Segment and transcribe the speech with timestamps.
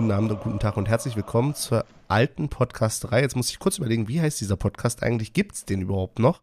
[0.00, 3.20] guten Abend und guten Tag und herzlich willkommen zur alten Podcast-Reihe.
[3.20, 5.34] Jetzt muss ich kurz überlegen, wie heißt dieser Podcast eigentlich?
[5.34, 6.40] Gibt's den überhaupt noch?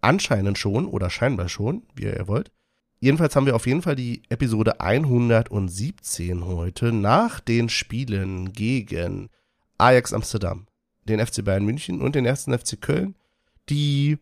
[0.00, 2.50] Anscheinend schon oder scheinbar schon, wie ihr wollt.
[3.00, 9.28] Jedenfalls haben wir auf jeden Fall die Episode 117 heute nach den Spielen gegen
[9.76, 10.66] Ajax Amsterdam,
[11.04, 13.16] den FC Bayern München und den ersten FC Köln,
[13.68, 14.16] die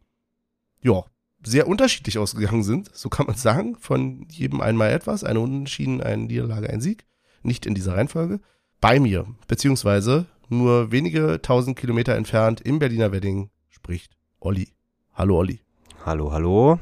[0.83, 1.05] ja
[1.45, 6.25] sehr unterschiedlich ausgegangen sind, so kann man sagen, von jedem einmal etwas, eine Unentschieden, eine
[6.25, 7.07] Niederlage, ein Sieg,
[7.45, 8.41] nicht in dieser Reihenfolge,
[8.83, 14.69] bei mir, beziehungsweise nur wenige tausend Kilometer entfernt im Berliner Wedding spricht Olli.
[15.15, 15.61] Hallo Olli.
[16.05, 16.79] Hallo, hallo.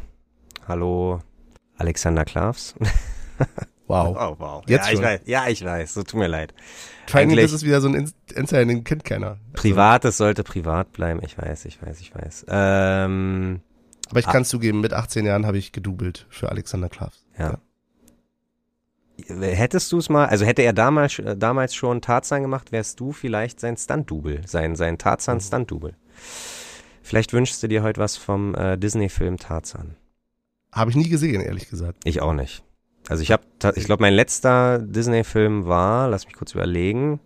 [0.66, 1.20] Hallo,
[1.76, 2.74] Alexander Klavs.
[3.86, 4.16] Wow.
[4.20, 4.62] Oh, wow.
[4.68, 5.04] Jetzt ja, ich schon.
[5.04, 5.94] weiß, ja, ich weiß.
[5.94, 6.54] So tut mir leid.
[7.12, 9.30] Das ist wieder so ein In- Insider, den kennt keiner.
[9.30, 11.20] Also, Privates sollte privat bleiben.
[11.24, 12.46] Ich weiß, ich weiß, ich weiß.
[12.48, 13.62] Ähm,
[14.08, 14.30] aber ich Ah.
[14.32, 17.24] kann zugeben, mit 18 Jahren habe ich gedoubelt für Alexander Klavs.
[17.36, 17.58] ja.
[19.28, 23.12] Hättest du es mal, also hätte er damals, äh, damals schon Tarzan gemacht, wärst du
[23.12, 25.94] vielleicht sein Stunt-Double, sein, sein Tarzan-Stunt-Double.
[27.02, 29.96] Vielleicht wünschst du dir heute was vom äh, Disney-Film Tarzan.
[30.72, 32.02] Habe ich nie gesehen, ehrlich gesagt.
[32.04, 32.62] Ich auch nicht.
[33.08, 33.42] Also ich habe,
[33.74, 37.20] ich glaube, mein letzter Disney-Film war, lass mich kurz überlegen.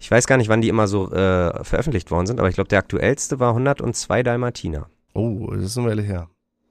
[0.00, 2.68] Ich weiß gar nicht, wann die immer so äh, veröffentlicht worden sind, aber ich glaube,
[2.68, 4.88] der aktuellste war 102 Dalmatiner.
[5.14, 6.28] Oh, das ist eine Weile her.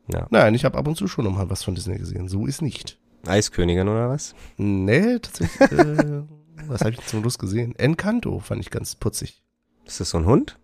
[0.07, 0.27] Ja.
[0.29, 2.27] Nein, ich habe ab und zu schon mal was von Disney gesehen.
[2.27, 2.97] So ist nicht.
[3.25, 4.35] Eiskönigin oder was?
[4.57, 5.71] Nee, tatsächlich.
[5.71, 6.21] äh,
[6.67, 7.75] was habe ich zum Schluss gesehen?
[7.77, 9.41] Encanto fand ich ganz putzig.
[9.85, 10.57] Ist das so ein Hund?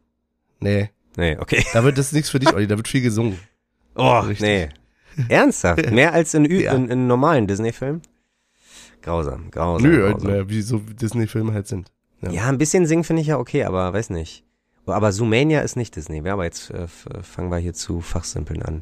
[0.59, 1.63] Nee, Nee, okay.
[1.73, 2.65] da wird das nichts für dich, Olli.
[2.67, 3.37] Da wird viel gesungen.
[3.95, 4.41] Oh, Richtig.
[4.41, 4.69] nee.
[5.29, 5.91] Ernsthaft?
[5.91, 6.73] Mehr als in, Ü Ja.
[6.73, 8.01] in, in normalen Disney-Filmen?
[9.03, 9.87] Grausam, grausam.
[9.87, 10.29] Nö, grausam.
[10.31, 11.91] äh, wie so Disney-Filme halt sind.
[12.21, 12.31] Ja.
[12.31, 14.43] Ja, ein bisschen singen finde ich ja okay, aber weiß nicht.
[14.87, 16.23] Aber Zoomania ist nicht Disney.
[16.25, 18.81] Ja, aber jetzt äh, fangen wir hier zu Fachsimpeln an.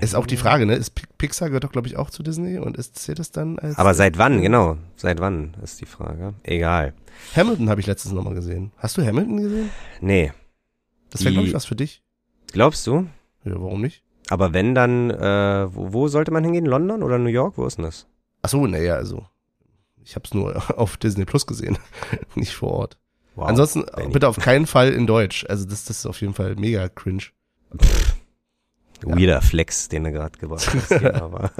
[0.00, 0.74] Ist auch die Frage, ne?
[0.74, 3.58] Ist Pi- Pixar gehört doch, glaube ich, auch zu Disney und ist zählt das dann
[3.58, 3.78] als.
[3.78, 4.76] Aber seit wann, genau?
[4.96, 6.34] Seit wann ist die Frage?
[6.42, 6.92] Egal.
[7.34, 8.72] Hamilton habe ich letztens nochmal gesehen.
[8.76, 9.70] Hast du Hamilton gesehen?
[10.00, 10.32] Nee.
[11.10, 12.02] Das wäre, glaube ich, was für dich.
[12.52, 13.06] Glaubst du?
[13.44, 14.02] Ja, warum nicht?
[14.28, 16.66] Aber wenn dann, äh, wo, wo sollte man hingehen?
[16.66, 17.56] London oder New York?
[17.56, 18.06] Wo ist denn das?
[18.42, 19.26] Ach so, naja, also.
[20.02, 21.78] Ich habe es nur auf Disney Plus gesehen,
[22.34, 22.98] nicht vorOrt.
[23.36, 23.48] Wow.
[23.48, 25.44] Ansonsten bitte auf keinen Fall in Deutsch.
[25.48, 27.22] Also das, das ist auf jeden Fall mega cringe.
[29.06, 30.88] Weirder Flex, den du gerade gebracht hast.
[31.00, 31.50] Hier, aber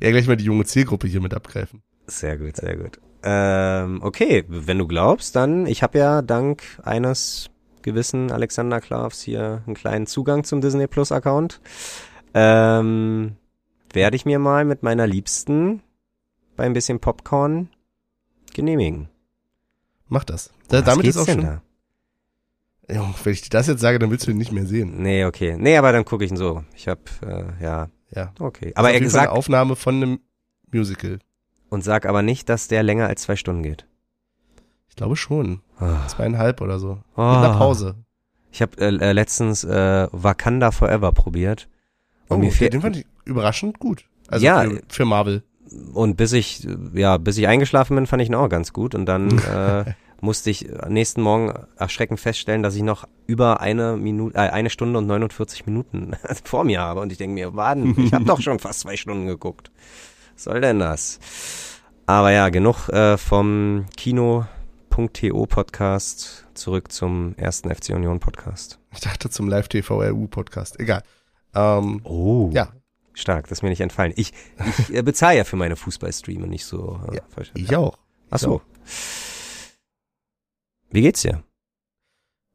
[0.00, 1.82] Ja, gleich mal die junge Zielgruppe hier mit abgreifen.
[2.06, 3.00] sehr gut, sehr gut.
[3.24, 7.50] Ähm, okay, wenn du glaubst, dann, ich habe ja dank eines
[7.82, 11.60] gewissen Alexander Klavs hier einen kleinen Zugang zum Disney Plus Account.
[12.34, 13.36] Ähm,
[13.92, 15.82] werde ich mir mal mit meiner Liebsten
[16.56, 17.68] bei ein bisschen Popcorn
[18.54, 19.08] genehmigen.
[20.08, 20.50] Mach das.
[20.68, 21.44] Da, Was damit ist auch denn schon.
[21.46, 21.62] da?
[22.90, 25.02] Ja, wenn ich dir das jetzt sage, dann willst du ihn nicht mehr sehen.
[25.02, 25.56] Nee, okay.
[25.58, 26.64] Nee, aber dann gucke ich ihn so.
[26.74, 28.32] Ich hab, äh, ja, Ja.
[28.40, 28.72] okay.
[28.74, 30.20] Aber er gesagt, eine Aufnahme von einem
[30.72, 31.18] Musical.
[31.70, 33.86] und sag aber nicht, dass der länger als zwei Stunden geht.
[34.88, 35.60] Ich glaube schon.
[35.80, 35.86] Oh.
[36.08, 36.98] Zweieinhalb oder so.
[37.16, 37.22] Oh.
[37.22, 37.94] Mit einer Pause.
[38.50, 41.68] Ich habe äh, äh, letztens äh, Wakanda Forever probiert.
[42.28, 44.04] Und Oh, mir den, fehlt, den fand ich überraschend gut.
[44.28, 44.62] Also Ja.
[44.62, 45.42] für, für Marvel.
[45.94, 48.94] und bis ich, ja, bis ich eingeschlafen bin, fand ich ihn auch ganz gut.
[48.94, 49.84] Und dann äh,
[50.22, 54.70] musste ich am nächsten Morgen erschreckend feststellen, dass ich noch über eine Minute, äh, eine
[54.70, 56.12] Stunde und 49 Minuten
[56.44, 57.00] vor mir habe.
[57.00, 59.70] Und ich denke mir, warten, ich habe doch schon fast zwei Stunden geguckt.
[60.34, 61.18] Was soll denn das?
[62.06, 68.78] Aber ja, genug äh, vom Kino.to Podcast zurück zum ersten FC Union Podcast.
[68.92, 70.78] Ich dachte zum Live-TV-RU-Podcast.
[70.80, 71.02] Egal.
[71.54, 72.50] Ähm, Oh.
[72.52, 72.68] ja,
[73.14, 74.12] Stark, das ist mir nicht entfallen.
[74.16, 74.32] Ich,
[74.78, 77.00] ich äh, bezahle ja für meine Fußballstreame nicht so.
[77.10, 77.98] Äh, Ja, falsch- ich auch.
[78.30, 78.62] Ach so.
[80.92, 81.42] Wie geht's dir?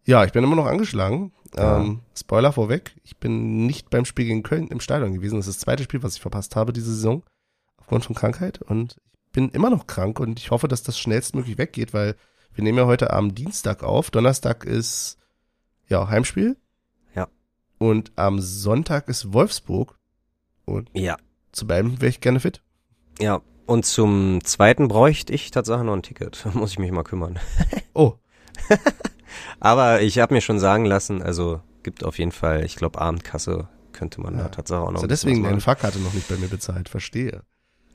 [0.06, 1.34] Ja, ich bin immer noch angeschlagen.
[1.56, 1.80] Ja.
[1.81, 2.95] Ähm, Spoiler vorweg.
[3.04, 5.38] Ich bin nicht beim Spiel gegen Köln im Stadion gewesen.
[5.38, 7.24] Das ist das zweite Spiel, was ich verpasst habe diese Saison.
[7.78, 8.62] Aufgrund von Krankheit.
[8.62, 12.16] Und ich bin immer noch krank und ich hoffe, dass das schnellstmöglich weggeht, weil
[12.54, 14.10] wir nehmen ja heute am Dienstag auf.
[14.12, 15.18] Donnerstag ist,
[15.88, 16.57] ja, Heimspiel.
[17.16, 17.28] Ja.
[17.80, 19.98] Und am Sonntag ist Wolfsburg.
[20.66, 21.18] Und Ja.
[21.51, 22.62] zu beiden wäre ich gerne fit.
[23.19, 23.42] Ja.
[23.66, 26.45] Und zum zweiten bräuchte ich tatsächlich noch ein Ticket.
[26.45, 27.40] Da muss ich mich mal kümmern.
[27.94, 28.13] Oh,
[29.59, 33.68] Aber ich habe mir schon sagen lassen, also gibt auf jeden Fall, ich glaube, Abendkasse
[33.94, 34.44] könnte man Ja.
[34.44, 34.95] da tatsächlich auch noch.
[34.98, 35.59] also deswegen deine.
[35.62, 36.89] Fahrkarte noch nicht bei mir bezahlt.
[36.89, 37.42] Verstehe.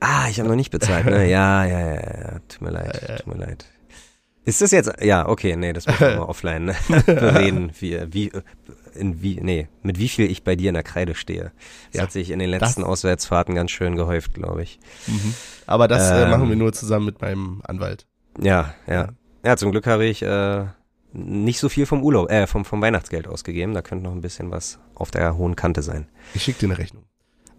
[0.00, 1.28] Ah, ich habe noch nicht bezahlt, ne?
[1.30, 2.38] Ja, ja, ja, ja.
[2.48, 3.64] Tut mir leid, tut mir leid.
[4.44, 6.74] Ist das jetzt, ja, okay, nee, das müssen wir mal offline ne?
[7.06, 8.32] reden, wie, wie,
[8.94, 11.52] in wie, nee, mit wie viel ich bei dir in der Kreide stehe.
[11.92, 14.80] Das Ja, hat sich in den letzten Auswärtsfahrten ganz schön gehäuft, glaube ich.
[15.66, 16.30] Aber das äh, Ähm.
[16.30, 18.06] machen wir nur zusammen mit meinem Anwalt.
[18.40, 19.10] Ja, ja.
[19.44, 20.66] Ja, zum Glück habe ich äh,
[21.12, 23.74] nicht so viel vom Urlaub, äh, vom, vom Weihnachtsgeld ausgegeben.
[23.74, 26.08] Da könnte noch ein bisschen was auf der hohen Kante sein.
[26.34, 27.04] Ich schicke dir eine Rechnung.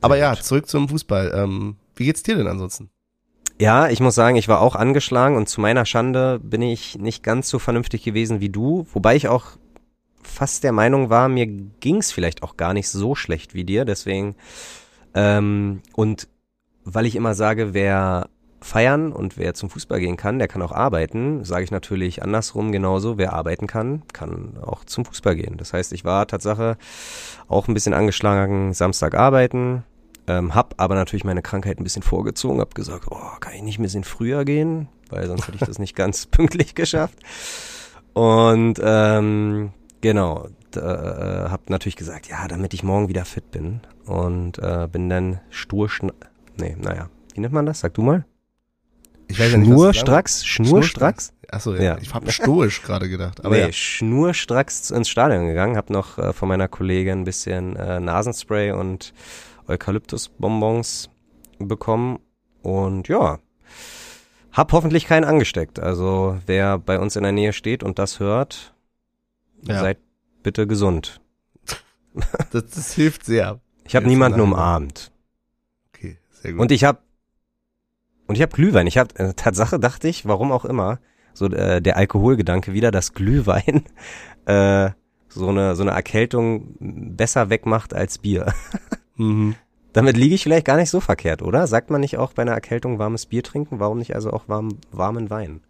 [0.02, 1.34] Aber ja, zurück zum Fußball.
[1.36, 2.90] Ähm, wie geht's dir denn ansonsten?
[3.60, 7.24] Ja, ich muss sagen, ich war auch angeschlagen und zu meiner Schande bin ich nicht
[7.24, 9.52] ganz so vernünftig gewesen wie du, wobei ich auch
[10.24, 14.36] fast der Meinung war, mir ging's vielleicht auch gar nicht so schlecht wie dir, deswegen
[15.14, 16.28] ähm, und
[16.84, 18.30] weil ich immer sage, wer
[18.64, 22.72] feiern und wer zum Fußball gehen kann, der kann auch arbeiten, sage ich natürlich andersrum
[22.72, 25.58] genauso, wer arbeiten kann, kann auch zum Fußball gehen.
[25.58, 26.78] Das heißt, ich war Tatsache
[27.48, 29.84] auch ein bisschen angeschlagen, Samstag arbeiten,
[30.28, 33.80] ähm, hab aber natürlich meine Krankheit ein bisschen vorgezogen, hab gesagt, oh, kann ich nicht
[33.80, 37.20] ein bisschen früher gehen, weil sonst hätte ich das nicht ganz pünktlich geschafft.
[38.14, 39.72] Und ähm,
[40.02, 45.10] genau, äh, hab natürlich gesagt, ja, damit ich morgen wieder fit bin und äh, bin
[45.10, 45.90] dann stur,
[46.58, 47.80] nee, naja, wie nennt man das?
[47.80, 48.26] Sag du mal.
[49.28, 51.34] Ich weiß ja nicht, Schnurstracks, Schnurstracks.
[51.50, 51.82] Achso, ja.
[51.82, 51.98] ja.
[52.02, 53.46] Ich habe stoisch gerade gedacht.
[53.46, 53.72] Aber nee, ja.
[53.72, 59.14] schnurstracks ins Stadion gegangen, hab noch äh, von meiner Kollegin ein bisschen äh, Nasenspray und
[59.68, 61.10] Eukalyptusbonbons
[61.60, 62.20] bekommen
[62.62, 63.40] und ja,
[64.52, 65.80] hab hoffentlich keinen angesteckt.
[65.80, 68.74] Also wer bei uns in der Nähe steht und das hört,
[69.64, 69.80] ja.
[69.80, 70.00] seid
[70.42, 71.20] bitte gesund.
[72.52, 73.60] Das, das hilft sehr.
[73.86, 75.12] Ich habe niemanden umarmt.
[75.90, 76.62] Okay, sehr gut.
[76.62, 77.00] Und ich habe
[78.28, 78.88] und ich habe Glühwein.
[78.88, 81.00] Ich habe äh, Tatsache dachte ich, warum auch immer,
[81.34, 83.84] so äh, der Alkoholgedanke wieder, dass Glühwein
[84.46, 84.92] äh,
[85.30, 88.54] so eine so eine Erkältung besser wegmacht als Bier.
[89.16, 89.56] Mhm.
[89.94, 91.68] Damit liege ich vielleicht gar nicht so verkehrt, oder?
[91.68, 93.80] Sagt man nicht auch bei einer Erkältung warmes Bier trinken?
[93.80, 95.62] Warum nicht also auch warm, warmen Wein?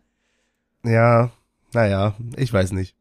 [0.86, 1.30] Ja,
[1.74, 2.96] naja, ich weiß nicht.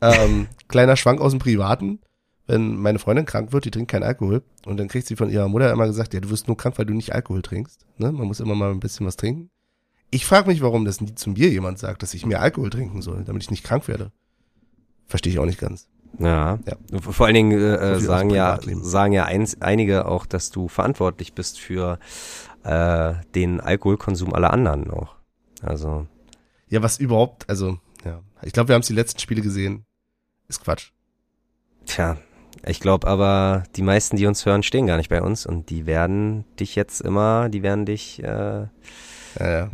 [0.00, 2.00] Ähm, kleiner Schwank aus dem Privaten.
[2.46, 4.42] Wenn meine Freundin krank wird, die trinkt keinen Alkohol.
[4.66, 6.86] Und dann kriegt sie von ihrer Mutter immer gesagt, ja, du wirst nur krank, weil
[6.86, 7.86] du nicht Alkohol trinkst.
[7.96, 8.12] Ne?
[8.12, 9.50] Man muss immer mal ein bisschen was trinken.
[10.10, 13.02] Ich frage mich, warum das nie zu mir jemand sagt, dass ich mehr Alkohol trinken
[13.02, 14.12] soll, damit ich nicht krank werde.
[15.06, 15.88] Verstehe ich auch nicht ganz.
[16.18, 16.58] Ja.
[16.66, 17.00] ja.
[17.00, 21.34] Vor allen Dingen äh, so sagen ja sagen ja eins, einige auch, dass du verantwortlich
[21.34, 21.98] bist für
[22.62, 25.16] äh, den Alkoholkonsum aller anderen auch.
[25.62, 26.06] Also
[26.68, 29.84] ja, was überhaupt, also ja, ich glaube, wir haben es die letzten Spiele gesehen.
[30.48, 30.90] Ist Quatsch.
[31.86, 32.16] Tja,
[32.66, 35.86] ich glaube aber, die meisten, die uns hören, stehen gar nicht bei uns und die
[35.86, 38.22] werden dich jetzt immer, die werden dich.
[38.22, 38.68] Äh, ja,
[39.40, 39.70] ja.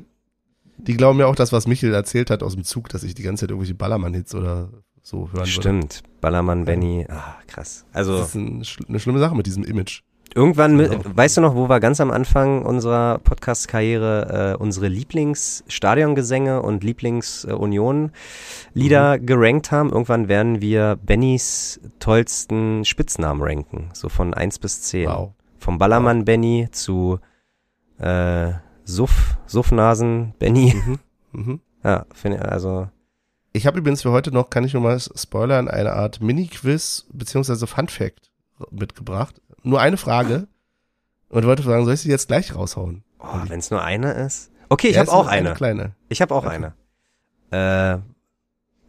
[0.78, 3.22] Die glauben ja auch das, was Michel erzählt hat aus dem Zug, dass ich die
[3.22, 4.70] ganze Zeit irgendwelche Ballermann-Hits oder
[5.02, 6.08] so hören Stimmt, würde.
[6.20, 7.84] Ballermann, Benny, ah, krass.
[7.92, 10.02] Also das ist ein, eine schlimme Sache mit diesem Image.
[10.34, 16.62] Irgendwann, mit, weißt du noch, wo wir ganz am Anfang unserer Podcast-Karriere äh, unsere Lieblingsstadiongesänge
[16.62, 19.26] und Lieblings-Union-Lieder mhm.
[19.26, 19.90] gerankt haben?
[19.90, 25.08] Irgendwann werden wir Bennys tollsten Spitznamen ranken, so von 1 bis 10.
[25.08, 25.32] Wow.
[25.58, 26.24] Vom Ballermann wow.
[26.24, 27.18] Benny zu
[27.98, 28.52] äh,
[28.84, 30.74] Suff, Suffnasen Benny.
[30.74, 30.98] Mhm.
[31.32, 31.60] Mhm.
[31.82, 32.88] Ja, finde also
[33.52, 37.66] ich habe übrigens für heute noch, kann ich nur mal spoilern, eine Art Mini-Quiz beziehungsweise
[37.66, 38.30] Fun-Fact
[38.70, 39.40] mitgebracht.
[39.62, 40.48] Nur eine Frage.
[41.28, 43.04] Und wollte fragen, soll ich sie jetzt gleich raushauen?
[43.18, 44.50] Oh, Wenn es nur eine ist.
[44.68, 45.48] Okay, ich ja, habe auch eine.
[45.48, 45.56] eine.
[45.56, 45.94] kleine.
[46.08, 46.72] Ich habe auch okay.
[47.50, 48.02] eine.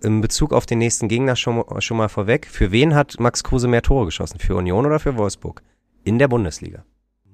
[0.02, 2.48] Äh, in Bezug auf den nächsten Gegner schon, schon mal vorweg.
[2.48, 4.40] Für wen hat Max Kruse mehr Tore geschossen?
[4.40, 5.62] Für Union oder für Wolfsburg?
[6.04, 6.84] In der Bundesliga.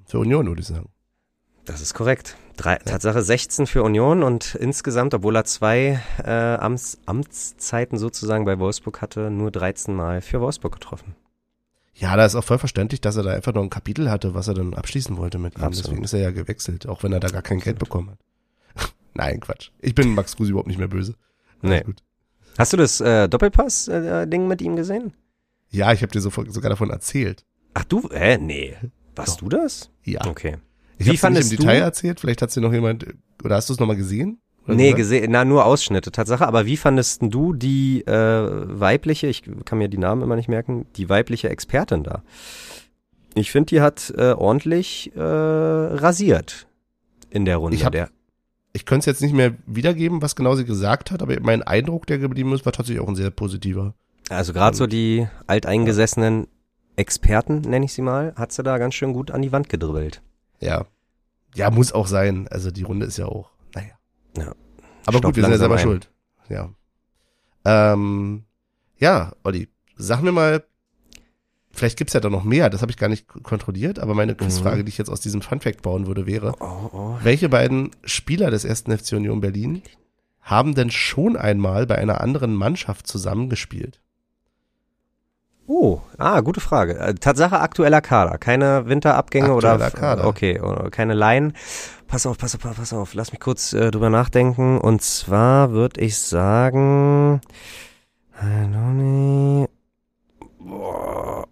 [0.05, 0.89] Für Union, würde ich sagen.
[1.65, 2.37] Das ist korrekt.
[2.55, 2.79] Drei, ja.
[2.79, 9.01] Tatsache 16 für Union und insgesamt, obwohl er zwei äh, Amts, Amtszeiten sozusagen bei Wolfsburg
[9.01, 11.15] hatte, nur 13 Mal für Wolfsburg getroffen.
[11.99, 14.47] Ja, da ist auch voll verständlich, dass er da einfach noch ein Kapitel hatte, was
[14.47, 15.63] er dann abschließen wollte mit ihm.
[15.63, 15.87] Absolut.
[15.87, 18.93] Deswegen ist er ja gewechselt, auch wenn er da gar kein Geld bekommen hat.
[19.15, 19.71] Nein, Quatsch.
[19.81, 21.15] Ich bin Max Kruse überhaupt nicht mehr böse.
[21.63, 21.81] Nee.
[21.81, 22.03] Gut.
[22.57, 25.13] Hast du das äh, Doppelpass-Ding äh, mit ihm gesehen?
[25.69, 27.45] Ja, ich habe dir so, sogar davon erzählt.
[27.73, 28.75] Ach du, äh, nee.
[29.15, 29.49] Warst Doch.
[29.49, 29.89] du das?
[30.03, 30.25] Ja.
[30.27, 30.57] Okay.
[30.99, 33.05] Ich fandest nicht im Detail erzählt, vielleicht hat dir noch jemand,
[33.43, 34.39] oder hast du es nochmal gesehen?
[34.67, 36.47] Nee, gesehen, na, nur Ausschnitte, Tatsache.
[36.47, 40.85] Aber wie fandest du die äh, weibliche, ich kann mir die Namen immer nicht merken,
[40.95, 42.23] die weibliche Expertin da?
[43.35, 46.67] Ich finde, die hat äh, ordentlich äh, rasiert
[47.29, 47.75] in der Runde.
[47.75, 48.09] Ich, hab, der
[48.73, 52.05] ich könnte es jetzt nicht mehr wiedergeben, was genau sie gesagt hat, aber mein Eindruck,
[52.05, 53.93] der geblieben ist, war tatsächlich auch ein sehr positiver.
[54.29, 56.47] Also gerade so die alteingesessenen
[56.95, 60.21] Experten, nenne ich sie mal, hat sie da ganz schön gut an die Wand gedribbelt.
[60.59, 60.85] Ja.
[61.55, 62.47] Ja, muss auch sein.
[62.49, 63.49] Also die Runde ist ja auch.
[64.37, 64.53] Ja.
[65.05, 65.81] Aber Stopp gut, wir sind ja selber ein.
[65.81, 66.09] schuld.
[66.49, 66.69] Ja.
[67.65, 68.43] Ähm,
[68.97, 70.63] ja, Olli, sag mir mal,
[71.71, 74.81] vielleicht gibt's ja da noch mehr, das habe ich gar nicht kontrolliert, aber meine Quizfrage,
[74.81, 74.85] mhm.
[74.85, 77.17] die ich jetzt aus diesem Funfact bauen würde, wäre, oh, oh.
[77.23, 79.81] welche beiden Spieler des ersten FC Union Berlin
[80.41, 83.99] haben denn schon einmal bei einer anderen Mannschaft zusammengespielt?
[85.69, 86.97] Oh, ah, gute Frage.
[86.97, 90.25] Äh, Tatsache aktueller Kader, keine Winterabgänge aktueller oder Kader.
[90.25, 91.53] okay, keine Laien.
[92.07, 94.79] Pass auf, pass auf, pass auf, lass mich kurz äh, drüber nachdenken.
[94.79, 97.41] Und zwar würde ich sagen,
[100.59, 101.47] Boah.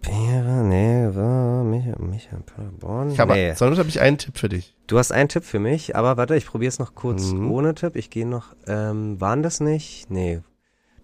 [0.00, 2.40] Pere, nee, war Michael, Michael.
[2.40, 3.10] Paderborn.
[3.12, 3.54] Ich habe, nee.
[3.54, 4.74] Sonst habe ich einen Tipp für dich.
[4.88, 7.50] Du hast einen Tipp für mich, aber warte, ich probiere es noch kurz Mhm.
[7.52, 7.94] ohne Tipp.
[7.94, 10.10] Ich gehe noch, ähm, waren das nicht?
[10.10, 10.40] Nee.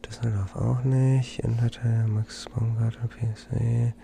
[0.05, 1.41] Düsseldorf auch nicht.
[1.41, 3.95] Inverteil, Max Baumgartner, PSC.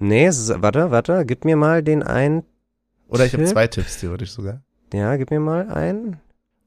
[0.00, 2.42] Nee, s- warte, warte, gib mir mal den einen.
[3.08, 4.62] Oder ich habe zwei Tipps theoretisch sogar.
[4.92, 6.18] Ja, gib mir mal einen.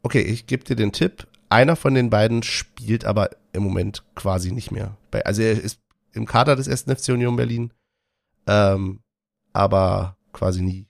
[0.03, 1.27] Okay, ich gebe dir den Tipp.
[1.49, 4.97] Einer von den beiden spielt aber im Moment quasi nicht mehr.
[5.11, 5.79] Bei, also er ist
[6.13, 6.83] im Kader des 1.
[6.95, 7.73] FC Union Berlin,
[8.47, 8.99] ähm,
[9.51, 10.87] aber quasi nie.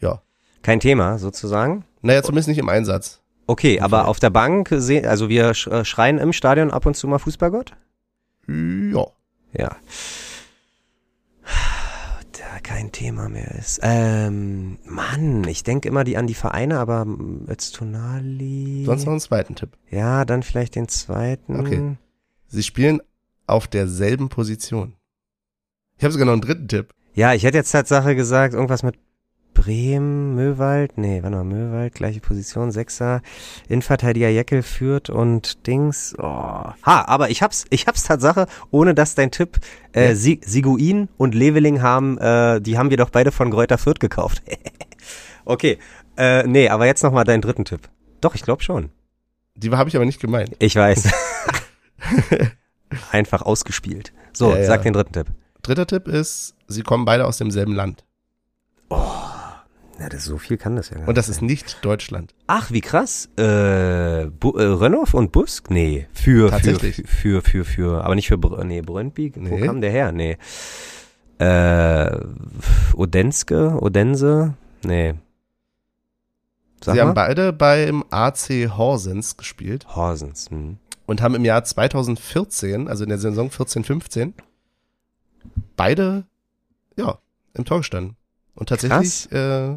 [0.00, 0.22] Ja.
[0.62, 1.84] Kein Thema, sozusagen.
[2.02, 3.20] Naja, zumindest nicht im Einsatz.
[3.46, 7.08] Okay, aber auf der Bank sehen, also wir äh, schreien im Stadion ab und zu
[7.08, 7.72] mal Fußballgott?
[8.46, 9.06] Ja.
[9.52, 9.76] Ja.
[12.62, 13.80] Kein Thema mehr ist.
[13.82, 17.06] Ähm, Mann, ich denke immer die an die Vereine, aber
[17.46, 18.84] als Tonali.
[18.84, 19.76] Sonst noch einen zweiten Tipp.
[19.90, 21.58] Ja, dann vielleicht den zweiten.
[21.58, 21.96] Okay.
[22.48, 23.00] Sie spielen
[23.46, 24.94] auf derselben Position.
[25.98, 26.94] Ich habe sogar noch einen dritten Tipp.
[27.14, 28.96] Ja, ich hätte jetzt Tatsache gesagt, irgendwas mit
[29.54, 30.96] Bremen, Möwald.
[30.96, 33.20] Nee, warte mal, Möwald, gleiche Position, Sechser.
[33.68, 36.14] Innenverteidiger Jeckel führt und Dings.
[36.18, 36.22] Oh.
[36.24, 39.58] Ha, aber ich hab's, ich hab's Tatsache, ohne dass dein Tipp,
[39.94, 40.14] äh, Ja.
[40.14, 44.42] Si Siguin und Leveling haben, äh, die haben wir doch beide von Gräuter Fürth gekauft.
[45.44, 45.78] okay,
[46.16, 47.88] äh, nee, aber jetzt nochmal deinen dritten Tipp.
[48.20, 48.90] Doch, ich glaube schon.
[49.54, 50.56] Die habe ich aber nicht gemeint.
[50.58, 51.10] Ich weiß.
[53.12, 54.12] Einfach ausgespielt.
[54.32, 54.66] So, Ja, ja.
[54.66, 55.26] sag den dritten Tipp.
[55.62, 58.04] Dritter Tipp ist, sie kommen beide aus demselben Land.
[60.00, 62.34] Ja, das, so viel kann das ja gar Und das nicht ist nicht Deutschland.
[62.46, 63.28] Ach, wie krass.
[63.36, 65.70] Äh, Bu äh Rönnow und Busk?
[65.70, 69.32] Nee, für, für, für, für, für, aber nicht für, Br nee, Brøndby?
[69.36, 69.66] Wo Nee.
[69.66, 70.10] kam der her?
[70.12, 70.38] Nee.
[71.38, 72.18] Äh,
[72.94, 74.54] Odenske, Odense?
[74.84, 75.14] Nee.
[76.82, 77.14] Sag sie haben mal.
[77.14, 80.78] beide beim AC Horsens gespielt Horsens, hm.
[81.04, 84.32] und haben im Jahr 2014, also in der Saison 14-15,
[85.76, 86.24] beide,
[86.96, 87.18] ja,
[87.52, 88.16] im Tor gestanden.
[88.54, 89.76] Und tatsächlich, äh.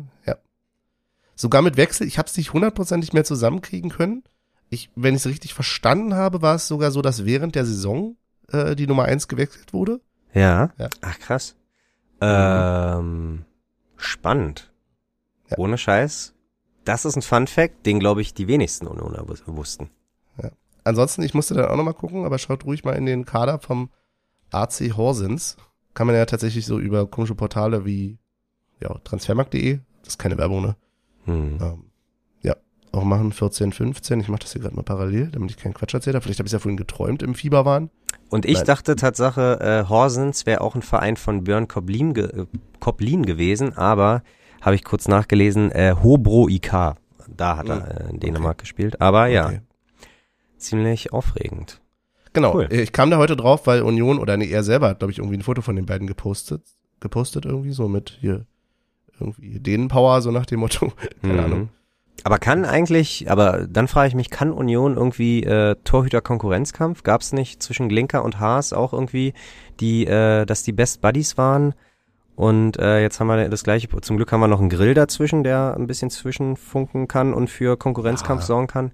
[1.35, 4.23] Sogar mit Wechsel, ich habe es nicht hundertprozentig mehr zusammenkriegen können.
[4.69, 8.15] Ich, wenn ich es richtig verstanden habe, war es sogar so, dass während der Saison
[8.49, 10.01] äh, die Nummer eins gewechselt wurde.
[10.33, 10.71] Ja.
[10.77, 10.89] Ja.
[11.01, 11.55] Ach, krass.
[12.21, 13.45] Ähm,
[13.97, 14.71] spannend.
[15.49, 15.57] Ja.
[15.57, 16.33] Ohne Scheiß.
[16.85, 19.89] Das ist ein Fun Fact, den glaube ich die wenigsten Unioner wus- wussten.
[20.85, 23.89] Ansonsten, ich musste dann auch nochmal gucken, aber schaut ruhig mal in den Kader vom
[24.51, 25.55] AC Horsens.
[25.93, 28.17] Kann man ja tatsächlich so über komische Portale wie
[28.81, 30.75] ja, transfermarkt.de, das ist keine Werbung, ne?
[31.25, 31.57] Hm.
[31.61, 31.83] Ähm,
[32.41, 32.55] ja,
[32.91, 34.19] auch machen 14, 15.
[34.19, 36.21] Ich mache das hier gerade mal parallel, damit ich keinen Quatsch erzähle.
[36.21, 37.89] Vielleicht habe ich ja vorhin geträumt im Fieberwahn.
[38.29, 38.65] Und ich Nein.
[38.65, 42.45] dachte Tatsache, äh, Horsens wäre auch ein Verein von Björn Koblin, ge äh,
[42.79, 44.23] Koblin gewesen, aber
[44.61, 46.95] habe ich kurz nachgelesen, äh, Hobro IK.
[47.35, 49.01] Da hat er äh, in Dänemark gespielt.
[49.01, 49.61] Aber ja, Okay.
[50.57, 51.81] ziemlich aufregend.
[52.33, 52.67] Genau, Cool.
[52.71, 55.37] ich kam da heute drauf, weil Union oder nee, er selber hat, glaube ich, irgendwie
[55.37, 56.63] ein Foto von den beiden gepostet.
[56.99, 58.45] Gepostet irgendwie, so mit hier
[59.19, 60.91] irgendwie Dänenpower, so nach dem Motto.
[61.21, 61.39] Keine Mhm.
[61.39, 61.69] Ahnung.
[62.25, 67.03] Aber kann eigentlich, aber dann frage ich mich, kann Union irgendwie äh, Torhüter-Konkurrenzkampf?
[67.03, 69.33] Gab es nicht zwischen Glinker und Haas auch irgendwie,
[69.79, 71.73] die, äh, dass die Best Buddies waren?
[72.35, 75.43] Und äh, jetzt haben wir das gleiche, zum Glück haben wir noch einen Grill dazwischen,
[75.43, 78.47] der ein bisschen zwischenfunken kann und für Konkurrenzkampf Ja.
[78.47, 78.91] sorgen kann.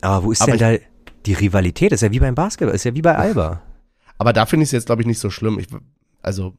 [0.00, 0.84] Aber wo ist Aber denn da
[1.26, 1.92] die Rivalität?
[1.92, 3.60] Ist ja wie beim Basketball, ist ja wie bei Alba.
[4.18, 5.58] Aber da finde ich es jetzt, glaube ich, nicht so schlimm.
[5.58, 5.66] Ich,
[6.22, 6.54] also,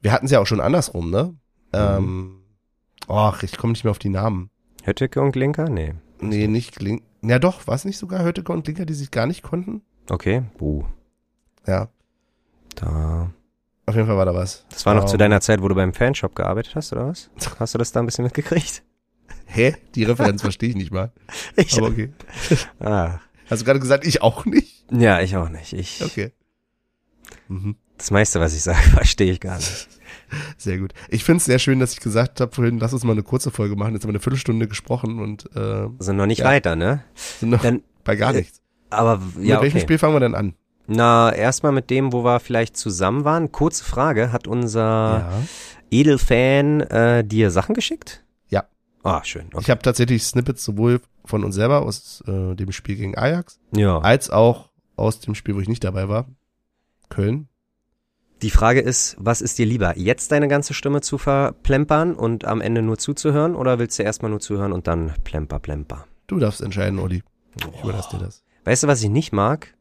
[0.00, 1.34] wir hatten es ja auch schon andersrum, ne?
[1.74, 2.40] Ähm,
[3.08, 4.50] ach, ich komme nicht mehr auf die Namen.
[4.84, 5.68] Hötteke und Glinker?
[5.68, 5.94] Nee.
[6.20, 7.02] Nee, nicht Klink.
[7.22, 9.82] Ja doch, war es nicht sogar Hötteke und Klinker, die sich gar nicht konnten?
[10.10, 10.84] Okay, buh.
[11.66, 11.88] Ja,
[12.74, 13.30] Da.
[13.86, 14.66] auf jeden Fall war da was.
[14.70, 17.30] Das war noch zu Ähm, deiner Zeit, wo du beim Fanshop gearbeitet hast, oder was?
[17.58, 18.82] Hast du das da ein bisschen mitgekriegt?
[19.46, 19.76] Hä?
[19.94, 21.12] Die Referenz verstehe ich nicht mal.
[21.56, 22.12] Ich, Aber okay.
[22.80, 23.20] ah.
[23.48, 24.84] Hast du gerade gesagt, ich auch nicht?
[24.90, 25.72] Ja, ich auch nicht.
[25.72, 26.32] Ich, Okay.
[27.48, 27.76] Mhm.
[27.96, 29.88] Das meiste, was ich sage, verstehe ich gar nicht.
[30.56, 30.92] Sehr gut.
[31.08, 33.50] Ich finde es sehr schön, dass ich gesagt habe vorhin, lass uns mal eine kurze
[33.50, 33.94] Folge machen.
[33.94, 36.46] Jetzt haben wir eine Viertelstunde gesprochen und äh, Sind noch nicht Ja.
[36.46, 37.02] weiter, ne?
[37.14, 38.60] sind noch Dann, bei gar äh, nichts.
[38.90, 39.80] aber ja, Mit welchem okay.
[39.80, 40.54] Spiel fangen wir denn an?
[40.86, 43.50] Na, erstmal mit dem, wo wir vielleicht zusammen waren.
[43.52, 45.30] Kurze Frage, hat unser
[45.90, 48.22] Edelfan äh, dir Sachen geschickt?
[48.48, 48.64] Ja.
[49.02, 49.46] Ah, schön.
[49.52, 49.60] Okay.
[49.62, 53.98] Ich habe tatsächlich Snippets sowohl von uns selber aus äh, dem Spiel gegen Ajax, Ja.
[53.98, 56.26] als auch aus dem Spiel, wo ich nicht dabei war.
[57.08, 57.48] Köln.
[58.44, 59.96] Die Frage ist, was ist dir lieber?
[59.96, 64.30] Jetzt deine ganze Stimme zu verplempern und am Ende nur zuzuhören oder willst du erstmal
[64.30, 66.04] nur zuhören und dann plemper, plemper?
[66.26, 67.22] Du darfst entscheiden, Olli.
[67.56, 68.44] Ich überlasse dir das.
[68.66, 69.72] Weißt du, was ich nicht mag?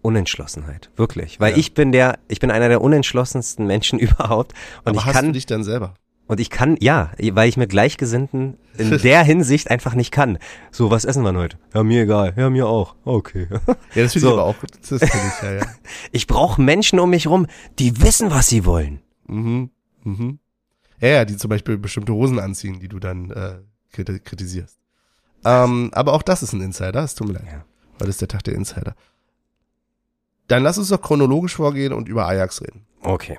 [0.00, 0.88] Unentschlossenheit.
[0.96, 1.40] Wirklich.
[1.40, 1.58] Weil Ja.
[1.58, 4.52] ich bin der, ich bin einer der unentschlossensten Menschen überhaupt.
[4.84, 5.92] Und Aber ich hast kann, du dich dann selber?
[6.26, 10.38] Und ich kann, ja, weil ich mit Gleichgesinnten in der Hinsicht einfach nicht kann.
[10.70, 11.58] So, was essen wir heute?
[11.74, 12.32] Ja, mir egal.
[12.36, 12.94] Ja, mir auch.
[13.04, 13.48] Okay.
[13.50, 14.26] Ja, das finde So.
[14.28, 14.54] ich aber auch.
[14.88, 15.66] Das finde ich, ja, ja.
[16.12, 17.46] Ich brauche Menschen um mich rum,
[17.78, 19.00] die wissen, was sie wollen.
[19.26, 19.70] Mhm.
[20.04, 20.38] Mhm.
[21.00, 23.58] Ja, ja, die zum Beispiel bestimmte Hosen anziehen, die du dann äh,
[23.90, 24.78] kritisierst.
[25.44, 27.46] Ähm, aber auch das ist ein Insider, es tut mir leid.
[27.46, 27.64] Ja.
[27.98, 28.94] Weil das ist der Tag der Insider.
[30.48, 32.86] Dann lass uns doch chronologisch vorgehen und über Ajax reden.
[33.02, 33.38] Okay.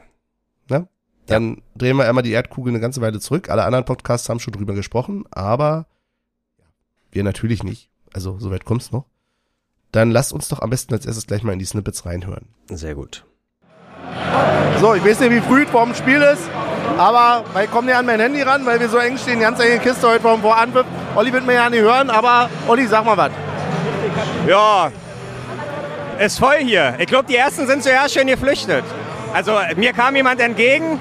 [1.27, 1.62] Dann ja.
[1.75, 3.50] drehen wir einmal die Erdkugel eine ganze Weile zurück.
[3.50, 5.86] Alle anderen Podcasts haben schon drüber gesprochen, aber
[7.12, 7.89] wir natürlich nicht.
[8.13, 9.06] Also, soweit kommt's noch.
[9.92, 12.48] Dann lasst uns doch am besten als erstes gleich mal in die Snippets reinhören.
[12.68, 13.25] Sehr gut.
[14.80, 16.50] So, ich weiß nicht, wie früh es vor dem Spiel ist,
[16.98, 19.63] aber ich komme nicht an mein Handy ran, weil wir so eng stehen, die ganze
[19.63, 20.86] enge Kiste heute vor dem Voranpfiff.
[21.15, 23.32] Olli wird mir ja nicht hören, aber Olli, sag mal was.
[24.48, 24.92] Ja,
[26.20, 26.96] ist voll hier.
[27.00, 28.84] Ich glaube, die ersten sind zuerst schön geflüchtet.
[29.33, 30.99] Also mir kam jemand entgegen.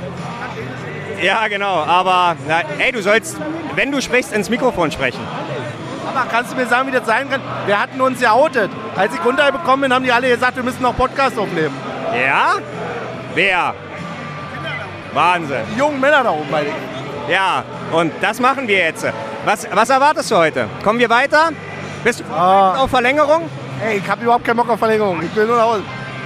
[1.21, 1.85] Ja, genau.
[1.85, 3.37] Aber na, ey, du sollst,
[3.75, 5.21] wenn du sprichst, ins Mikrofon sprechen.
[6.09, 7.41] Aber kannst du mir sagen, wie das sein kann?
[7.67, 8.71] Wir hatten uns ja outet.
[8.97, 11.75] Als ich runtergekommen bin, haben die alle gesagt, wir müssen noch Podcast aufnehmen.
[12.15, 12.55] Ja?
[13.35, 13.75] Wer?
[15.13, 15.63] Wahnsinn.
[15.75, 17.31] Die jungen Männer da oben, meine ich.
[17.31, 17.63] Ja,
[17.93, 19.07] und das machen wir jetzt.
[19.45, 20.67] Was, was erwartest du heute?
[20.83, 21.51] Kommen wir weiter?
[22.03, 22.83] Bist du ah.
[22.83, 23.49] auf Verlängerung?
[23.85, 25.23] Ey, ich habe überhaupt keinen Bock auf Verlängerung.
[25.23, 25.83] Ich will nur nach Hause.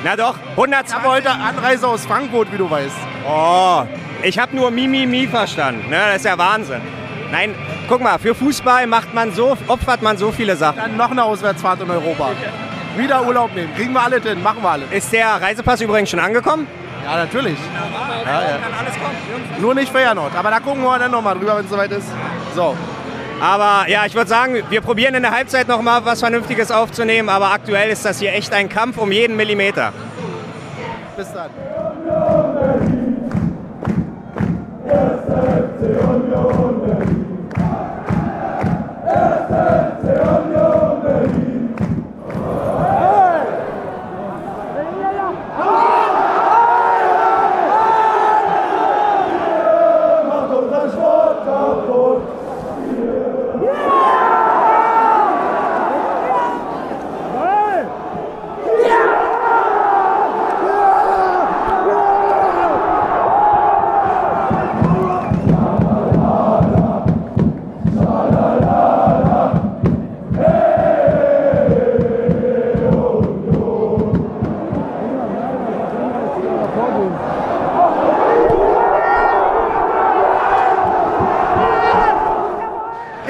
[0.07, 0.87] Na doch, 120.
[0.87, 2.95] Ich habe heute Anreise aus Frankfurt, wie du weißt.
[3.29, 3.83] Oh,
[4.23, 5.91] ich habe nur Mimi Mi verstanden.
[5.91, 5.97] Ne?
[5.97, 6.81] Das ist ja Wahnsinn.
[7.33, 7.57] Nein,
[7.89, 10.77] guck mal, für Fußball macht man so, opfert man so viele Sachen.
[10.77, 12.31] Dann noch eine Auswärtsfahrt in Europa.
[12.97, 13.75] Wieder Urlaub nehmen.
[13.75, 14.85] Kriegen wir alle hin, machen wir alle.
[14.93, 16.69] Ist der Reisepass übrigens schon angekommen?
[17.05, 17.59] Ja, natürlich.
[18.25, 18.59] Ja, ja.
[18.79, 18.95] Alles.
[19.59, 20.37] Nur nicht Feyenoord.
[20.37, 22.07] Aber da gucken wir dann nochmal drüber, wenn es soweit ist.
[22.55, 22.77] So.
[23.41, 27.29] Aber ja, ich würde sagen, wir probieren in der Halbzeit nochmal was Vernünftiges aufzunehmen.
[27.29, 29.93] Aber aktuell ist das hier echt ein Kampf um jeden Millimeter.
[31.17, 31.51] Bis dann.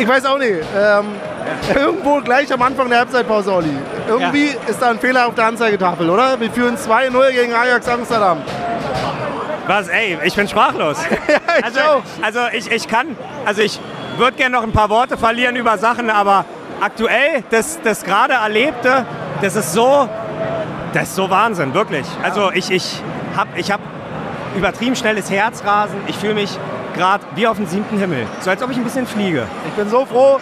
[0.07, 0.53] Ich weiß auch nicht.
[0.53, 1.07] Ähm,
[1.75, 3.77] irgendwo gleich am Anfang der Halbzeitpause, Olli.
[4.07, 4.69] Irgendwie ja.
[4.69, 6.39] ist da ein Fehler auf der Anzeigetafel, oder?
[6.39, 8.39] Wir führen 2-0 gegen Ajax Amsterdam.
[9.67, 10.99] Was, ey, ich bin sprachlos.
[11.29, 12.03] ja, ich also, auch.
[12.23, 13.81] also ich, ich kann, also ich
[14.17, 16.45] würde gerne noch ein paar Worte verlieren über Sachen, aber
[16.81, 19.05] aktuell, das, das gerade Erlebte,
[19.43, 20.09] das ist so,
[20.93, 22.07] das ist so Wahnsinn, wirklich.
[22.23, 23.03] Also ich, ich
[23.37, 23.81] habe ich hab
[24.57, 26.57] übertrieben schnelles Herzrasen, ich fühle mich
[26.97, 28.27] gerade wie auf dem siebten Himmel.
[28.41, 29.47] So als ob ich ein bisschen fliege.
[29.69, 30.39] Ich bin so froh,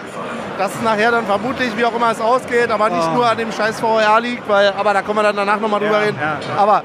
[0.58, 3.14] dass es nachher dann vermutlich, wie auch immer es ausgeht, aber nicht oh.
[3.14, 5.98] nur an dem scheiß VR liegt, weil, aber da können wir dann danach nochmal drüber
[6.00, 6.18] ja, reden.
[6.20, 6.60] Ja, ja.
[6.60, 6.82] Aber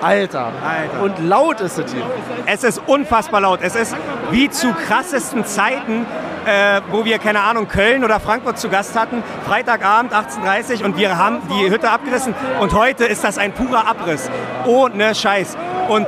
[0.00, 0.52] Alter.
[0.62, 1.02] Alter.
[1.02, 2.04] Und laut ist es hier.
[2.46, 3.60] Es ist unfassbar laut.
[3.62, 3.96] Es ist
[4.30, 6.06] wie zu krassesten Zeiten,
[6.44, 9.22] äh, wo wir, keine Ahnung, Köln oder Frankfurt zu Gast hatten.
[9.46, 12.34] Freitagabend 18.30 Uhr und wir haben die Hütte abgerissen.
[12.60, 14.30] Und heute ist das ein purer Abriss.
[14.66, 15.56] Ohne Scheiß.
[15.88, 16.06] Und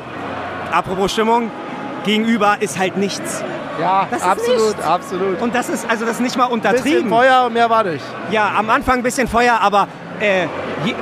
[0.70, 1.50] apropos Stimmung,
[2.06, 3.44] gegenüber ist halt nichts.
[3.78, 4.86] Ja, absolut, nichts.
[4.86, 5.42] absolut.
[5.42, 6.84] Und das ist also das ist nicht mal untertrieben.
[6.84, 8.04] Bisschen Feuer und mehr war nicht.
[8.30, 9.88] Ja, am Anfang ein bisschen Feuer, aber
[10.20, 10.46] äh,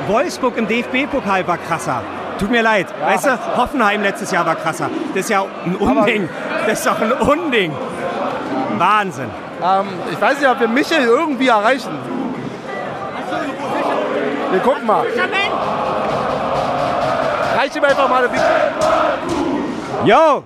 [0.09, 2.03] Wolfsburg im DFB-Pokal war krasser.
[2.39, 2.89] Tut mir leid.
[3.01, 4.91] Ja, weißt du, Hoffenheim letztes Jahr war krasser.
[5.15, 6.29] Das ist ja ein Unding.
[6.67, 7.73] Das ist doch ein Unding.
[8.77, 9.31] Wahnsinn.
[9.63, 11.97] Ähm, ich weiß nicht, ob wir Michel irgendwie erreichen.
[14.51, 15.07] Wir gucken mal.
[17.57, 18.31] Reich ihm einfach mal eine.
[20.05, 20.43] Yo!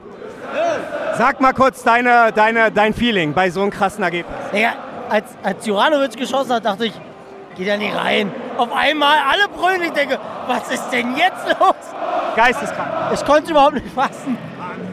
[1.18, 4.36] Sag mal kurz deine, deine, dein Feeling bei so einem krassen Ergebnis.
[4.52, 4.74] Ja,
[5.08, 6.92] als, als Juranovic geschossen hat, dachte ich,
[7.56, 8.30] geht ja nicht rein.
[8.56, 9.82] Auf einmal alle brüllen.
[9.82, 11.74] Ich denke, was ist denn jetzt los?
[12.36, 12.88] Geisteskrank.
[13.12, 14.38] Ich konnte es überhaupt nicht fassen.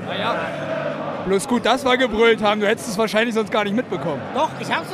[0.08, 0.36] Naja,
[1.28, 2.60] bloß gut, dass wir gebrüllt haben.
[2.60, 4.22] Du hättest es wahrscheinlich sonst gar nicht mitbekommen.
[4.34, 4.88] Doch, ich hab's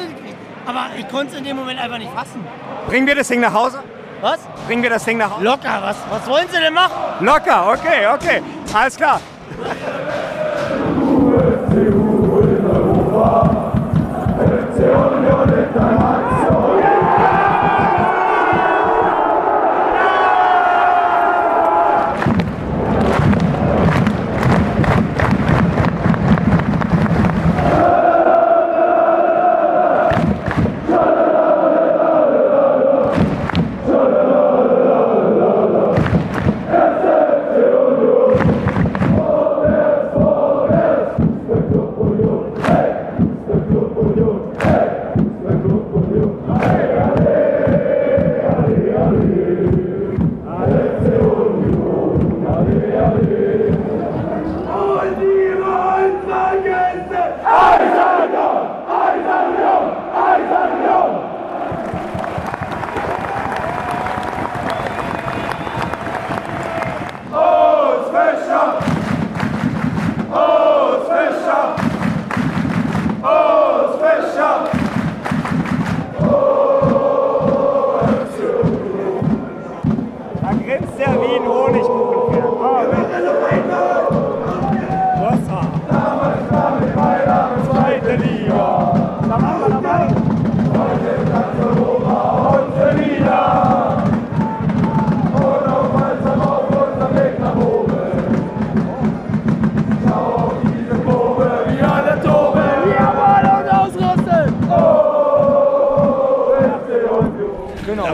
[0.65, 2.45] aber ich konnte es in dem Moment einfach nicht fassen.
[2.87, 3.81] Bringen wir das Ding nach Hause?
[4.19, 4.39] Was?
[4.67, 5.45] Bringen wir das Ding nach Hause?
[5.45, 6.93] Locker, was, was wollen Sie denn machen?
[7.21, 8.43] Locker, okay, okay.
[8.73, 9.21] Alles klar.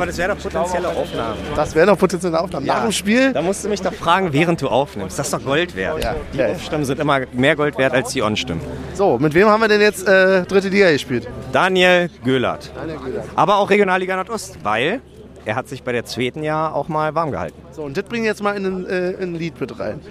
[0.07, 1.35] Das wäre doch potenzielle Aufnahme.
[1.55, 2.65] Das wäre doch potenzielle Aufnahme.
[2.65, 2.75] Ja.
[2.75, 3.33] Nach dem Spiel?
[3.33, 5.19] Da musst du mich doch fragen, während du aufnimmst.
[5.19, 6.03] Das ist doch Gold wert.
[6.03, 6.15] Ja.
[6.33, 6.49] Die ja.
[6.49, 8.61] Off-Stimmen sind immer mehr Gold wert als die On-Stimmen.
[8.93, 11.27] So, mit wem haben wir denn jetzt äh, dritte Liga gespielt?
[11.51, 12.71] Daniel Göhlert.
[12.75, 13.25] Daniel Göhlert.
[13.35, 15.01] Aber auch Regionalliga Nordost, weil
[15.45, 17.61] er hat sich bei der zweiten Jahr auch mal warm gehalten.
[17.71, 20.01] So, und das bringen wir jetzt mal in ein, äh, in ein Lied mit rein.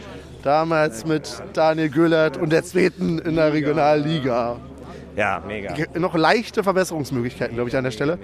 [0.43, 4.57] Damals mit Daniel Göhlert und der zweiten in der Regionalliga.
[5.17, 5.75] Ja, mega.
[5.95, 8.19] Noch leichte Verbesserungsmöglichkeiten, glaube ich, an der Stelle.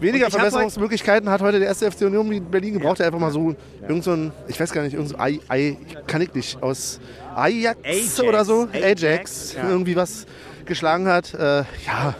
[0.00, 4.04] Weniger Verbesserungsmöglichkeiten hat heute der erste FC Union Berlin gebraucht, der einfach mal so irgend
[4.04, 5.76] so ein, ich weiß gar nicht, irgend so I, I,
[6.06, 7.00] kann ich nicht, aus
[7.34, 9.68] Ajax, Ajax oder so, Ajax, Ajax ja.
[9.68, 10.26] irgendwie was
[10.64, 11.34] geschlagen hat.
[11.34, 12.14] Äh, ja,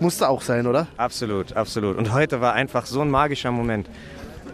[0.00, 0.86] musste auch sein, oder?
[0.96, 1.96] Absolut, absolut.
[1.96, 3.88] Und heute war einfach so ein magischer Moment.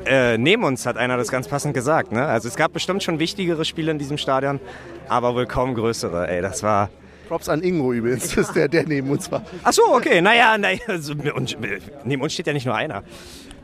[0.06, 2.12] Äh, neben uns hat einer das ganz passend gesagt.
[2.12, 2.24] Ne?
[2.26, 4.60] Also es gab bestimmt schon wichtigere Spiele in diesem Stadion,
[5.08, 6.28] aber wohl kaum größere.
[6.28, 6.90] Ey, das war
[7.28, 9.42] Props an Ingo übrigens, das ist der, der neben uns war.
[9.62, 11.14] Ach so, okay, naja, naja also,
[12.04, 13.02] neben uns steht ja nicht nur einer.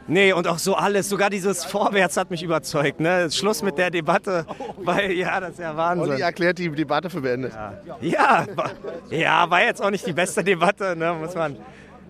[0.06, 2.98] Nee, und auch so alles, sogar dieses Vorwärts hat mich überzeugt.
[2.98, 3.30] Ne?
[3.30, 4.44] Schluss mit der Debatte,
[4.78, 6.10] weil ja, das ist ja Wahnsinn.
[6.10, 7.52] Olli erklärt die Debatte für beendet.
[7.52, 8.70] Ja, ja, war,
[9.10, 11.14] ja, war jetzt auch nicht die beste Debatte, ne?
[11.14, 11.56] muss man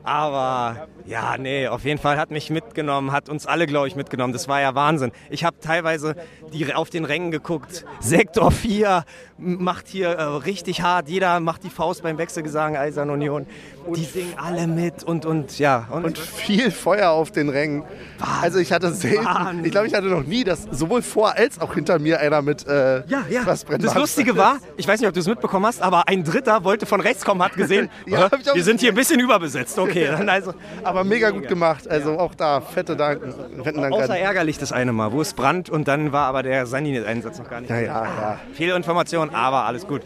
[0.02, 4.32] aber ja, nee, auf jeden Fall hat mich mitgenommen, hat uns alle, glaube ich, mitgenommen.
[4.32, 5.12] Das war ja Wahnsinn.
[5.28, 6.14] Ich habe teilweise
[6.52, 7.84] die, auf den Rängen geguckt.
[8.00, 9.04] Sektor 4
[9.38, 11.08] macht hier äh, richtig hart.
[11.08, 13.46] Jeder macht die Faust beim Wechselgesang Eisern Union.
[13.94, 15.88] Die singen alle mit und, und ja.
[15.90, 17.82] Und, und viel Feuer auf den Rängen.
[18.18, 18.42] Wahnsinn.
[18.42, 19.64] Also ich hatte selten, Wahnsinn.
[19.64, 22.66] ich glaube, ich hatte noch nie, dass sowohl vor als auch hinter mir einer mit
[22.66, 23.44] äh, ja, ja.
[23.44, 23.82] was brennt.
[23.82, 26.86] Das Lustige war, ich weiß nicht, ob du es mitbekommen hast, aber ein Dritter wollte
[26.86, 29.78] von rechts kommen, hat gesehen, ja, wir sind hier ein bisschen überbesetzt.
[29.78, 30.54] Okay, dann also.
[30.82, 31.88] Aber mega gut gemacht.
[31.88, 33.22] Also auch da fette Dank.
[33.62, 36.66] Fetten Dank Außer ärgerlich das eine Mal, wo es brannt und dann war aber der
[36.66, 37.70] Sani-Einsatz noch gar nicht.
[37.70, 38.38] Ja, ja, ja.
[38.54, 40.02] Fehlinformation, aber alles gut.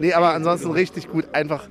[0.00, 1.26] Nee, aber ansonsten richtig gut.
[1.32, 1.68] Einfach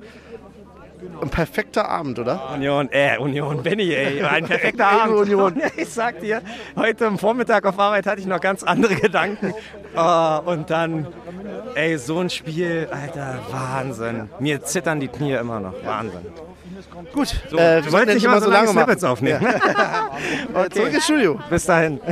[1.20, 2.50] ein perfekter Abend, oder?
[2.54, 5.16] Union, äh, Union, Benny, ey, ein perfekter Abend.
[5.16, 5.54] Union.
[5.76, 6.40] Ich sag dir,
[6.76, 9.54] heute am Vormittag auf Arbeit hatte ich noch ganz andere Gedanken.
[9.96, 11.06] Oh, und dann,
[11.74, 14.30] ey, so ein Spiel, Alter, Wahnsinn.
[14.38, 16.26] Mir zittern die Knie immer noch, Wahnsinn.
[17.14, 19.12] Gut, so, äh, wir wollten nicht immer so lange Snippets machen.
[19.12, 19.40] aufnehmen.
[19.40, 20.10] Ja.
[20.54, 20.68] okay.
[20.70, 21.40] Zurück ins Studio.
[21.48, 22.00] Bis dahin.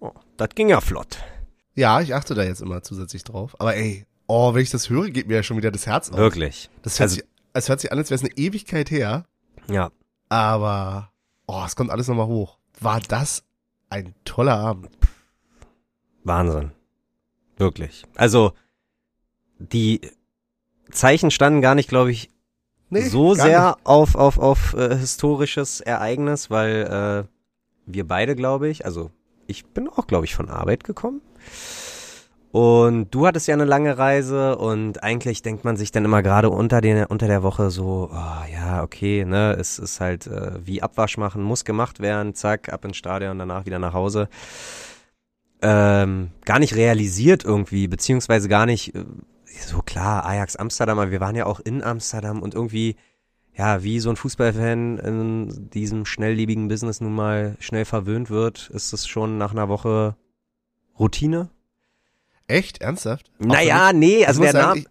[0.00, 1.16] Oh, das ging ja flott.
[1.74, 3.56] Ja, ich achte da jetzt immer zusätzlich drauf.
[3.58, 6.18] Aber ey, oh, wenn ich das höre, geht mir ja schon wieder das Herz auf.
[6.18, 6.68] Wirklich.
[6.82, 7.24] Das hört, also, sich,
[7.54, 9.24] es hört sich an, als wäre es eine Ewigkeit her.
[9.70, 9.90] Ja.
[10.28, 11.10] Aber,
[11.46, 12.58] oh, es kommt alles nochmal hoch.
[12.80, 13.44] War das
[13.88, 14.90] ein toller Abend.
[16.22, 16.72] Wahnsinn.
[17.56, 18.04] Wirklich.
[18.14, 18.52] Also,
[19.58, 20.02] die
[20.90, 22.28] Zeichen standen gar nicht, glaube ich,
[22.94, 23.86] nee, so sehr nicht.
[23.86, 27.28] auf, auf, auf äh, historisches Ereignis, weil äh,
[27.86, 29.10] wir beide, glaube ich, also
[29.46, 31.20] ich bin auch, glaube ich, von Arbeit gekommen.
[32.54, 36.50] Und du hattest ja eine lange Reise und eigentlich denkt man sich dann immer gerade
[36.50, 40.80] unter, den, unter der Woche so, oh, ja, okay, ne, es ist halt äh, wie
[40.80, 44.28] Abwasch machen, muss gemacht werden, zack, ab ins Stadion, danach wieder nach Hause.
[45.62, 49.04] Ähm, gar nicht realisiert irgendwie, beziehungsweise gar nicht, äh,
[49.62, 52.96] so klar, Ajax Amsterdam, aber wir waren ja auch in Amsterdam und irgendwie,
[53.54, 58.92] ja, wie so ein Fußballfan in diesem schnelllebigen Business nun mal schnell verwöhnt wird, ist
[58.92, 60.16] es schon nach einer Woche
[60.98, 61.50] Routine.
[62.46, 62.80] Echt?
[62.80, 63.30] Ernsthaft?
[63.38, 64.84] Naja, nee, also der Name.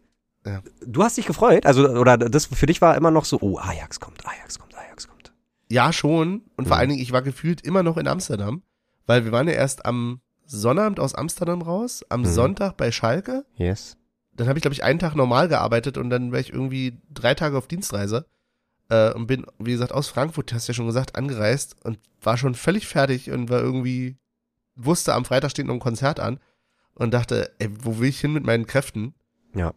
[0.45, 0.61] Ja.
[0.85, 3.99] Du hast dich gefreut, also oder das für dich war immer noch so, oh, Ajax
[3.99, 5.31] kommt, Ajax kommt, Ajax kommt.
[5.69, 6.41] Ja, schon.
[6.57, 6.67] Und mhm.
[6.67, 8.61] vor allen Dingen, ich war gefühlt immer noch in Amsterdam,
[9.05, 12.25] weil wir waren ja erst am Sonnabend aus Amsterdam raus, am mhm.
[12.25, 13.45] Sonntag bei Schalke.
[13.55, 13.95] Yes
[14.35, 17.33] dann habe ich, glaube ich, einen Tag normal gearbeitet und dann war ich irgendwie drei
[17.35, 18.25] Tage auf Dienstreise
[18.89, 22.37] äh, und bin, wie gesagt, aus Frankfurt, hast du ja schon gesagt, angereist und war
[22.37, 24.17] schon völlig fertig und war irgendwie,
[24.75, 26.39] wusste, am Freitag steht noch ein Konzert an
[26.95, 29.13] und dachte, ey, wo will ich hin mit meinen Kräften?
[29.55, 29.73] Ja.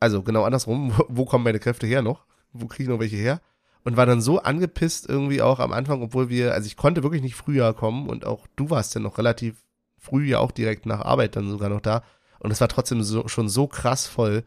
[0.00, 2.26] Also genau andersrum, wo, wo kommen meine Kräfte her noch?
[2.52, 3.40] Wo kriege ich noch welche her?
[3.84, 7.22] Und war dann so angepisst irgendwie auch am Anfang, obwohl wir, also ich konnte wirklich
[7.22, 9.62] nicht früher kommen und auch du warst ja noch relativ
[9.98, 12.02] früh ja auch direkt nach Arbeit dann sogar noch da
[12.40, 14.44] und es war trotzdem so, schon so krass voll.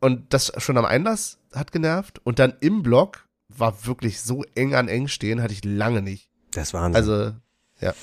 [0.00, 2.20] Und das schon am Einlass hat genervt.
[2.24, 6.28] Und dann im Block war wirklich so eng an eng stehen, hatte ich lange nicht.
[6.52, 6.96] Das Wahnsinn.
[6.96, 7.32] Also,
[7.80, 7.94] ja.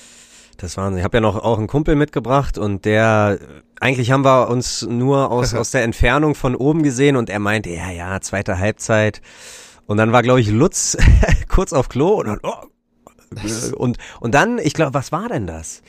[0.58, 1.00] Das Wahnsinn.
[1.00, 3.40] Ich habe ja noch auch einen Kumpel mitgebracht und der,
[3.80, 7.70] eigentlich haben wir uns nur aus, aus der Entfernung von oben gesehen und er meinte,
[7.70, 9.22] ja, ja, zweite Halbzeit.
[9.88, 10.98] Und dann war, glaube ich, Lutz
[11.48, 12.66] kurz auf Klo und dann, oh,
[13.76, 15.82] und, und dann, ich glaube, was war denn das?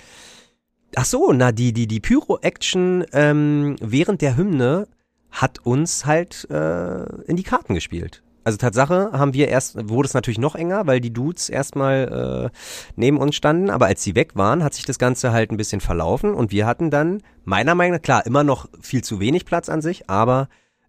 [0.98, 4.88] Ach so, na, die, die, die Pyro-Action ähm, während der Hymne
[5.30, 8.22] hat uns halt äh, in die Karten gespielt.
[8.44, 12.58] Also Tatsache haben wir erst, wurde es natürlich noch enger, weil die Dudes erstmal äh,
[12.96, 15.82] neben uns standen, aber als sie weg waren, hat sich das Ganze halt ein bisschen
[15.82, 19.68] verlaufen und wir hatten dann, meiner Meinung nach, klar, immer noch viel zu wenig Platz
[19.68, 20.48] an sich, aber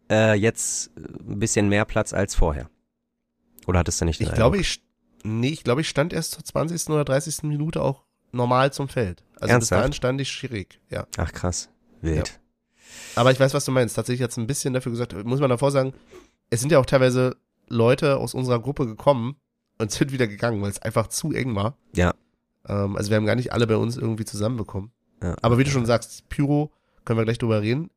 [0.10, 2.70] äh, jetzt ein bisschen mehr Platz als vorher.
[3.66, 4.22] Oder hattest du nicht?
[4.22, 4.82] Ich glaube, ich
[5.24, 6.90] Nee, ich glaube, ich stand erst zur 20.
[6.92, 7.44] oder 30.
[7.44, 9.24] Minute auch normal zum Feld.
[9.40, 9.60] Also Ernsthaft?
[9.60, 11.08] bis dahin stand ich schräg, ja.
[11.18, 11.70] Ach krass.
[12.02, 12.40] Wild.
[13.16, 13.96] Aber ich weiß, was du meinst.
[13.96, 15.94] Tatsächlich hat es ein bisschen dafür gesagt, muss man davor sagen,
[16.50, 17.36] es sind ja auch teilweise
[17.68, 19.36] Leute aus unserer Gruppe gekommen
[19.78, 21.78] und sind wieder gegangen, weil es einfach zu eng war.
[21.96, 22.14] Ja.
[22.68, 24.92] Ähm, also wir haben gar nicht alle bei uns irgendwie zusammenbekommen.
[25.22, 25.36] Ja.
[25.42, 26.72] Aber wie du schon sagst, Pyro,
[27.06, 27.90] können wir gleich drüber reden.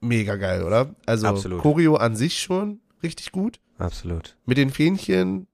[0.00, 0.94] Mega geil, oder?
[1.06, 1.62] Also Absolut.
[1.62, 3.60] Choreo an sich schon richtig gut.
[3.78, 4.36] Absolut.
[4.46, 5.46] Mit den Fähnchen,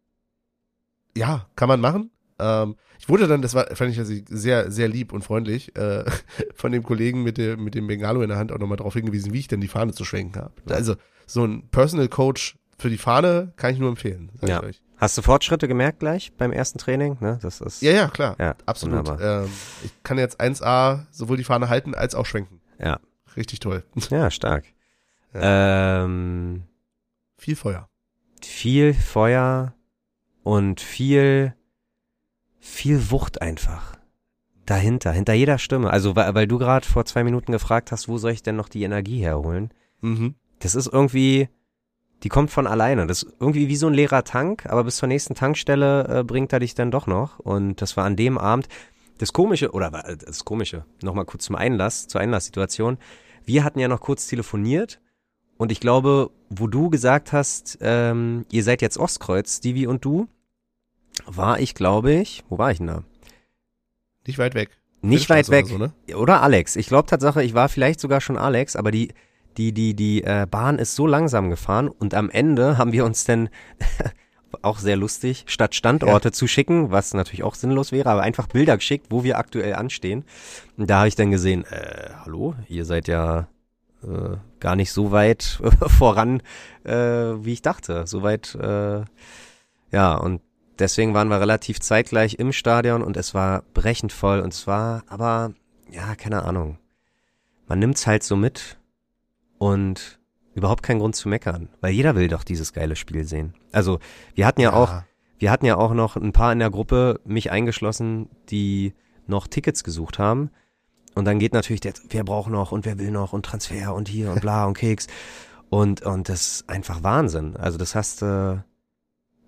[1.16, 2.10] ja, kann man machen.
[2.38, 6.04] Ähm, ich wurde dann, das war, fand ich also sehr, sehr lieb und freundlich, äh,
[6.54, 9.32] von dem Kollegen mit dem, mit dem Bengalo in der Hand auch nochmal darauf hingewiesen,
[9.32, 10.52] wie ich denn die Fahne zu schwenken habe.
[10.68, 10.94] Also,
[11.26, 14.60] so ein Personal Coach für die Fahne kann ich nur empfehlen, sag Ja.
[14.62, 14.82] ich euch.
[14.98, 17.16] Hast du Fortschritte gemerkt gleich beim ersten Training?
[17.20, 17.38] Ne?
[17.42, 18.36] Das ist Ja, ja, klar.
[18.38, 19.08] Ja, absolut.
[19.20, 19.48] Ähm,
[19.82, 22.60] ich kann jetzt 1A sowohl die Fahne halten als auch schwenken.
[22.78, 23.00] Ja.
[23.36, 23.82] Richtig toll.
[24.10, 24.64] ja stark.
[25.34, 26.62] Ähm,
[27.38, 27.88] Viel Feuer.
[28.44, 29.74] viel Feuer
[30.44, 31.54] und viel,
[32.64, 33.96] viel Wucht einfach.
[34.66, 35.90] Dahinter, hinter jeder Stimme.
[35.90, 38.68] Also, weil, weil du gerade vor zwei Minuten gefragt hast, wo soll ich denn noch
[38.68, 39.72] die Energie herholen?
[40.00, 40.36] Mhm.
[40.60, 41.48] Das ist irgendwie,
[42.22, 43.08] die kommt von alleine.
[43.08, 46.52] Das ist irgendwie wie so ein leerer Tank, aber bis zur nächsten Tankstelle äh, bringt
[46.52, 47.40] er dich dann doch noch.
[47.40, 48.68] Und das war an dem Abend
[49.18, 52.98] das Komische, oder war- das Komische, nochmal kurz zum Einlass, zur Einlasssituation.
[53.44, 55.00] Wir hatten ja noch kurz telefoniert
[55.56, 60.28] und ich glaube, wo du gesagt hast, ähm, ihr seid jetzt Ostkreuz, Stevie und du,
[61.26, 63.04] war ich, glaube ich, wo war ich denn da?
[64.26, 64.70] Nicht weit weg.
[65.02, 65.66] Nicht weit weg.
[65.66, 66.16] Oder, so, ne?
[66.16, 66.76] Oder Alex.
[66.76, 69.12] Ich glaube Tatsache, ich war vielleicht sogar schon Alex, aber die,
[69.56, 73.24] die, die, die äh, Bahn ist so langsam gefahren und am Ende haben wir uns
[73.24, 73.48] dann
[74.62, 78.76] auch sehr lustig, statt Standorte zu schicken, was natürlich auch sinnlos wäre, aber einfach Bilder
[78.76, 80.24] geschickt, wo wir aktuell anstehen.
[80.76, 83.48] Und da habe ich dann gesehen, äh, hallo, ihr seid ja
[84.04, 85.60] äh, gar nicht so weit
[85.98, 86.42] voran,
[86.84, 88.06] äh, wie ich dachte.
[88.06, 89.02] So weit, äh,
[89.90, 90.42] ja, und
[90.82, 95.04] deswegen waren wir relativ zeitgleich im Stadion und es war brechend voll und es war
[95.06, 95.54] aber,
[95.90, 96.78] ja, keine Ahnung.
[97.66, 98.78] Man nimmt's halt so mit
[99.58, 100.18] und
[100.54, 103.54] überhaupt kein Grund zu meckern, weil jeder will doch dieses geile Spiel sehen.
[103.70, 104.00] Also,
[104.34, 105.02] wir hatten ja, auch,
[105.38, 108.92] wir hatten ja auch noch ein paar in der Gruppe, mich eingeschlossen, die
[109.26, 110.50] noch Tickets gesucht haben.
[111.14, 114.08] Und dann geht natürlich der, wer braucht noch und wer will noch und Transfer und
[114.08, 115.06] hier und bla und Keks.
[115.70, 117.56] Und, und das ist einfach Wahnsinn.
[117.56, 118.64] Also das hast du,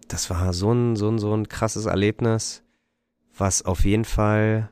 [0.08, 2.62] das war so ein, so ein, so ein krasses Erlebnis,
[3.36, 4.70] was auf jeden Fall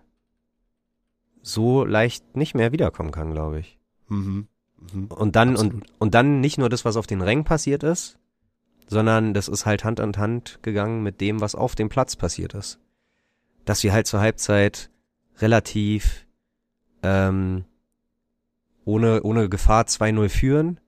[1.42, 3.78] so leicht nicht mehr wiederkommen kann, glaube ich.
[4.08, 4.48] Mhm.
[4.92, 5.06] Mhm.
[5.06, 8.18] Und dann, und, und dann nicht nur das, was auf den Rängen passiert ist,
[8.86, 12.54] sondern das ist halt Hand an Hand gegangen mit dem, was auf dem Platz passiert
[12.54, 12.78] ist.
[13.64, 14.90] Dass wir halt zur Halbzeit
[15.38, 16.26] relativ
[17.02, 17.64] ähm,
[18.84, 20.80] ohne, ohne Gefahr 2-0 führen,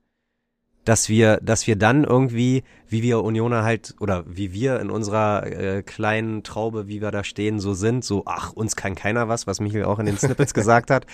[0.84, 5.46] dass wir, dass wir dann irgendwie, wie wir Unioner halt, oder wie wir in unserer
[5.46, 9.46] äh, kleinen Traube, wie wir da stehen, so sind, so, ach, uns kann keiner was,
[9.46, 11.06] was Michael auch in den Snippets gesagt hat.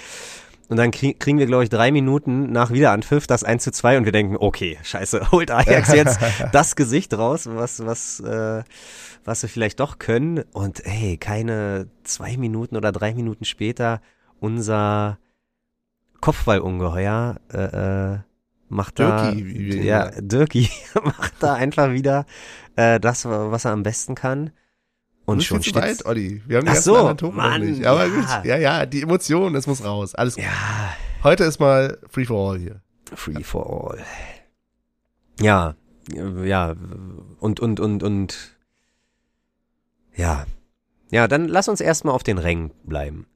[0.68, 3.98] Und dann krieg, kriegen wir, glaube ich, drei Minuten nach Wiederanpfiff das 1 zu 2
[3.98, 6.20] und wir denken, okay, scheiße, holt Ajax jetzt
[6.52, 8.62] das Gesicht raus, was, was, äh,
[9.24, 10.44] was sie vielleicht doch können.
[10.52, 14.00] Und hey, keine zwei Minuten oder drei Minuten später
[14.38, 15.18] unser
[16.20, 18.18] Kopfballungeheuer äh, äh,
[18.70, 20.28] macht da, ihn ja, sagen.
[20.28, 20.70] Dirki
[21.04, 22.26] macht da einfach wieder
[22.76, 24.50] äh, das, was er am besten kann.
[25.26, 26.42] Und schon zu weit, Olli.
[26.46, 27.84] Wir haben die Ach so, noch Mann, nicht.
[27.86, 28.14] Aber ja.
[28.14, 30.14] gut, ja, ja, die Emotionen, das muss raus.
[30.14, 30.44] Alles gut.
[30.44, 30.50] Ja,
[31.22, 32.80] Heute ist mal Free for All hier.
[33.14, 34.02] Free for all.
[35.38, 35.74] Ja,
[36.14, 36.74] ja,
[37.38, 38.56] und, und, und, und,
[40.14, 40.46] ja.
[41.10, 43.26] Ja, dann lass uns erstmal auf den Rängen bleiben.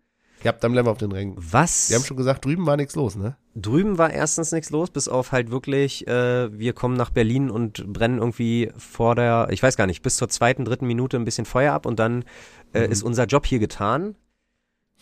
[0.45, 1.35] Ja, dann bleiben wir auf den Rängen.
[1.37, 1.89] Was?
[1.91, 3.37] Wir haben schon gesagt, drüben war nichts los, ne?
[3.57, 7.87] drüben war erstens nichts los, bis auf halt wirklich, äh, wir kommen nach Berlin und
[7.93, 11.45] brennen irgendwie vor der, ich weiß gar nicht, bis zur zweiten, dritten Minute ein bisschen
[11.47, 12.25] Feuer ab und dann
[12.73, 12.93] äh, Mhm.
[12.93, 14.17] ist unser Job hier getan.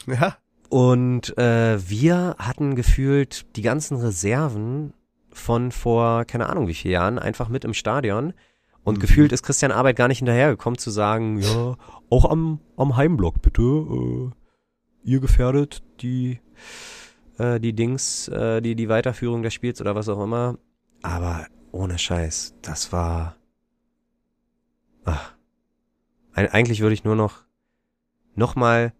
[0.06, 0.36] Ja.
[0.68, 4.92] Und äh, wir hatten gefühlt die ganzen Reserven
[5.32, 8.34] von vor, keine Ahnung wie vielen Jahren, einfach mit im Stadion.
[8.84, 9.00] Und Mhm.
[9.00, 11.76] gefühlt ist Christian Arbeit gar nicht hinterhergekommen zu sagen, ja,
[12.10, 14.30] auch am, am Heimblock bitte, äh,
[15.04, 16.40] ihr gefährdet die,
[17.38, 20.58] äh, die Dings, äh, die, die Weiterführung des Spiels oder was auch immer.
[21.02, 23.36] Aber ohne Scheiß, das war,
[25.04, 25.34] ach,
[26.34, 27.44] Eig- eigentlich würde ich nur noch,
[28.34, 28.92] noch mal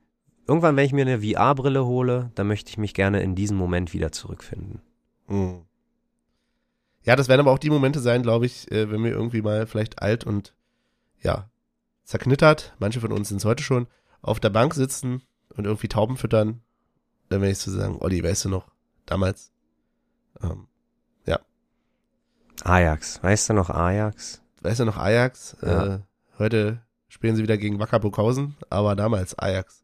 [0.46, 3.92] Irgendwann, wenn ich mir eine VR-Brille hole, dann möchte ich mich gerne in diesen Moment
[3.92, 4.82] wieder zurückfinden.
[5.28, 5.62] Mhm.
[7.04, 9.66] Ja, das werden aber auch die Momente sein, glaube ich, äh, wenn wir irgendwie mal
[9.66, 10.54] vielleicht alt und
[11.20, 11.48] ja,
[12.04, 13.86] zerknittert, manche von uns sind es heute schon,
[14.20, 15.22] auf der Bank sitzen
[15.56, 16.62] und irgendwie Tauben füttern,
[17.28, 18.70] dann werde ich so sagen, Olli, weißt du noch,
[19.06, 19.52] damals,
[20.42, 20.66] ähm,
[22.64, 24.40] Ajax, weißt du noch Ajax?
[24.60, 25.94] weißt du noch Ajax, Ja.
[25.96, 25.98] äh,
[26.38, 29.82] heute spielen sie wieder gegen Wacker Burghausen, aber damals Ajax.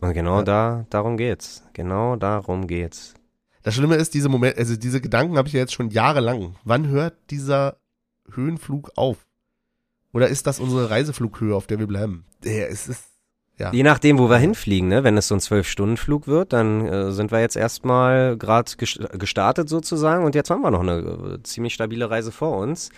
[0.00, 0.42] Und genau Ja.
[0.44, 1.62] da, darum geht's.
[1.72, 3.14] Genau darum geht's.
[3.62, 6.56] Das Schlimme ist, diese Moment, also diese Gedanken habe ich ja jetzt schon jahrelang.
[6.64, 7.78] Wann hört dieser
[8.30, 9.26] Höhenflug auf?
[10.12, 12.26] Oder ist das unsere Reiseflughöhe, auf der wir bleiben?
[12.44, 13.06] Ja, es ist,
[13.58, 13.72] ja.
[13.72, 15.04] Je nachdem, wo wir hinfliegen, ne?
[15.04, 20.24] Wenn es so ein Zwölf-Stunden-Flug wird, dann äh, sind wir jetzt erstmal gerade gestartet sozusagen
[20.24, 22.90] und jetzt haben wir noch eine äh, ziemlich stabile Reise vor uns.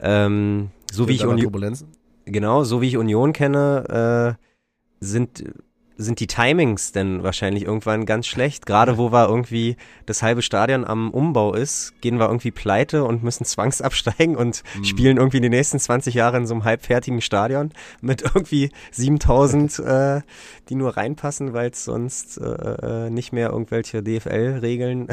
[0.00, 1.88] Ähm, so wie ich Sind aber Uni Turbulenzen.
[2.24, 5.52] genau, so wie ich Union kenne, äh, sind
[6.00, 8.66] sind die Timings denn wahrscheinlich irgendwann ganz schlecht.
[8.66, 13.24] Gerade wo wir irgendwie das halbe Stadion am Umbau ist, gehen wir irgendwie pleite und
[13.24, 14.84] müssen zwangsabsteigen und Mhm.
[14.84, 20.20] spielen irgendwie die nächsten 20 Jahre in so einem halbfertigen Stadion mit irgendwie 7000, äh,
[20.68, 25.08] die nur reinpassen, weil es sonst äh, äh, nicht mehr irgendwelche DFL-Regeln,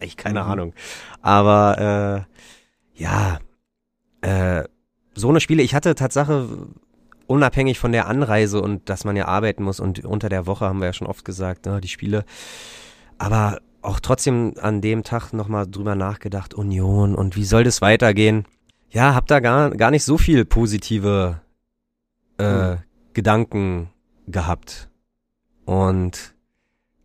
[0.00, 0.50] ich keine Mhm.
[0.50, 0.74] Ahnung.
[1.20, 2.24] Aber
[2.96, 3.38] äh, ja,
[4.20, 4.64] äh,
[5.14, 6.48] so eine Spiele, ich hatte Tatsache
[7.28, 10.80] unabhängig von der Anreise und dass man ja arbeiten muss und unter der Woche haben
[10.80, 12.24] wir ja schon oft gesagt, ne, die Spiele,
[13.18, 18.44] aber auch trotzdem an dem Tag nochmal drüber nachgedacht, Union und wie soll das weitergehen?
[18.90, 21.40] Ja, hab da gar, gar nicht so viel positive
[22.38, 22.76] äh, Hm.
[23.12, 23.90] Gedanken
[24.26, 24.88] gehabt.
[25.64, 26.34] Und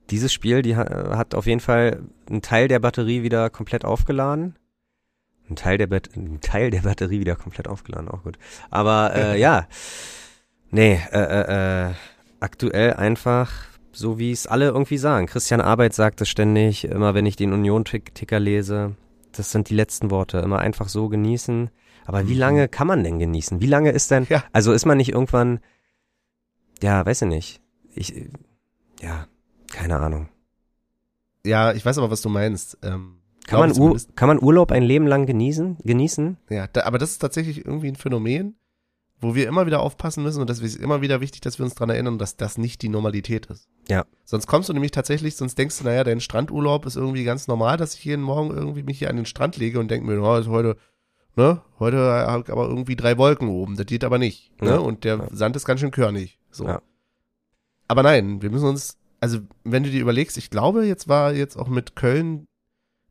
[0.10, 4.56] dieses Spiel, die ha- hat auf jeden Fall einen Teil der Batterie wieder komplett aufgeladen.
[5.54, 8.40] Ein Teil der, Bat ein Teil der Batterie wieder komplett aufgeladen, auch gut.
[8.72, 9.68] Aber äh, ja,
[10.72, 11.94] nee, äh, äh, äh,
[12.40, 13.52] aktuell einfach
[13.92, 15.28] so, wie es alle irgendwie sagen.
[15.28, 18.96] Christian Arbeit sagt es ständig, immer wenn ich den Union-Ticker lese.
[19.34, 20.40] Das sind die letzten Worte.
[20.40, 21.70] Immer einfach so genießen.
[22.06, 22.40] Aber wie Mhm.
[22.40, 23.62] lange kann man denn genießen?
[23.62, 24.44] Wie lange ist denn, Ja.
[24.52, 25.60] also ist man nicht irgendwann,
[26.82, 27.62] ja, weiß ich nicht.
[27.94, 28.14] Ich,
[29.02, 29.28] ja,
[29.72, 30.30] keine Ahnung.
[31.46, 32.78] Ja, ich weiß aber, was du meinst.
[32.82, 35.78] Ähm, Kann man, Ur kann man Urlaub ein Leben lang genießen?
[35.84, 36.38] genießen?
[36.50, 38.56] Ja, da, aber das ist tatsächlich irgendwie ein Phänomen,
[39.20, 41.76] wo wir immer wieder aufpassen müssen und das ist immer wieder wichtig, dass wir uns
[41.76, 43.68] dran erinnern, dass das nicht die Normalität ist.
[43.90, 44.06] Ja.
[44.26, 47.78] Sonst kommst du nämlich tatsächlich, sonst denkst du, naja, dein Strandurlaub ist irgendwie ganz normal,
[47.78, 50.36] dass ich jeden Morgen irgendwie mich hier an den Strand lege und denke mir, oh,
[50.38, 50.78] ist heute,
[51.36, 54.78] ne, heute hab ich aber irgendwie drei Wolken oben, das geht aber nicht, ne, Ja.
[54.78, 55.28] und der Ja.
[55.32, 56.66] Sand ist ganz schön körnig, so.
[56.66, 56.82] Ja.
[57.88, 61.58] Aber nein, wir müssen uns, also wenn du dir überlegst, ich glaube, jetzt war jetzt
[61.58, 62.46] auch mit Köln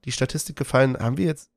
[0.04, 1.48] die Statistik gefallen, haben wir jetzt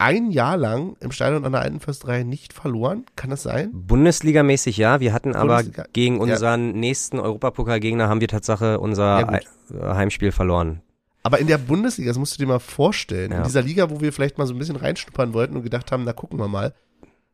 [0.00, 3.04] ein Jahr lang im Stadion an der Alten Försterei nicht verloren?
[3.16, 3.70] Kann das sein?
[3.72, 6.22] Bundesligamäßig ja, wir hatten aber Bundesliga- gegen ja.
[6.22, 9.28] unseren nächsten Europapokalgegner haben wir Tatsache unser Ja.
[9.28, 10.82] Ei- Heimspiel verloren.
[11.24, 13.38] Aber in der Bundesliga, das musst du dir mal vorstellen, Ja.
[13.38, 16.04] in dieser Liga, wo wir vielleicht mal so ein bisschen reinschnuppern wollten und gedacht haben,
[16.04, 16.74] na gucken wir mal,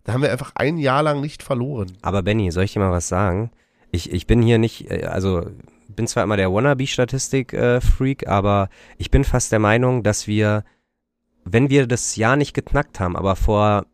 [0.04, 1.92] da haben wir einfach ein Jahr lang nicht verloren.
[2.02, 3.50] Aber Benny, soll ich dir mal was sagen?
[3.90, 5.46] Ich, ich bin hier nicht, äh, also
[5.96, 8.68] bin zwar immer der Wannabe-Statistik-Freak, aber
[8.98, 10.64] ich bin fast der Meinung, dass wir,
[11.44, 13.86] wenn wir das Jahr nicht geknackt haben, aber vor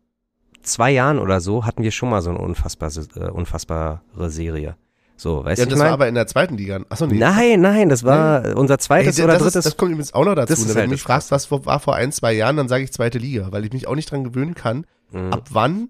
[0.61, 4.75] zwei Jahren oder so hatten wir schon mal so eine unfassbare, äh, unfassbare Serie.
[5.17, 5.93] So, weißt Ja, du, das ich war mein?
[5.93, 6.79] aber in der zweiten Liga.
[6.89, 7.17] Achso, nee.
[7.17, 9.55] Nein, nein, das war unser zweites Ey, oder das, drittes.
[9.57, 10.53] ist, das kommt übrigens auch noch dazu.
[10.61, 10.69] Ne?
[10.69, 13.19] Wenn halt du mich fragst, was war vor ein, zwei Jahren, dann sage ich zweite
[13.19, 15.33] Liga, weil ich mich auch nicht dran gewöhnen kann, Mhm.
[15.33, 15.89] ab wann,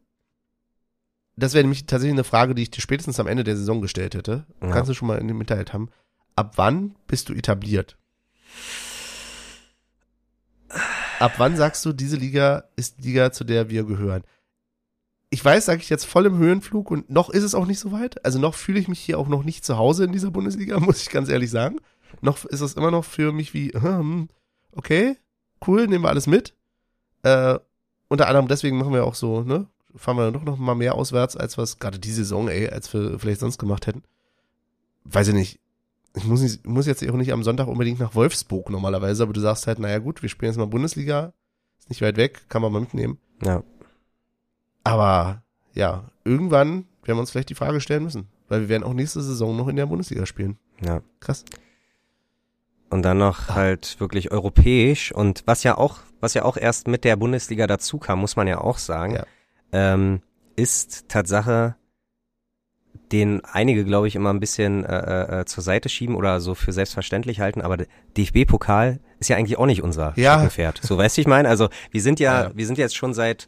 [1.37, 4.15] das wäre nämlich tatsächlich eine Frage, die ich dir spätestens am Ende der Saison gestellt
[4.15, 4.69] hätte, Ja.
[4.71, 5.89] kannst du schon mal in dem Mitteilheit haben,
[6.35, 7.97] ab wann bist du etabliert?
[11.19, 14.23] Ab wann sagst du, diese Liga ist die Liga, zu der wir gehören?
[15.29, 17.91] Ich weiß, sage ich jetzt voll im Höhenflug und noch ist es auch nicht so
[17.91, 18.25] weit.
[18.25, 21.01] Also noch fühle ich mich hier auch noch nicht zu Hause in dieser Bundesliga, muss
[21.01, 21.77] ich ganz ehrlich sagen.
[22.21, 24.27] Noch ist es immer noch für mich wie, hm,
[24.73, 25.17] okay,
[25.65, 26.53] cool, nehmen wir alles mit.
[27.23, 27.59] Äh,
[28.09, 29.67] unter anderem deswegen machen wir auch so, ne?
[29.95, 33.19] Fahren wir doch noch mal mehr auswärts, als was gerade die Saison, ey, als wir
[33.19, 34.03] vielleicht sonst gemacht hätten.
[35.05, 35.60] Weiß ich nicht.
[36.15, 39.39] Ich muss, nicht, muss jetzt auch nicht am Sonntag unbedingt nach Wolfsburg normalerweise, aber du
[39.39, 41.33] sagst halt, naja gut, wir spielen jetzt mal Bundesliga,
[41.79, 43.17] ist nicht weit weg, kann man mal mitnehmen.
[43.43, 43.63] Ja.
[44.83, 45.43] Aber
[45.73, 49.21] ja, irgendwann werden wir uns vielleicht die Frage stellen müssen, weil wir werden auch nächste
[49.21, 50.57] Saison noch in der Bundesliga spielen.
[50.81, 51.01] Ja.
[51.19, 51.45] Krass.
[52.89, 57.05] Und dann noch halt wirklich europäisch und was ja auch, was ja auch erst mit
[57.05, 59.25] der Bundesliga dazu kam, muss man ja auch sagen, Ja.
[59.71, 60.21] ähm,
[60.57, 61.75] ist Tatsache,
[63.11, 66.71] den einige, glaube ich, immer ein bisschen äh, äh, zur Seite schieben oder so für
[66.71, 67.87] selbstverständlich halten, aber der
[68.17, 70.33] DFB-Pokal ist ja eigentlich auch nicht unser Ja.
[70.35, 70.79] Steckenpferd.
[70.83, 73.47] So weißt du, ich meine, also wir sind ja, Ja, wir sind jetzt schon seit,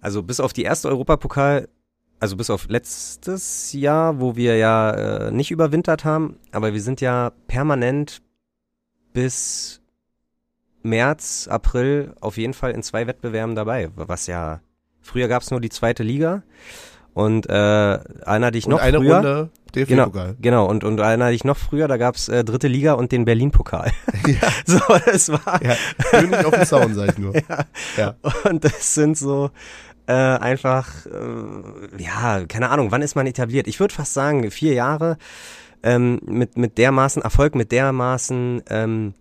[0.00, 1.68] also bis auf die erste Europapokal,
[2.20, 4.90] also bis auf letztes Jahr, wo wir ja
[5.26, 8.22] äh, nicht überwintert haben, aber wir sind ja permanent
[9.12, 9.80] bis
[10.82, 14.60] März, April auf jeden Fall in zwei Wettbewerben dabei, was ja
[15.02, 16.42] früher gab es nur die zweite Liga
[17.14, 20.36] und äh, erinner dich Und noch eine früher, Runde DFB-Pokal.
[20.40, 23.50] genau und und erinner dich noch früher, da gab's äh, dritte Liga und den Berlin
[23.50, 23.90] Pokal.
[24.26, 24.48] Ja.
[24.66, 25.76] so, das war Ja,
[26.10, 27.34] König auf dem Zaun, sag ich nur.
[27.48, 27.64] ja.
[27.96, 28.14] Ja.
[28.48, 29.50] Und das sind so,
[30.06, 33.66] äh, einfach, äh, ja, keine Ahnung, wann ist man etabliert?
[33.68, 35.18] Ich würde fast sagen, vier Jahre
[35.82, 39.14] ähm, mit, mit dermaßen Erfolg, mit dermaßen ähm,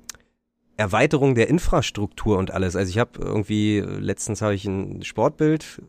[0.78, 2.76] Erweiterung der Infrastruktur und alles.
[2.76, 5.82] Also ich habe irgendwie, letztens habe ich ein Sportbild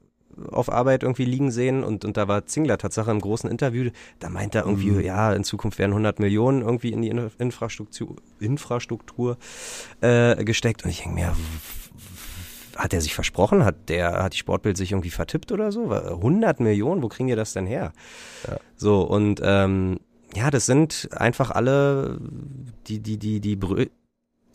[0.51, 4.28] auf Arbeit irgendwie liegen sehen und, und da war Zingler Tatsache im großen Interview, da
[4.28, 5.01] meint er irgendwie, mhm.
[5.01, 9.36] ja, in Zukunft werden 100 Millionen irgendwie in die Infrastruktur, Infrastruktur
[10.01, 11.34] äh, gesteckt und ich denke mir,
[12.76, 13.64] hat er sich versprochen?
[13.64, 15.91] Hat der, hat die Sportbild sich irgendwie vertippt oder so?
[15.91, 17.93] 100 Millionen, wo kriegen ihr das denn her?
[18.49, 18.57] Ja.
[18.76, 20.01] So, und ähm,
[20.34, 22.18] ja, das sind einfach alle
[22.86, 23.86] die, die, die, die Brö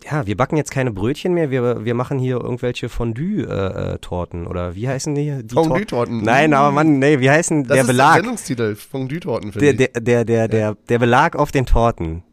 [0.09, 4.75] ja, wir backen jetzt keine Brötchen mehr, wir, wir machen hier irgendwelche Fondue-Torten äh, oder
[4.75, 5.41] wie heißen die?
[5.43, 6.21] die Fondue-Torten.
[6.21, 8.13] Nein, aber Mann, nee, wie heißen das der ist Belag?
[8.13, 12.23] Der Sendungstitel, Fondue-Torten, der, der, der, der, der, der Belag auf den Torten.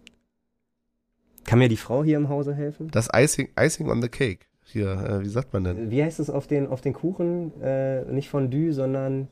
[1.45, 2.91] Kann mir die Frau hier im Hause helfen?
[2.91, 4.47] Das Icing, Icing on the Cake.
[4.65, 5.91] Hier, äh, wie sagt man denn?
[5.91, 7.61] Wie heißt es auf den, auf den Kuchen?
[7.63, 9.29] Äh, nicht Fondue, sondern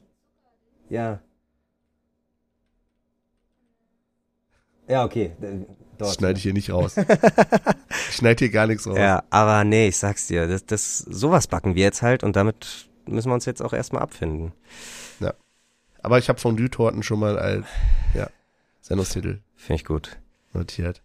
[0.88, 1.20] ja.
[4.88, 5.32] Ja, okay.
[6.00, 6.96] Das schneide ich hier nicht raus.
[8.08, 8.96] ich schneide hier gar nichts raus.
[8.96, 12.88] Ja, aber nee, ich sag's dir, das, das, sowas backen wir jetzt halt und damit
[13.06, 14.52] müssen wir uns jetzt auch erstmal abfinden.
[15.20, 15.34] Ja.
[16.02, 17.66] Aber ich habe Fondue-Torten schon mal als,
[18.14, 18.28] ja,
[18.80, 19.40] Sendungstitel.
[19.56, 20.18] Finde ich gut.
[20.52, 21.02] Notiert.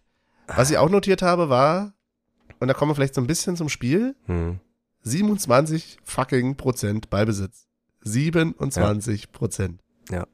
[0.48, 1.92] Was ich auch notiert habe, war,
[2.58, 4.60] und da kommen wir vielleicht so ein bisschen zum Spiel, hm.
[5.02, 7.66] 27 fucking Prozent Ballbesitz.
[8.02, 9.28] 27 ja.
[9.32, 9.80] Prozent.
[10.10, 10.26] Ja.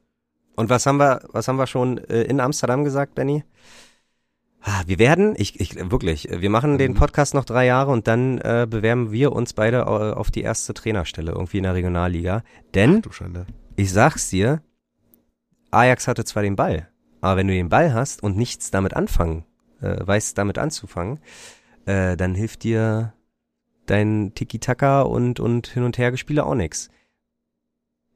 [0.55, 3.43] Und was haben wir, was haben wir schon äh, in Amsterdam gesagt, Benny?
[4.65, 6.95] Ah, wir werden, ich, ich wirklich, wir machen den mhm.
[6.95, 10.73] Podcast noch drei Jahre und dann äh, bewerben wir uns beide äh, auf die erste
[10.73, 12.43] Trainerstelle irgendwie in der Regionalliga.
[12.73, 13.45] Denn, Ach,
[13.75, 14.61] ich sag's dir,
[15.69, 16.87] Ajax hatte zwar den Ball,
[17.19, 19.43] aber wenn du den Ball hast und nichts damit anfangen,
[19.81, 21.19] äh, weißt damit anzufangen,
[21.85, 23.13] äh, dann hilft dir
[23.85, 26.89] dein Tiki-Taka und, und Hin- und Hergespiele auch nix.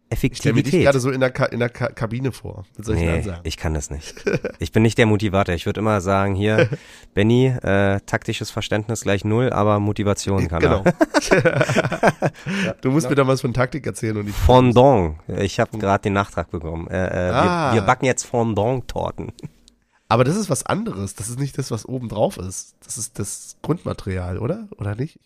[0.09, 0.31] Effektivität.
[0.31, 2.65] Ich stelle mir dich gerade so in der, Ka in der Ka Kabine vor.
[2.77, 3.41] Mit nee, Ansagen.
[3.43, 4.15] ich kann das nicht.
[4.59, 5.53] Ich bin nicht der Motivator.
[5.53, 6.69] Ich würde immer sagen, hier,
[7.13, 10.83] Benny, äh, taktisches Verständnis gleich null, aber Motivation kann genau.
[10.83, 10.93] er.
[12.81, 13.09] du musst genau.
[13.09, 14.35] mir da was von Taktik erzählen und ich.
[14.35, 15.17] Fondant.
[15.27, 16.87] Ich habe gerade den Nachtrag bekommen.
[16.87, 17.71] Äh, äh, ah.
[17.71, 19.31] wir, wir backen jetzt Fondant-Torten.
[20.09, 21.15] Aber das ist was anderes.
[21.15, 22.75] Das ist nicht das, was oben drauf ist.
[22.83, 24.67] Das ist das Grundmaterial, oder?
[24.77, 25.19] Oder nicht?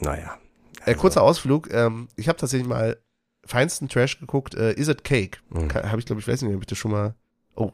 [0.00, 0.38] Naja.
[0.80, 0.90] Also.
[0.90, 1.72] Äh, kurzer Ausflug.
[1.72, 2.96] Ähm, ich habe tatsächlich mal
[3.46, 5.38] feinsten Trash geguckt, äh, Is It Cake?
[5.50, 5.72] Mhm.
[5.72, 7.14] Habe ich, glaube ich, weiß nicht, ob ich das schon mal.
[7.54, 7.72] Oh.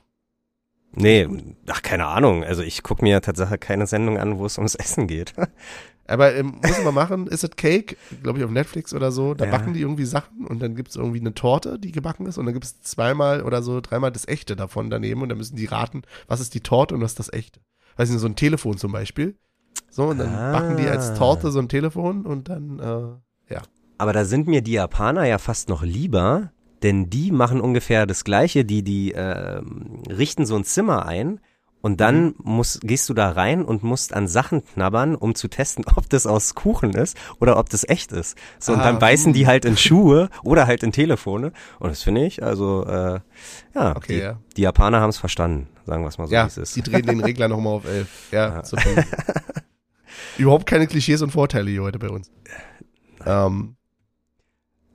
[0.95, 1.29] Nee,
[1.69, 2.45] ach, keine Ahnung.
[2.45, 5.35] Also ich gucke mir tatsächlich keine Sendung an, wo es ums Essen geht.
[6.07, 9.45] Aber ähm, muss man machen, Is It Cake, glaube ich, auf Netflix oder so, da
[9.45, 9.51] ja.
[9.51, 12.45] backen die irgendwie Sachen und dann gibt es irgendwie eine Torte, die gebacken ist und
[12.45, 15.67] dann gibt es zweimal oder so, dreimal das Echte davon daneben und dann müssen die
[15.67, 17.61] raten, was ist die Torte und was ist das Echte.
[17.97, 19.37] Weiß nicht, so ein Telefon zum Beispiel.
[19.91, 20.53] So, und dann ah.
[20.53, 23.32] backen die als Torte so ein Telefon und dann, äh.
[24.03, 26.51] Aber da sind mir die Japaner ja fast noch lieber,
[26.83, 28.65] denn die machen ungefähr das Gleiche.
[28.65, 29.61] Die, die äh,
[30.11, 31.39] richten so ein Zimmer ein
[31.83, 32.35] und dann mhm.
[32.43, 36.27] musst, gehst du da rein und musst an Sachen knabbern, um zu testen, ob das
[36.27, 38.37] aus Kuchen ist oder ob das echt ist.
[38.59, 41.53] So, ah, und dann beißen die halt in Schuhe oder halt in Telefone.
[41.79, 43.21] Und das finde ich, also, äh,
[43.73, 44.39] ja, okay, die, ja.
[44.57, 46.75] die Japaner haben es verstanden, sagen wir es mal so, ja, wie es ist.
[46.75, 48.09] Die drehen den Regler nochmal auf elf.
[48.33, 49.05] Ja, ja.
[50.39, 52.33] Überhaupt keine Klischees und Vorteile hier heute bei uns.
[53.25, 53.77] Ähm,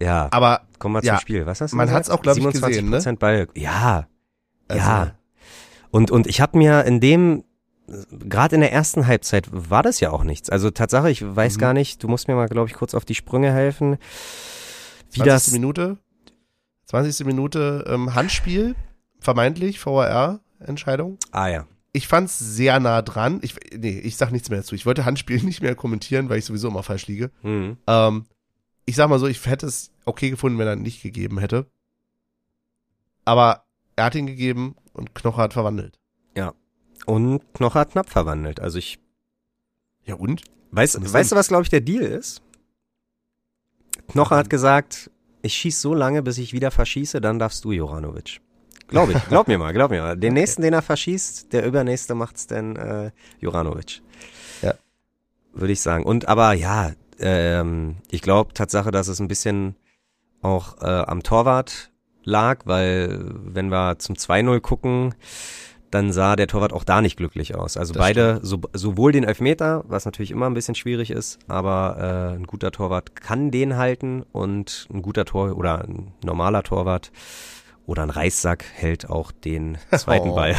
[0.01, 0.27] ja.
[0.31, 1.45] Aber kommen wir ja, zum Spiel.
[1.45, 3.15] Was hast du Man hat es auch glaube ich gesehen, ne?
[3.17, 3.47] Ball.
[3.55, 4.07] Ja.
[4.67, 4.81] Also.
[4.81, 5.15] Ja.
[5.91, 7.43] Und und ich habe mir in dem
[8.11, 10.49] gerade in der ersten Halbzeit war das ja auch nichts.
[10.49, 11.61] Also Tatsache, ich weiß mhm.
[11.61, 13.97] gar nicht, du musst mir mal glaube ich kurz auf die Sprünge helfen.
[15.11, 15.25] Wie 20.
[15.25, 15.97] das Minute
[16.85, 17.25] 20.
[17.25, 18.75] Minute ähm, Handspiel
[19.19, 21.17] vermeintlich VAR Entscheidung.
[21.31, 21.65] Ah ja.
[21.93, 23.39] Ich fand's sehr nah dran.
[23.41, 24.75] Ich nee, ich sag nichts mehr dazu.
[24.75, 27.31] Ich wollte Handspiel nicht mehr kommentieren, weil ich sowieso immer falsch liege.
[27.41, 27.77] Mhm.
[27.87, 28.25] Ähm,
[28.87, 31.67] ich sag mal so, ich hätte es okay gefunden, wenn er ihn nicht gegeben hätte.
[33.25, 33.65] Aber
[33.97, 35.99] er hat ihn gegeben und Knocher hat verwandelt.
[36.35, 36.53] Ja.
[37.05, 38.61] Und Knocher hat knapp verwandelt.
[38.61, 38.99] Also ich.
[40.05, 40.43] Ja und?
[40.71, 42.41] Weißt, weißt du, was glaube ich der Deal ist?
[44.07, 45.11] Knocher hat gesagt,
[45.41, 48.39] ich schieß so lange, bis ich wieder verschieße, dann darfst du, Joranovic.
[48.87, 50.15] Glaub ich, glaub mir mal, glaub mir mal.
[50.15, 50.39] Den okay.
[50.39, 54.01] nächsten, den er verschießt, der übernächste macht's denn äh, Joranovic.
[54.61, 54.75] Ja.
[55.51, 56.05] Würde ich sagen.
[56.05, 59.75] Und aber ja, ähm, ich glaube Tatsache, dass es ein bisschen
[60.41, 61.91] auch äh, am Torwart
[62.23, 65.15] lag, weil wenn wir zum 2-0 gucken,
[65.91, 67.77] dann sah der Torwart auch da nicht glücklich aus.
[67.77, 72.33] Also das beide, so, sowohl den Elfmeter, was natürlich immer ein bisschen schwierig ist, aber
[72.33, 77.11] äh, ein guter Torwart kann den halten und ein guter Tor oder ein normaler Torwart
[77.85, 80.35] oder ein Reissack hält auch den zweiten oh.
[80.35, 80.55] Ball.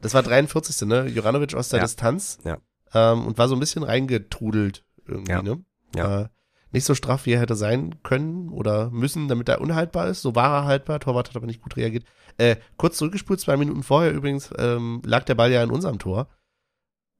[0.00, 0.86] das war 43.
[0.86, 1.06] ne?
[1.06, 1.84] Juranovic aus der ja.
[1.84, 2.38] Distanz.
[2.44, 2.58] Ja.
[2.94, 5.42] Ähm, und war so ein bisschen reingetrudelt irgendwie, ja.
[5.42, 5.64] ne?
[5.96, 6.20] Ja.
[6.22, 6.28] Äh,
[6.70, 10.20] nicht so straff, wie er hätte sein können oder müssen, damit er unhaltbar ist.
[10.20, 11.00] So war er haltbar.
[11.00, 12.04] Torwart hat aber nicht gut reagiert.
[12.36, 16.28] Äh, kurz zurückgespult, zwei Minuten vorher übrigens, ähm, lag der Ball ja in unserem Tor.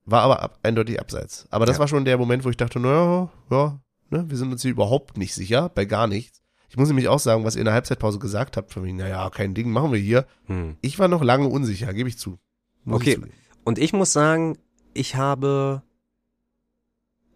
[0.04, 1.46] War aber ab, eindeutig abseits.
[1.50, 1.80] Aber das Ja.
[1.80, 3.80] war schon der Moment, wo ich dachte, naja, ja,
[4.10, 6.42] ne, wir sind uns hier überhaupt nicht sicher, bei gar nichts.
[6.70, 9.28] Ich muss nämlich auch sagen, was ihr in der Halbzeitpause gesagt habt, von mir, naja,
[9.30, 10.26] kein Ding, machen wir hier.
[10.46, 10.76] Hm.
[10.82, 12.38] Ich war noch lange unsicher, gebe ich zu.
[12.84, 13.18] Muss Okay.
[13.22, 13.32] Ich.
[13.64, 14.58] Und ich muss sagen,
[14.92, 15.82] ich habe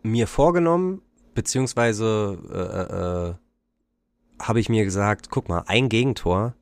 [0.02, 1.02] mir vorgenommen,
[1.34, 6.54] beziehungsweise äh, äh, habe ich mir gesagt, guck mal, ein Gegentor,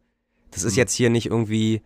[0.50, 0.78] das ist Mhm.
[0.78, 1.82] jetzt hier nicht irgendwie,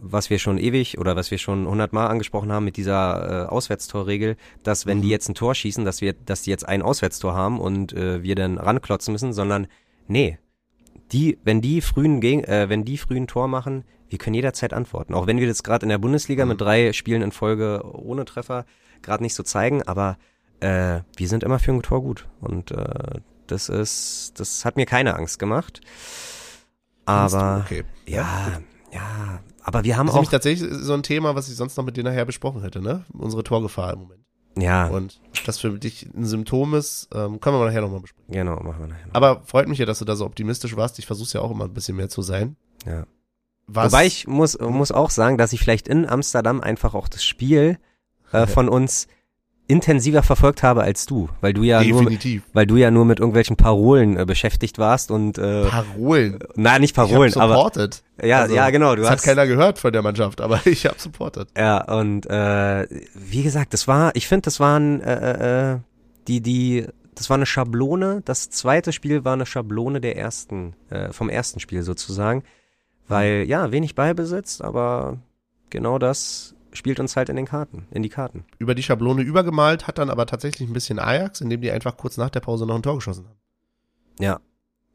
[0.00, 4.36] was wir schon ewig oder was wir schon hundertmal angesprochen haben mit dieser äh, Auswärtstorregel,
[4.62, 5.12] dass wenn die Mhm.
[5.12, 8.34] jetzt ein Tor schießen, dass wir, dass die jetzt ein Auswärtstor haben und äh, wir
[8.36, 9.66] dann ranklotzen müssen, sondern
[10.08, 10.38] nee,
[11.12, 15.14] die, wenn die frühen Gegen, äh, wenn die frühen Tor machen, wir können jederzeit antworten.
[15.14, 16.48] Auch wenn wir das gerade in der Bundesliga Mhm.
[16.50, 18.64] mit drei Spielen in Folge ohne Treffer
[19.02, 20.18] gerade nicht so zeigen, aber
[20.60, 22.28] äh, wir sind immer für ein Tor gut.
[22.40, 25.80] Und äh, das ist, das hat mir keine Angst gemacht.
[27.06, 27.84] Aber okay.
[28.06, 28.60] ja,
[28.92, 31.76] ja, aber wir haben Das ist nämlich auch, tatsächlich so ein Thema, was ich sonst
[31.76, 33.04] noch mit dir nachher besprochen hätte, ne?
[33.12, 34.24] Unsere Torgefahr im Moment.
[34.56, 38.32] ja, Und das für dich ein Symptom ist, ähm, können wir nachher nochmal besprechen.
[38.32, 39.06] genau, machen wir nachher.
[39.06, 39.14] noch.
[39.14, 40.98] Aber freut mich ja, dass du da so optimistisch warst.
[40.98, 42.56] Ich versuche ja auch immer ein bisschen mehr zu sein.
[42.86, 43.06] Ja.
[43.66, 47.24] Was, Wobei ich muss, muss auch sagen, dass ich vielleicht in Amsterdam einfach auch das
[47.24, 47.78] Spiel
[48.32, 49.06] äh, von uns
[49.70, 52.42] intensiver verfolgt habe als du, weil du ja nur, definitiv.
[52.52, 56.40] weil du ja nur mit irgendwelchen Parolen äh, beschäftigt warst und äh, Parolen.
[56.56, 58.02] na nicht ich Parolen, aber supported.
[58.20, 60.86] ja, Also, ja genau, du das hast hat keiner gehört von der Mannschaft, aber ich
[60.86, 61.48] habe supported.
[61.56, 65.78] ja und äh, wie gesagt, das war, ich finde, das waren äh, äh,
[66.26, 68.22] die die das war eine Schablone.
[68.24, 72.42] Das zweite Spiel war eine Schablone der ersten, äh, vom ersten Spiel sozusagen,
[73.08, 75.18] weil ja wenig Ballbesitz, aber
[75.68, 78.44] genau das spielt uns halt in den Karten, in die Karten.
[78.58, 82.16] Über die Schablone übergemalt, hat dann aber tatsächlich ein bisschen Ajax, indem die einfach kurz
[82.16, 83.38] nach der Pause noch ein Tor geschossen haben.
[84.18, 84.40] Ja.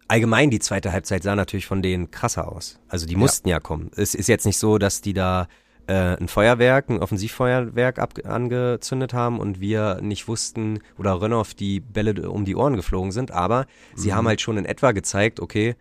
[0.07, 2.79] Allgemein die zweite Halbzeit sah natürlich von denen krasser aus.
[2.87, 3.19] Also die Ja.
[3.19, 3.89] mussten ja kommen.
[3.95, 5.47] Es ist jetzt nicht so, dass die da
[5.87, 11.79] äh, ein Feuerwerk, ein Offensivfeuerwerk ab angezündet haben und wir nicht wussten oder Rönnoff die
[11.79, 14.15] Bälle um die Ohren geflogen sind, aber sie Mhm.
[14.15, 15.75] haben halt schon in etwa gezeigt, okay,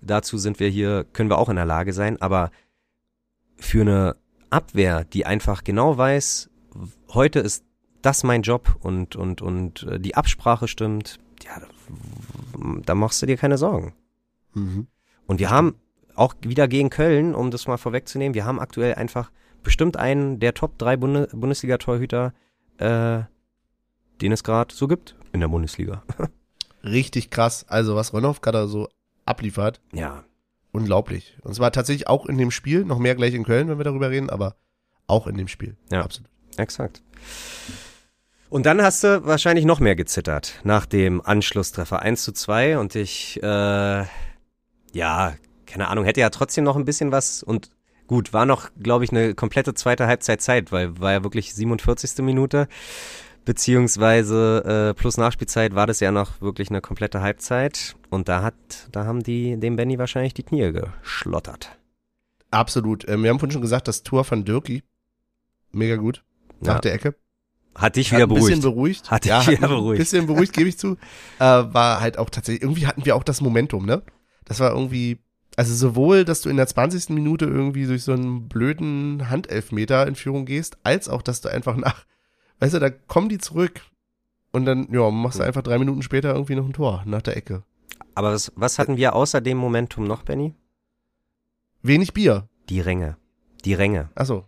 [0.00, 2.50] dazu sind wir hier, können wir auch in der Lage sein, aber
[3.56, 4.16] für eine
[4.50, 6.50] Abwehr, die einfach genau weiß,
[7.12, 7.64] heute ist
[8.02, 11.60] das mein Job und, und, und äh, die Absprache stimmt, ja,
[12.84, 13.94] da machst du dir keine Sorgen.
[14.54, 14.86] Mhm.
[15.26, 15.76] Und wir haben
[16.14, 19.30] auch wieder gegen Köln, um das mal vorwegzunehmen, wir haben aktuell einfach
[19.62, 22.32] bestimmt einen der Top 3 Bunde Bundesliga-Torhüter,
[22.78, 23.22] äh,
[24.20, 26.02] den es gerade so gibt in der Bundesliga.
[26.84, 27.64] Richtig krass.
[27.68, 28.88] Also was Ronhoff gerade so
[29.24, 30.24] abliefert, Ja.
[30.74, 31.36] Unglaublich.
[31.42, 34.10] Und zwar tatsächlich auch in dem Spiel, noch mehr gleich in Köln, wenn wir darüber
[34.10, 34.56] reden, aber
[35.06, 35.76] auch in dem Spiel.
[35.90, 36.02] Ja.
[36.02, 36.28] Absolut.
[36.56, 37.02] Exakt.
[38.50, 42.94] Und dann hast du wahrscheinlich noch mehr gezittert nach dem Anschlusstreffer 1 zu 2 und
[42.94, 44.04] ich, äh,
[44.92, 45.34] ja,
[45.66, 47.70] keine Ahnung, hätte ja trotzdem noch ein bisschen was und
[48.06, 52.18] gut, war noch, glaube ich, eine komplette zweite Halbzeit Zeit, weil war ja wirklich 47.
[52.18, 52.68] Minute,
[53.44, 58.54] beziehungsweise äh, plus Nachspielzeit war das ja noch wirklich eine komplette Halbzeit und da hat,
[58.92, 61.76] da haben die dem Benny wahrscheinlich die Knie geschlottert.
[62.50, 63.08] Absolut.
[63.08, 64.82] Ähm, wir haben vorhin schon gesagt, das Tor von Dirki,
[65.72, 66.22] mega gut,
[66.60, 66.80] nach Ja.
[66.80, 67.14] der Ecke.
[67.74, 69.08] Hat dich Hat wieder ein bisschen beruhigt.
[69.08, 69.10] beruhigt.
[69.10, 69.98] Hat dich ja, wieder hat ein beruhigt.
[69.98, 70.96] bisschen beruhigt, gebe ich zu.
[71.40, 74.02] Äh, war halt auch tatsächlich, irgendwie hatten wir auch das Momentum, ne?
[74.44, 75.18] Das war irgendwie,
[75.56, 77.10] also sowohl, dass du in der 20.
[77.10, 81.76] Minute irgendwie durch so einen blöden Handelfmeter in Führung gehst, als auch, dass du einfach
[81.76, 82.04] nach,
[82.64, 83.82] weißt du, da kommen die zurück
[84.52, 87.36] und dann, ja, machst du einfach drei Minuten später irgendwie noch ein Tor nach der
[87.36, 87.62] Ecke.
[88.14, 90.54] Aber was, was hatten wir außer dem Momentum noch, Benny?
[91.82, 92.48] Wenig Bier.
[92.68, 93.16] Die Ränge.
[93.64, 94.08] Die Ränge.
[94.14, 94.44] Achso.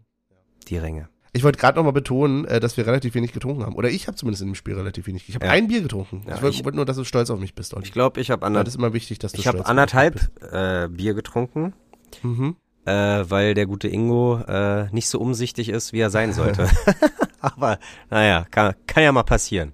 [0.69, 1.09] Die Ränge.
[1.33, 3.75] Ich wollte gerade nochmal betonen, äh, dass wir relativ wenig getrunken haben.
[3.75, 5.29] Oder ich habe zumindest in dem Spiel relativ wenig.
[5.29, 5.53] Ich habe Ja.
[5.53, 6.23] ein Bier getrunken.
[6.27, 7.85] Ja, ich wollte wollt nur, dass du stolz auf mich bist, Olli.
[7.85, 10.31] Ich glaube, ich habe Ja, ander das ist immer wichtig, dass du ich habe anderthalb
[10.53, 11.75] äh, Bier getrunken.
[12.23, 12.57] Mhm.
[12.87, 16.71] äh, weil der gute Ingo äh, nicht so umsichtig ist, wie er sein sollte.
[17.55, 17.79] Aber
[18.11, 19.73] naja, kann, kann ja mal passieren.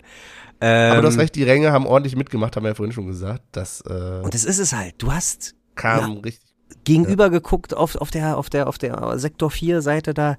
[0.60, 3.06] Ähm, Aber du hast recht, die Ränge haben ordentlich mitgemacht, haben wir ja vorhin schon
[3.06, 3.42] gesagt.
[3.52, 4.94] Das äh, Und das ist es halt.
[4.98, 6.54] Du hast kam richtig.
[6.84, 10.36] gegenüber geguckt auf, auf der auf der auf der Sektor 4 Seite da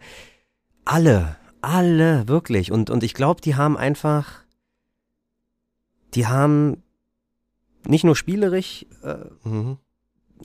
[0.86, 4.43] alle alle wirklich und und ich glaube die haben einfach
[6.13, 6.84] die haben
[7.88, 9.77] nicht nur spielerisch äh, Mhm.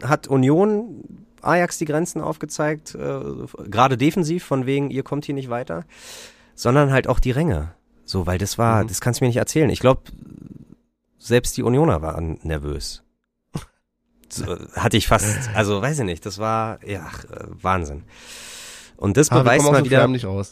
[0.02, 1.04] hat Union
[1.42, 3.20] Ajax die Grenzen aufgezeigt, äh,
[3.68, 5.84] gerade defensiv, von wegen, ihr kommt hier nicht weiter,
[6.58, 7.72] sondern halt auch die Ränge.
[8.04, 8.88] So, weil das war, Mhm.
[8.88, 9.70] das kannst du mir nicht erzählen.
[9.70, 10.02] Ich glaube,
[11.18, 13.04] selbst die Unioner waren nervös.
[14.30, 14.44] So,
[14.74, 18.02] hatte ich fast, also weiß ich nicht, das war, ja, äh, Wahnsinn.
[18.96, 20.06] Und das Ah, beweist mal wieder,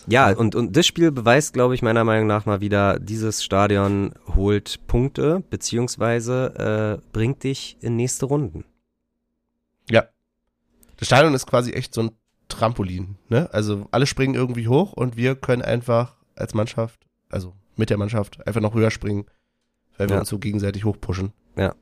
[0.07, 4.15] ja, und, und das Spiel beweist, glaube ich, meiner Meinung nach mal wieder, dieses Stadion
[4.35, 8.65] holt Punkte, beziehungsweise äh, bringt dich in nächste Runden.
[9.91, 10.05] Ja.
[10.97, 12.11] Das Stadion ist quasi echt so ein
[12.49, 13.49] Trampolin, ne?
[13.53, 18.47] Also alle springen irgendwie hoch und wir können einfach als Mannschaft, also mit der Mannschaft,
[18.47, 19.27] einfach noch höher springen,
[19.99, 20.21] weil wir Ja.
[20.21, 21.33] uns so gegenseitig hochpushen.
[21.57, 21.75] Ja.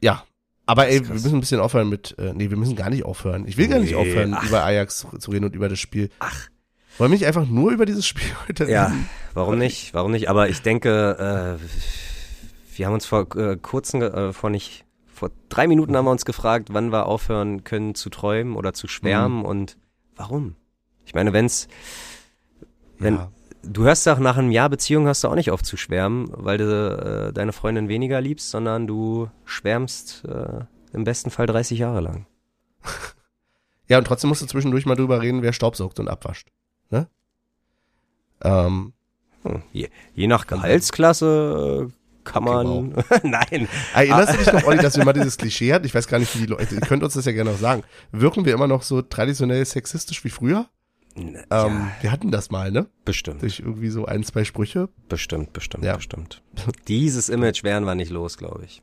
[0.00, 0.24] Ja.
[0.66, 3.48] Aber ey, wir müssen ein bisschen aufhören mit, äh, nee, wir müssen gar nicht aufhören.
[3.48, 4.46] Ich will gar nicht Nee, aufhören, ach.
[4.46, 6.10] über Ajax zu, reden und über das Spiel.
[6.18, 6.48] Ach.
[6.98, 9.08] Wollen wir nicht einfach nur über dieses Spiel heute Ja, reden?
[9.32, 9.94] warum nicht?
[9.94, 10.28] Warum nicht?
[10.28, 14.84] Aber ich denke, äh, wir haben uns vor äh, kurzem, äh, vor nicht,
[15.18, 18.88] vor drei Minuten haben wir uns gefragt, wann wir aufhören können zu träumen oder zu
[18.88, 19.76] schwärmen und
[20.16, 20.56] warum?
[21.04, 21.68] Ich meine, wenn's,
[22.98, 23.32] wenn, Ja.
[23.62, 26.58] du hörst doch nach einem Jahr Beziehung hörst du auch nicht auf zu schwärmen, weil
[26.58, 32.00] du äh, deine Freundin weniger liebst, sondern du schwärmst äh, im besten Fall 30 Jahre
[32.00, 32.26] lang.
[33.90, 36.48] Ja, und trotzdem musst du zwischendurch mal drüber reden, wer staubsaugt und abwascht.
[36.90, 37.08] Ne?
[38.42, 38.92] Ähm,
[39.44, 39.62] Hm.
[39.72, 41.92] Je, je nach Gehaltsklasse äh,
[42.24, 42.90] kann man,
[43.22, 45.86] nein, Erinnerst du dich noch, Olli, dass wir mal dieses Klischee hatten?
[45.86, 47.82] Ich weiß gar nicht, wie die Leute, ihr könnt uns das ja gerne noch sagen.
[48.12, 50.68] Wirken wir immer noch so traditionell sexistisch wie früher?
[51.16, 52.86] N- Ähm, wir hatten das mal, ne?
[53.04, 53.42] bestimmt.
[53.42, 54.88] Durch irgendwie so ein, zwei Sprüche.
[55.08, 55.96] Bestimmt, bestimmt, Ja.
[55.96, 56.42] bestimmt.
[56.86, 58.82] Dieses Image werden wir nicht los, glaube ich.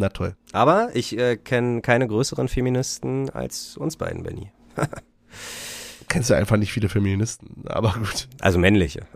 [0.00, 0.36] Na toll.
[0.52, 4.52] Aber ich äh, kenne keine größeren Feministen als uns beiden, Benny.
[6.08, 8.28] Kennst du einfach nicht viele Feministen, aber gut.
[8.40, 9.08] Also männliche.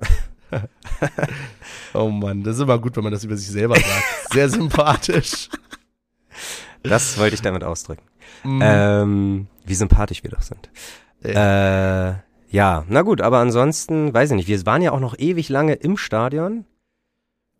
[1.94, 4.32] Oh Mann, das ist immer gut, wenn man das über sich selber sagt.
[4.32, 5.50] Sehr sympathisch.
[6.82, 8.02] Das wollte ich damit ausdrücken.
[8.44, 8.60] Mhm.
[8.62, 10.70] Ähm, wie sympathisch wir doch sind.
[11.22, 12.14] Äh,
[12.48, 15.74] ja, na gut, aber ansonsten, weiß ich nicht, wir waren ja auch noch ewig lange
[15.74, 16.64] im Stadion.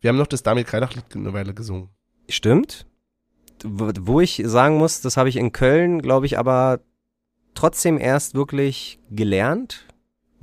[0.01, 1.89] wir haben noch das Damir Kreilach-Lied eine Weile gesungen.
[2.27, 2.85] Stimmt.
[3.63, 6.81] Wo wo ich sagen muss, das habe ich in Köln, glaube ich, aber
[7.53, 9.85] trotzdem erst wirklich gelernt,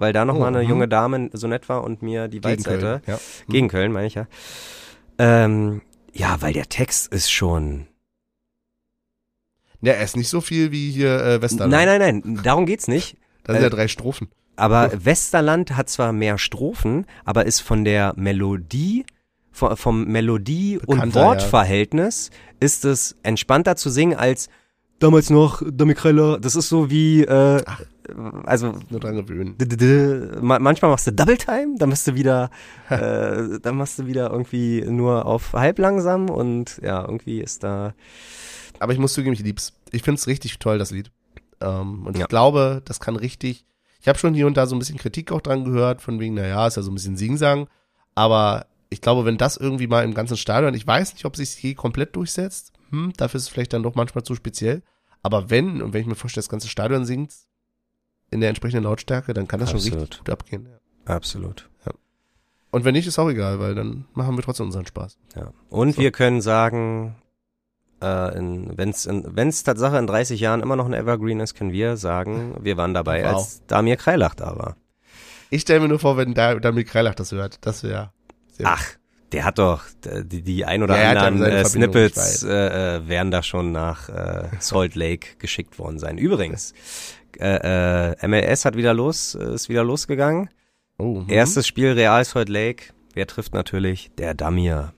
[0.01, 2.81] weil da noch Oh, eine junge Dame so nett war und mir die Gegen Waldseite
[2.81, 3.03] Köln.
[3.07, 3.19] Ja.
[3.49, 4.27] Gegen Köln, meine ich ja.
[5.19, 5.83] Ähm,
[6.13, 7.87] ja, weil der Text ist schon.
[9.83, 11.73] Ja, er ist nicht so viel wie hier äh, Westerland.
[11.73, 13.17] Nein, nein, nein, darum geht's nicht.
[13.45, 14.29] Das sind äh, ja drei Strophen.
[14.57, 19.07] Aber Westerland hat zwar mehr Strophen, aber ist von der Melodie,
[19.51, 22.31] vom, vom Melodie- und Bekannter, Wortverhältnis
[22.61, 24.51] ist es entspannter zu singen als
[24.99, 26.39] damals noch Damikreller.
[26.39, 27.63] Das ist so wie, äh,
[28.45, 29.57] also Nur dran gewöhnen.
[30.41, 32.51] manchmal machst du Double Time, dann bist du wieder,
[32.91, 37.95] äh, dann machst du wieder irgendwie nur auf halb langsam und ja, irgendwie ist da,
[38.79, 39.73] Aber ich muss zugeben, ich lieb's.
[39.93, 41.11] Ich find's richtig toll, das Lied.
[41.61, 42.23] Ähm, und Ja.
[42.23, 43.67] ich glaube, das kann richtig.
[44.01, 46.35] Ich habe schon hier und da so ein bisschen Kritik auch dran gehört, von wegen,
[46.35, 47.69] naja, ist ja so ein bisschen Singsang.
[48.15, 51.63] Aber ich glaube, wenn das irgendwie mal im ganzen Stadion, ich weiß nicht, ob sich
[51.63, 52.73] je komplett durchsetzt.
[52.91, 54.83] Hm, dafür ist es vielleicht dann doch manchmal zu speziell.
[55.23, 57.33] Aber wenn, und wenn ich mir vorstelle, das ganze Stadion singt
[58.31, 60.01] in der entsprechenden Lautstärke, dann kann das schon Absolut.
[60.03, 60.69] richtig gut abgehen.
[61.07, 61.15] Ja.
[61.15, 61.69] absolut.
[62.73, 65.19] Und wenn nicht, ist auch egal, weil dann machen wir trotzdem unseren Spaß.
[65.35, 65.51] Ja.
[65.71, 66.01] Und So.
[66.03, 67.17] wir können sagen,
[68.01, 71.97] äh, wenn es wenn's Tatsache in 30 Jahren immer noch ein Evergreen ist, können wir
[71.97, 73.33] sagen, wir waren dabei, Wow.
[73.35, 74.77] als Damir Kreilach da war.
[75.51, 78.13] Ich stelle mir nur vor, wenn da Damir Kreilach das hört, das wäre.
[78.63, 78.85] Ach,
[79.33, 83.09] der hat doch die, die ein oder Ja, er ja anderen äh, Snippets äh, äh,
[83.09, 86.19] werden da schon nach äh, Salt Lake geschickt worden sein.
[86.19, 86.73] Übrigens,
[87.39, 90.51] äh, äh, MLS hat wieder los, ist wieder losgegangen.
[90.99, 91.29] Oh, hm.
[91.29, 92.93] Erstes Spiel Real Salt Lake.
[93.15, 94.11] Wer trifft natürlich?
[94.19, 94.93] Der Damir.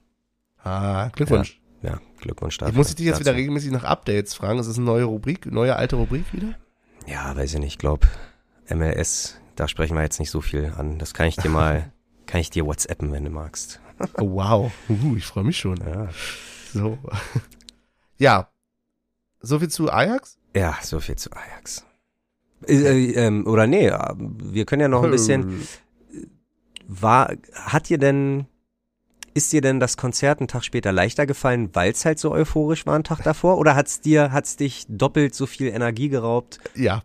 [0.63, 1.61] Ah, Glückwunsch.
[1.83, 2.75] Ja, Glückwunsch Ich dafür.
[2.75, 3.39] muss ich dich jetzt wieder dazu.
[3.39, 4.59] regelmäßig nach Updates fragen.
[4.59, 6.55] Ist das eine neue Rubrik, neue alte Rubrik wieder?
[7.07, 8.07] Ja, weiß ich nicht, glaub
[8.69, 10.99] MLS, da sprechen wir jetzt nicht so viel an.
[10.99, 11.93] Das kann ich dir mal,
[12.27, 13.81] kann ich dir WhatsAppen, wenn du magst.
[14.19, 14.73] Oh, wow.
[14.89, 15.79] Uh, ich freue mich schon.
[15.79, 16.09] Ja.
[16.73, 16.99] So.
[18.19, 18.51] Ja.
[19.41, 20.39] So viel zu Ajax?
[20.55, 21.85] Ja, so viel zu Ajax.
[22.67, 25.67] Äh, äh, ähm, oder nee, äh, wir können ja noch ein bisschen.
[26.89, 28.47] War, hat dir denn,
[29.35, 32.85] ist dir denn das Konzert einen Tag später leichter gefallen, weil es halt so euphorisch
[32.87, 33.59] war einen Tag davor?
[33.59, 36.61] Oder hat's dir, hat's dich doppelt so viel Energie geraubt?
[36.75, 37.03] Ja.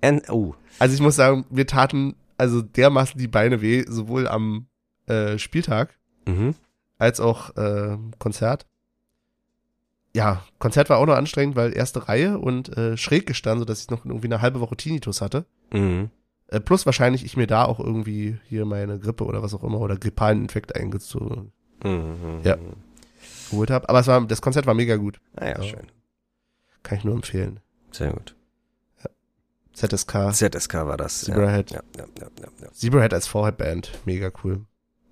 [0.00, 4.68] En, oh, Also ich muss sagen, wir taten also dermaßen die Beine weh, sowohl am
[5.06, 6.54] äh, Spieltag mhm.
[6.98, 8.66] als auch äh, Konzert.
[10.18, 13.90] Ja, Konzert war auch noch anstrengend, weil erste Reihe und äh, schräg gestanden, sodass ich
[13.90, 15.44] noch irgendwie eine halbe Woche Tinnitus hatte.
[15.72, 16.10] Mhm.
[16.48, 19.78] Äh, plus wahrscheinlich ich mir da auch irgendwie hier meine Grippe oder was auch immer
[19.80, 21.52] oder grippalen Infekt eingezogen
[21.84, 22.40] Mhm.
[22.42, 22.56] Ja.
[23.50, 23.88] geholt habe.
[23.88, 25.20] Aber es war, das Konzert war mega gut.
[25.36, 25.62] Ah ja, Ja.
[25.62, 25.86] schön.
[26.82, 27.60] Kann ich nur empfehlen.
[27.92, 28.34] Sehr gut.
[29.74, 31.26] ZSK, ZSK war das.
[31.26, 31.34] Ja.
[31.34, 31.70] Zebrahead.
[31.70, 32.72] Ja, ja, ja, ja, ja.
[32.72, 33.92] Zebrahead als Vorhead-Band.
[34.06, 34.64] Mega cool.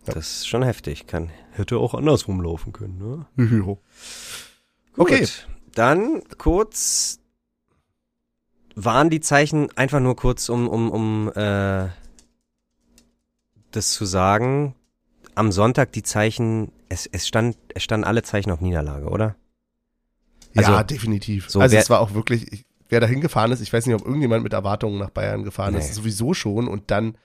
[0.07, 0.15] Ja.
[0.15, 1.07] Das ist schon heftig.
[1.07, 3.27] Kann, hätte auch andersrum laufen können, ne?
[4.97, 5.03] Jo.
[5.03, 5.21] Okay.
[5.21, 7.21] Gut, dann kurz
[8.75, 11.89] waren die Zeichen einfach nur kurz, um, um, um äh,
[13.71, 14.75] das zu sagen,
[15.35, 19.37] am Sonntag die Zeichen, es, es stand, es standen alle Zeichen auf Niederlage, oder?
[20.55, 21.51] ja, Also, definitiv.
[21.51, 23.95] so also wer- es war auch wirklich, ich, wer da hingefahren ist, ich weiß nicht,
[23.95, 25.81] ob irgendjemand mit Erwartungen nach Bayern gefahren Nee.
[25.81, 26.69] ist, sowieso schon.
[26.69, 27.19] Und dann,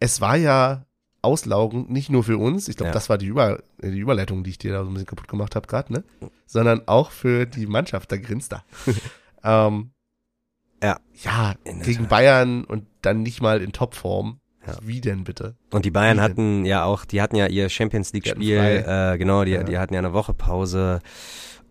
[0.00, 0.86] es war ja
[1.22, 2.94] auslaugend, nicht nur für uns, ich glaube, Ja.
[2.94, 5.56] das war die, Über, die Überleitung, die ich dir da so ein bisschen kaputt gemacht
[5.56, 6.04] habe gerade, ne?
[6.46, 8.64] Sondern auch für die Mannschaft, da grinst er.
[9.44, 9.90] ähm,
[10.82, 10.98] Ja.
[11.24, 12.08] Ja, gegen Tat.
[12.08, 14.38] Bayern und dann nicht mal in Topform.
[14.66, 14.74] Ja.
[14.82, 15.56] Wie denn bitte?
[15.72, 16.24] Und die Bayern Wie denn?
[16.30, 19.12] hatten ja auch, die hatten ja ihr Champions League Die hatten Spiel, frei.
[19.14, 19.62] äh, genau, die, Ja.
[19.64, 21.00] die hatten ja eine Woche Pause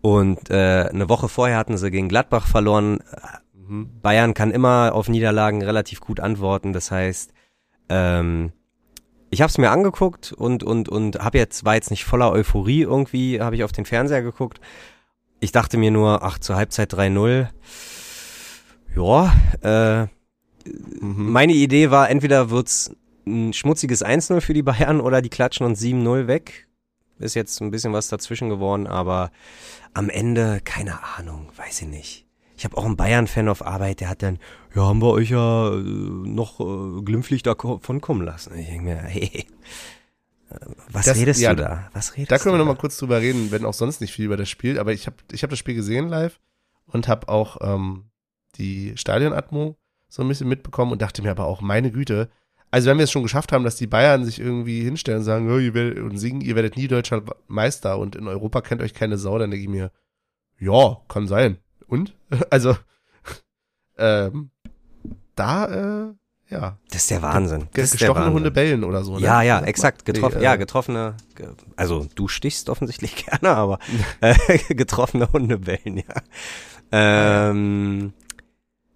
[0.02, 2.98] und äh, eine Woche vorher hatten sie gegen Gladbach verloren.
[3.54, 4.00] Mhm.
[4.02, 6.72] Bayern kann immer auf Niederlagen relativ gut antworten.
[6.72, 7.32] Das heißt,
[7.88, 8.52] ähm,
[9.30, 12.82] ich habe es mir angeguckt und und und habe jetzt war jetzt nicht voller Euphorie
[12.82, 14.60] irgendwie, habe ich auf den Fernseher geguckt.
[15.40, 17.48] Ich dachte mir nur, ach zur Halbzeit 3-0.
[18.96, 20.08] Ja, äh,
[21.00, 21.32] Mhm.
[21.32, 22.90] meine Idee war, entweder wird's
[23.26, 26.66] ein schmutziges 1-0 für die Bayern oder die klatschen uns 7-0 weg.
[27.18, 29.30] Ist jetzt ein bisschen was dazwischen geworden, aber
[29.94, 32.26] am Ende, keine Ahnung, weiß ich nicht.
[32.58, 34.38] Ich habe auch einen Bayern-Fan auf Arbeit, der hat dann,
[34.74, 38.58] ja, haben wir euch ja äh, noch äh, glimpflich davon kommen lassen.
[38.58, 39.46] Ich denke mir, hey,
[40.50, 40.56] äh,
[40.90, 41.88] was Das- redest ja, du da?
[41.92, 44.12] Was redest Da können wir du noch mal kurz drüber reden, wenn auch sonst nicht
[44.12, 44.78] viel über das Spiel.
[44.80, 46.40] Aber ich habe ich hab das Spiel gesehen live
[46.86, 48.04] und habe auch ähm,
[48.56, 49.76] die Stadionatmo
[50.08, 52.28] so ein bisschen mitbekommen und dachte mir aber auch, meine Güte,
[52.72, 55.50] also wenn wir es schon geschafft haben, dass die Bayern sich irgendwie hinstellen und sagen,
[55.50, 58.94] oh, ihr werdet, und singen, ihr werdet nie deutscher Meister und in Europa kennt euch
[58.94, 59.90] keine Sau, dann denke ich mir,
[60.58, 61.58] ja, kann sein.
[61.88, 62.14] Und?
[62.50, 62.76] Also,
[63.96, 64.50] ähm,
[65.34, 65.66] da,
[66.08, 66.14] äh,
[66.50, 67.60] ja, Das ist der Wahnsinn.
[67.60, 68.34] ge- Das ist der gestochene Wahnsinn.
[68.36, 69.14] Hunde bellen oder so.
[69.16, 69.20] Ne?
[69.20, 70.04] Ja, ja, exakt.
[70.04, 73.78] Getroffen, Nee, ja, äh, getroffene, ge- also du stichst offensichtlich gerne, aber
[74.20, 76.14] äh, getroffene Hunde bellen, ja.
[76.92, 78.12] Ähm,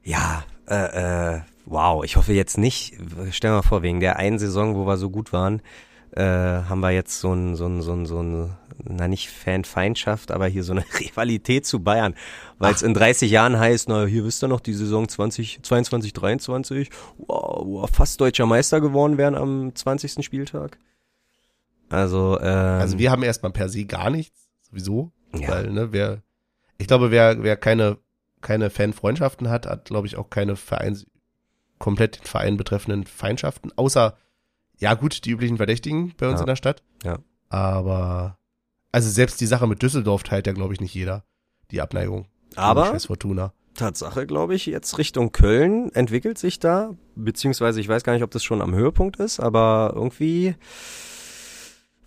[0.03, 2.95] ja, äh, äh, wow, ich hoffe jetzt nicht,
[3.33, 5.61] stell mal vor, wegen der einen Saison, wo wir so gut waren,
[6.13, 8.55] äh, haben wir jetzt so ein, so ein, so ein, so ein,
[8.85, 12.15] na nicht Fanfeindschaft, aber hier so eine Rivalität zu Bayern,
[12.59, 16.13] weil es in 30 Jahren heißt, na hier wisst ihr noch, die Saison 20, 22,
[16.13, 20.25] 23, wow, wow, fast deutscher Meister geworden wären am 20.
[20.25, 20.79] Spieltag.
[21.89, 25.13] Also, ähm, Also wir haben erstmal per se gar nichts, sowieso.
[25.35, 25.49] Ja.
[25.49, 26.23] Weil, ne, wer,
[26.79, 27.99] ich glaube, wer, wer keine,
[28.43, 31.07] keine Fanfreundschaften hat, hat, glaube ich, auch keine Vereins,
[31.79, 34.17] komplett den Verein betreffenden Feindschaften, außer,
[34.83, 36.41] ja gut, die üblichen Verdächtigen bei uns Ja.
[36.43, 36.83] in der Stadt.
[37.05, 37.19] Ja.
[37.49, 38.39] Aber,
[38.91, 41.25] also selbst die Sache mit Düsseldorf teilt ja, glaube ich, nicht jeder,
[41.71, 42.27] die Abneigung.
[42.57, 43.53] aber Scheiß Fortuna.
[43.75, 48.31] Tatsache, glaube ich, jetzt Richtung Köln entwickelt sich da, beziehungsweise ich weiß gar nicht, ob
[48.31, 50.55] das schon am Höhepunkt ist, aber irgendwie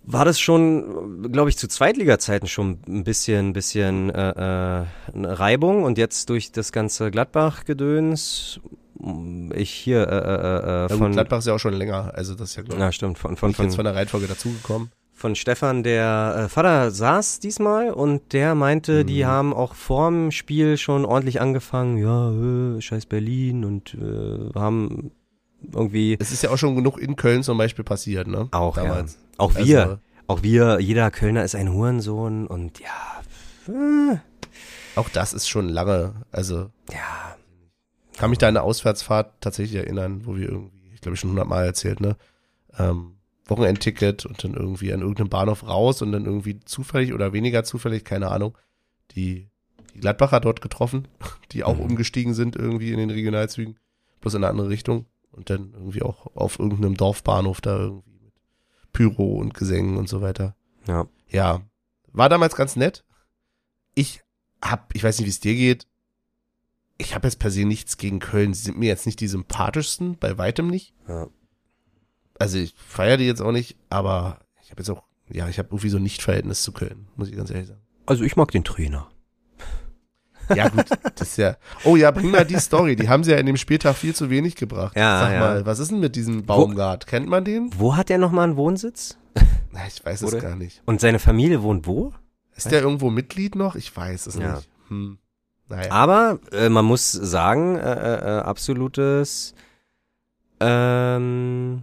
[0.04, 5.82] war das schon, glaube ich, zu Zweitliga-Zeiten schon ein bisschen, bisschen äh, äh, eine Reibung
[5.82, 8.60] und jetzt durch das ganze Gladbach-Gedöns,
[9.54, 12.34] ich hier äh, äh, äh, Ja, gut, von, Gladbach ist ja auch schon länger, also
[12.34, 14.26] das ist ja, glaube ja ich, stimmt, von, von, nicht jetzt von, von der Reihenfolge
[14.26, 14.90] dazugekommen.
[15.12, 19.26] von Stefan, der äh, Vater saß diesmal und der meinte, die Mhm.
[19.28, 22.30] haben auch vorm Spiel schon ordentlich angefangen, ja,
[22.76, 25.10] äh, scheiß Berlin und äh, haben
[25.72, 28.48] irgendwie Es ist ja auch schon genug in Köln zum Beispiel passiert, ne?
[28.52, 29.14] auch, Damals.
[29.14, 34.16] ja, auch wir, Also, auch wir, jeder Kölner ist ein Hurensohn und ja, äh,
[34.96, 37.35] auch das ist schon lange, also ja,
[38.16, 41.30] kann mich da an eine Auswärtsfahrt tatsächlich erinnern, wo wir irgendwie, ich glaube ich schon
[41.30, 42.16] hundertmal erzählt, ne?
[42.78, 43.12] Ähm,
[43.46, 48.04] Wochenendticket und dann irgendwie an irgendeinem Bahnhof raus und dann irgendwie zufällig oder weniger zufällig,
[48.04, 48.58] keine Ahnung,
[49.12, 49.48] die,
[49.94, 51.06] die Gladbacher dort getroffen,
[51.52, 51.82] die auch Mhm.
[51.84, 53.78] umgestiegen sind irgendwie in den Regionalzügen,
[54.20, 58.32] bloß in eine andere Richtung und dann irgendwie auch auf irgendeinem Dorfbahnhof da irgendwie mit
[58.92, 60.56] Pyro und Gesängen und so weiter.
[60.88, 61.60] ja, Ja,
[62.12, 63.04] war damals ganz nett.
[63.94, 64.22] Ich
[64.62, 65.86] hab, ich weiß nicht, wie es dir geht.
[66.98, 68.54] Ich habe jetzt per se nichts gegen Köln.
[68.54, 70.94] Sie sind mir jetzt nicht die sympathischsten, bei weitem nicht.
[71.08, 71.26] ja.
[72.38, 75.68] Also ich feiere die jetzt auch nicht, aber ich habe jetzt auch, ja, ich habe
[75.70, 77.80] irgendwie so ein Nicht-Verhältnis zu Köln, muss ich ganz ehrlich sagen.
[78.04, 79.08] Also ich mag den Trainer.
[80.54, 80.84] Ja gut,
[81.16, 81.56] das ist ja.
[81.84, 82.94] Oh ja, bring mal die Story.
[82.94, 84.94] Die haben sie ja in dem Spieltag viel zu wenig gebracht.
[84.96, 85.40] Ja, Sag ja.
[85.40, 87.06] mal, was ist denn mit diesem Baumgart?
[87.06, 87.70] Kennt man den?
[87.78, 89.16] Wo hat er nochmal einen Wohnsitz?
[89.72, 90.40] Na, ich weiß es Oder?
[90.42, 90.82] gar nicht.
[90.84, 92.12] Und seine Familie wohnt wo?
[92.54, 93.74] Ist der irgendwo Mitglied noch?
[93.76, 94.56] Ich weiß es Ja.
[94.56, 94.68] nicht.
[94.88, 95.18] Hm.
[95.68, 95.90] Naja.
[95.90, 99.54] Aber äh, man muss sagen, äh, äh, äh, absolutes,
[100.60, 101.82] ähm,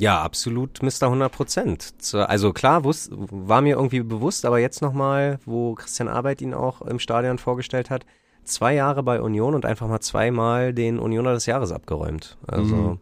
[0.00, 1.04] ja, absolut Mr.
[1.04, 1.94] 100 Prozent.
[2.14, 6.82] Also klar, wus war mir irgendwie bewusst, aber jetzt nochmal, wo Christian Arbeit ihn auch
[6.82, 8.04] im Stadion vorgestellt hat,
[8.44, 12.36] zwei Jahre bei Union und einfach mal zweimal den Unioner des Jahres abgeräumt.
[12.46, 13.00] Also, Mhm.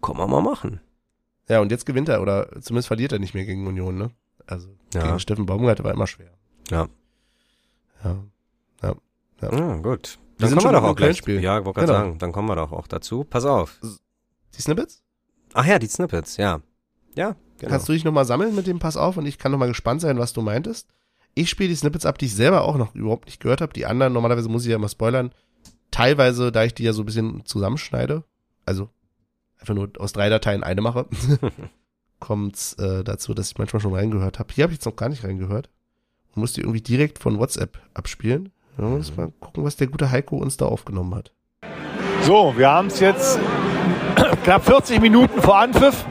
[0.00, 0.80] kann man mal machen.
[1.48, 4.10] Ja, und jetzt gewinnt er, oder zumindest verliert er nicht mehr gegen Union, ne?
[4.46, 5.02] Also Ja.
[5.02, 6.30] gegen Steffen Baumgart war immer schwer.
[6.70, 6.88] Ja.
[8.02, 8.16] Ja.
[9.42, 10.18] Ja, gut.
[10.38, 11.08] Dann sind kommen wir doch auch gleich.
[11.22, 11.40] Köln-Spiel.
[11.42, 11.98] Ja, wollte gerade Genau.
[12.06, 13.24] sagen, dann kommen wir doch auch dazu.
[13.24, 13.78] Pass auf.
[14.56, 15.02] Die Snippets?
[15.54, 16.60] Ach ja, die Snippets, ja.
[17.14, 17.70] Ja, genau.
[17.70, 20.18] Kannst du dich nochmal sammeln mit dem Pass auf und ich kann nochmal gespannt sein,
[20.18, 20.88] was du meintest.
[21.34, 23.72] Ich spiele die Snippets ab, die ich selber auch noch überhaupt nicht gehört habe.
[23.72, 25.32] Die anderen, normalerweise muss ich ja immer spoilern.
[25.90, 28.24] Teilweise, da ich die ja so ein bisschen zusammenschneide,
[28.66, 28.88] also
[29.58, 31.06] einfach nur aus drei Dateien eine mache,
[32.18, 34.52] kommt äh, dazu, dass ich manchmal schon reingehört habe.
[34.52, 35.68] Hier habe ich jetzt noch gar nicht reingehört.
[36.34, 38.52] Und musste irgendwie direkt von WhatsApp abspielen.
[38.78, 41.32] Ja, muss mal gucken, was der gute Heiko uns da aufgenommen hat.
[42.22, 43.38] So, wir haben es jetzt
[44.44, 46.04] knapp 40 Minuten vor Anpfiff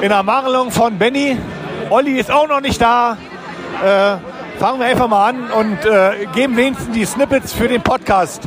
[0.00, 1.36] in Ermangelung von Benny.
[1.90, 3.16] Olli ist auch noch nicht da.
[3.84, 4.16] Äh,
[4.58, 8.42] fangen wir einfach mal an und äh, geben wenigstens die Snippets für den Podcast.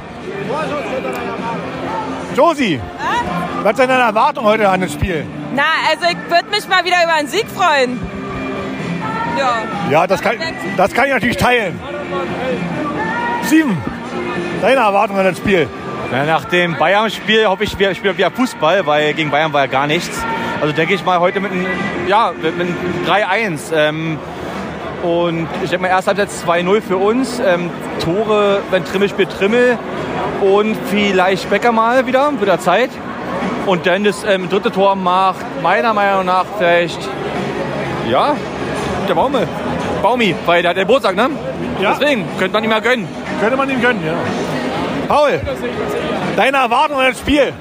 [2.35, 2.79] Josi,
[3.61, 5.25] was ist deine Erwartung heute an das Spiel?
[5.55, 7.99] Na, also ich würde mich mal wieder über einen Sieg freuen.
[9.37, 9.63] Ja.
[9.89, 10.35] Ja, das kann,
[10.77, 11.79] das kann ich natürlich teilen.
[13.45, 13.77] Sieben,
[14.61, 15.67] deine Erwartung an das Spiel?
[16.11, 19.67] Ja, nach dem Bayern-Spiel hoffe ich, wir spielen wieder Fußball, weil gegen Bayern war ja
[19.67, 20.17] gar nichts.
[20.61, 21.65] Also denke ich mal heute mit einem
[22.07, 22.75] ja, mit einem
[23.07, 23.73] 3-1.
[23.75, 24.17] Ähm,
[25.01, 27.41] und ich denke mal, erst Halbzeit 2-0 für uns.
[27.45, 27.69] Ähm,
[27.99, 29.77] Tore, wenn Trimmel spielt, Trimmel.
[30.41, 32.91] Und vielleicht Becker mal wieder, wieder Zeit.
[33.65, 36.99] Und dann das ähm, dritte Tor macht meiner Meinung nach vielleicht,
[38.09, 38.35] ja,
[39.07, 39.47] der Baume.
[40.01, 41.29] Baumi, weil der hat den Geburtstag, ne?
[41.81, 41.93] Ja.
[41.97, 43.07] Deswegen könnte man ihm ja gönnen.
[43.43, 44.13] Könnte man ihm gönnen, ja.
[45.09, 45.41] Paul,
[46.37, 47.51] deine Erwartung an das Spiel?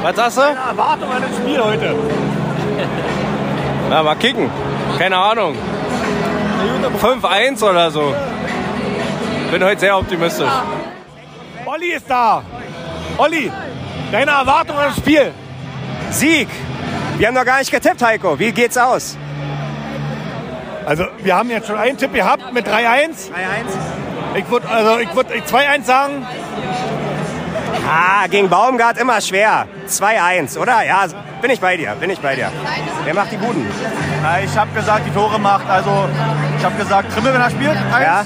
[0.00, 0.42] Was sagst du?
[0.42, 1.96] Deine Erwartung an das Spiel heute?
[3.90, 4.48] Na, mal kicken.
[4.96, 5.56] Keine Ahnung.
[7.02, 8.14] 5-1 oder so.
[9.50, 10.46] Bin heute sehr optimistisch.
[11.66, 12.44] Olli ist da.
[13.16, 13.50] Olli,
[14.12, 15.32] deine Erwartung an das Spiel?
[16.10, 16.48] Sieg.
[17.16, 18.38] Wir haben noch gar nicht getippt, Heiko.
[18.38, 19.16] Wie geht's aus?
[20.86, 22.70] Also, wir haben jetzt schon einen Tipp gehabt mit 3-1.
[22.70, 24.07] 3-1.
[24.34, 26.26] Ich würde also, ich würd 2-1 sagen.
[27.90, 29.66] Ah, gegen Baumgart immer schwer.
[29.88, 30.84] 2-1, oder?
[30.84, 31.06] Ja,
[31.40, 32.50] bin ich bei dir, bin ich bei dir.
[33.04, 33.66] Wer macht die Buden?
[34.22, 36.08] Ja, ich habe gesagt, die Tore macht, also
[36.58, 38.04] ich habe gesagt, Trimmel, wenn er spielt, eins.
[38.04, 38.24] Ja.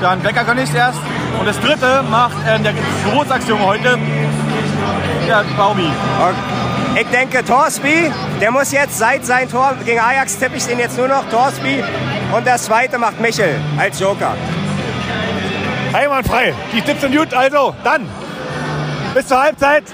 [0.00, 0.98] Dann Becker gönne ich erst.
[1.38, 2.74] Und das dritte macht ähm, der
[3.04, 3.98] Geburtstagsjunge heute,
[5.26, 5.90] der Baumi.
[6.94, 10.98] Ich denke, Torsby, der muss jetzt seit sein Tor gegen Ajax tippe ich den jetzt
[10.98, 11.82] nur noch, Torsby.
[12.32, 14.34] Und das zweite macht Michel als Joker.
[15.92, 16.54] Einwandfrei.
[16.72, 17.34] Die Tipps sind gut.
[17.34, 18.08] Also, dann.
[19.14, 19.84] Bis zur Halbzeit.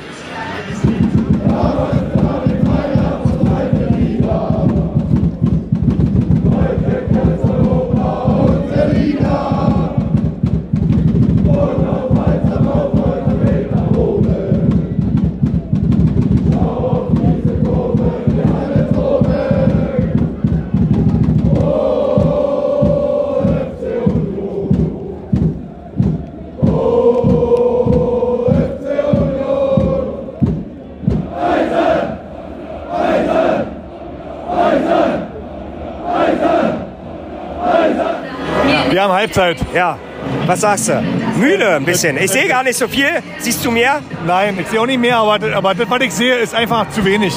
[39.18, 39.58] Halbzeit.
[39.74, 39.98] Ja,
[40.46, 41.02] was sagst du?
[41.36, 42.16] Müde ein bisschen.
[42.18, 43.08] Ich sehe gar nicht so viel.
[43.38, 44.00] Siehst du mehr?
[44.24, 47.04] Nein, ich sehe auch nicht mehr, aber, aber das, was ich sehe, ist einfach zu
[47.04, 47.34] wenig.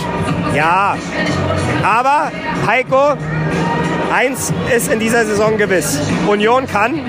[0.55, 0.95] Ja.
[1.83, 2.31] Aber,
[2.67, 3.13] Heiko,
[4.13, 5.99] eins ist in dieser Saison gewiss.
[6.27, 6.99] Union kann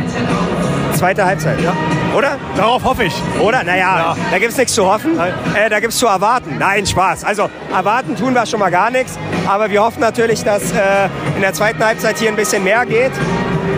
[0.96, 1.60] zweite Halbzeit.
[1.60, 1.74] Ja.
[2.16, 2.38] Oder?
[2.56, 3.14] Darauf hoffe ich.
[3.40, 3.64] Oder?
[3.64, 5.18] Naja, da gibt es nichts zu hoffen.
[5.18, 6.56] Äh, da gibt es zu erwarten.
[6.58, 7.24] Nein, Spaß.
[7.24, 9.18] Also erwarten tun wir schon mal gar nichts.
[9.46, 13.12] Aber wir hoffen natürlich, dass äh, in der zweiten Halbzeit hier ein bisschen mehr geht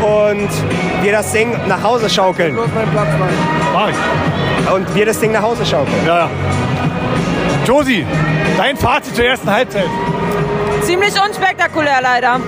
[0.03, 0.49] und
[1.03, 2.57] wir das Ding nach Hause schaukeln.
[3.73, 4.73] Mach ich.
[4.73, 6.07] Und wir das Ding nach Hause schaukeln.
[6.07, 6.31] Ja, ja.
[7.67, 8.07] Josi,
[8.57, 9.89] dein Fazit zur ersten Halbzeit.
[10.83, 12.41] Ziemlich unspektakulär leider.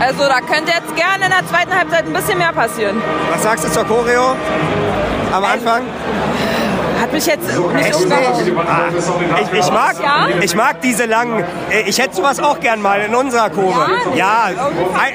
[0.00, 2.96] Also da könnte jetzt gerne in der zweiten Halbzeit ein bisschen mehr passieren.
[3.30, 4.34] Was sagst du zur Choreo
[5.32, 5.82] am Anfang?
[7.02, 7.58] Hat mich jetzt nicht?
[7.58, 8.88] Ah,
[9.40, 10.26] ich, ich, mag, Ja?
[10.40, 11.44] ich mag diese langen.
[11.70, 13.86] äh, Ich hätte sowas auch gern mal in unserer Kurve.
[14.14, 15.14] Ja, ein,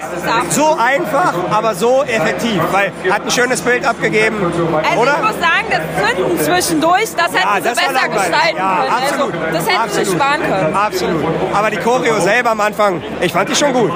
[0.49, 2.61] so einfach, aber so effektiv.
[2.71, 4.35] Weil hat ein schönes Bild abgegeben.
[4.43, 5.15] Also Oder?
[5.15, 8.31] ich muss sagen, das Zünden zwischendurch, das hätten Ja, sie das war besser langweilig.
[8.31, 8.93] gestalten Ja, können.
[9.03, 9.33] absolut.
[9.33, 10.21] Also, das hätten sie Absolut.
[10.21, 10.75] sparen können.
[10.75, 11.23] Absolut.
[11.53, 13.91] Aber die Choreo selber am Anfang, ich fand die schon gut.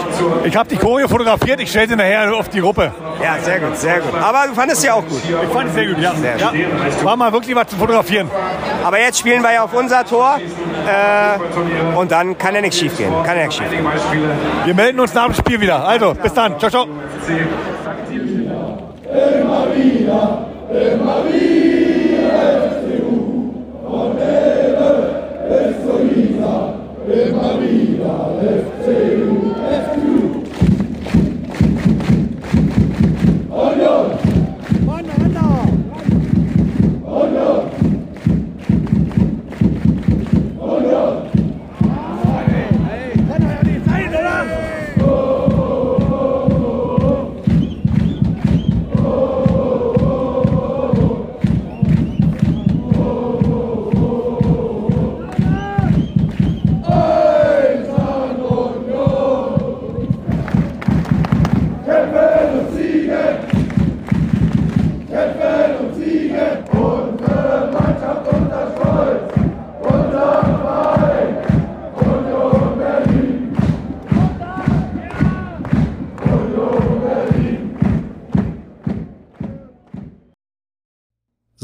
[0.45, 2.91] Ich habe die Choreo fotografiert, ich stelle sie nachher auf die Gruppe.
[3.21, 4.13] Ja, sehr gut, sehr gut.
[4.21, 5.21] Aber du fandest sie auch gut.
[5.25, 6.13] Ich fand es sehr gut, ja.
[6.15, 6.51] Sehr ja.
[7.03, 8.29] War mal wirklich was zu fotografieren.
[8.83, 10.39] Aber jetzt spielen wir ja auf unser Tor.
[10.87, 13.11] Äh, und dann kann ja nichts schief gehen.
[13.23, 13.85] Kann ja nichts schief gehen.
[14.65, 15.85] Wir melden uns nach dem Spiel wieder.
[15.85, 16.59] Also, bis dann.
[16.59, 16.87] Ciao, ciao.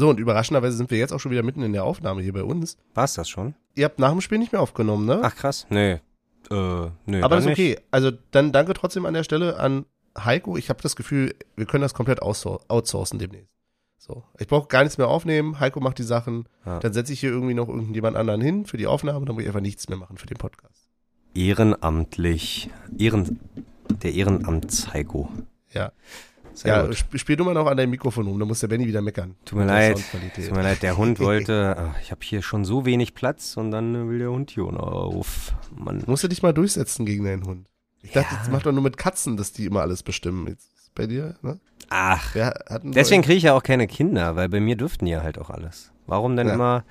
[0.08, 2.42] So, und überraschenderweise sind wir jetzt auch schon wieder mitten in der Aufnahme hier bei
[2.42, 2.78] uns.
[2.94, 3.54] War's das schon?
[3.74, 5.20] Ihr habt nach dem Spiel nicht mehr aufgenommen, ne?
[5.22, 5.92] Ach krass, nee.
[5.92, 6.00] Äh,
[7.04, 7.78] nö, Aber das ist okay.
[7.90, 9.84] Also dann danke trotzdem an der Stelle an
[10.18, 10.56] Heiko.
[10.56, 13.52] Ich habe das Gefühl, wir können das komplett outsour- outsourcen demnächst.
[13.98, 15.60] So, ich brauche gar nichts mehr aufnehmen.
[15.60, 16.48] Heiko macht die Sachen.
[16.64, 16.78] Ja.
[16.78, 19.26] Dann setze ich hier irgendwie noch irgendjemand anderen hin für die Aufnahme.
[19.26, 20.88] Dann muss ich einfach nichts mehr machen für den Podcast.
[21.34, 22.70] Ehrenamtlich.
[22.98, 23.40] Ehren,
[24.02, 25.28] der Ehrenamts-Heiko.
[25.74, 25.92] Ja.
[26.58, 28.36] Sehr ja, sp spiel du mal noch an dein Mikrofon um.
[28.36, 29.36] Dann muss der Benny wieder meckern.
[29.44, 30.02] Tut mir leid.
[30.34, 33.70] Tut mir leid, der Hund wollte, ach, ich habe hier schon so wenig Platz und
[33.70, 35.54] dann will der Hund hier auf.
[35.76, 36.02] Mann.
[36.06, 37.68] Musst du dich mal durchsetzen gegen deinen Hund.
[38.02, 40.48] Ich dachte, das macht man nur mit Katzen, dass die immer alles bestimmen.
[40.48, 41.60] Jetzt ist bei dir, ne?
[41.90, 42.34] Ach,
[42.82, 45.92] deswegen kriege ich ja auch keine Kinder, weil bei mir dürften ja halt auch alles.
[46.06, 46.54] Warum denn Ja.
[46.54, 46.84] immer,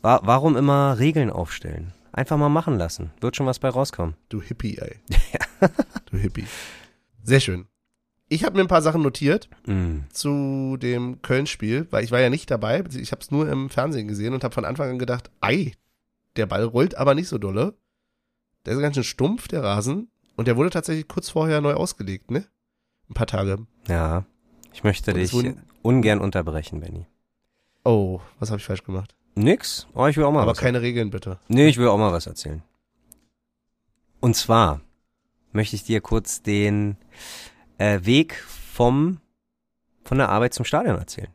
[0.00, 1.92] wa warum immer Regeln aufstellen?
[2.12, 3.10] Einfach mal machen lassen.
[3.20, 4.14] Wird schon was bei rauskommen.
[4.30, 4.96] Du Hippie, ey.
[6.10, 6.46] Du Hippie.
[7.22, 7.66] Sehr schön.
[8.28, 10.00] Ich habe mir ein paar Sachen notiert Mm.
[10.12, 12.84] zu dem Köln-Spiel, weil ich war ja nicht dabei.
[12.94, 15.72] Ich habe es nur im Fernsehen gesehen und habe von Anfang an gedacht, ei,
[16.36, 17.74] der Ball rollt aber nicht so dolle.
[18.66, 20.10] Der ist ganz schön stumpf, der Rasen.
[20.36, 22.44] Und der wurde tatsächlich kurz vorher neu ausgelegt, ne?
[23.08, 23.66] Ein paar Tage.
[23.88, 24.24] Ja,
[24.74, 27.06] ich möchte dich wurden- ungern unterbrechen, Benny.
[27.84, 29.14] Oh, was habe ich falsch gemacht?
[29.34, 29.86] Nix?
[29.94, 31.38] Oh, ich will auch mal aber was keine Regeln, bitte.
[31.48, 32.62] Nee, ich will auch mal was erzählen.
[34.20, 34.80] Und zwar
[35.52, 36.96] möchte ich dir kurz den
[37.78, 39.20] äh, Weg vom
[40.04, 41.28] von der Arbeit zum Stadion erzählen.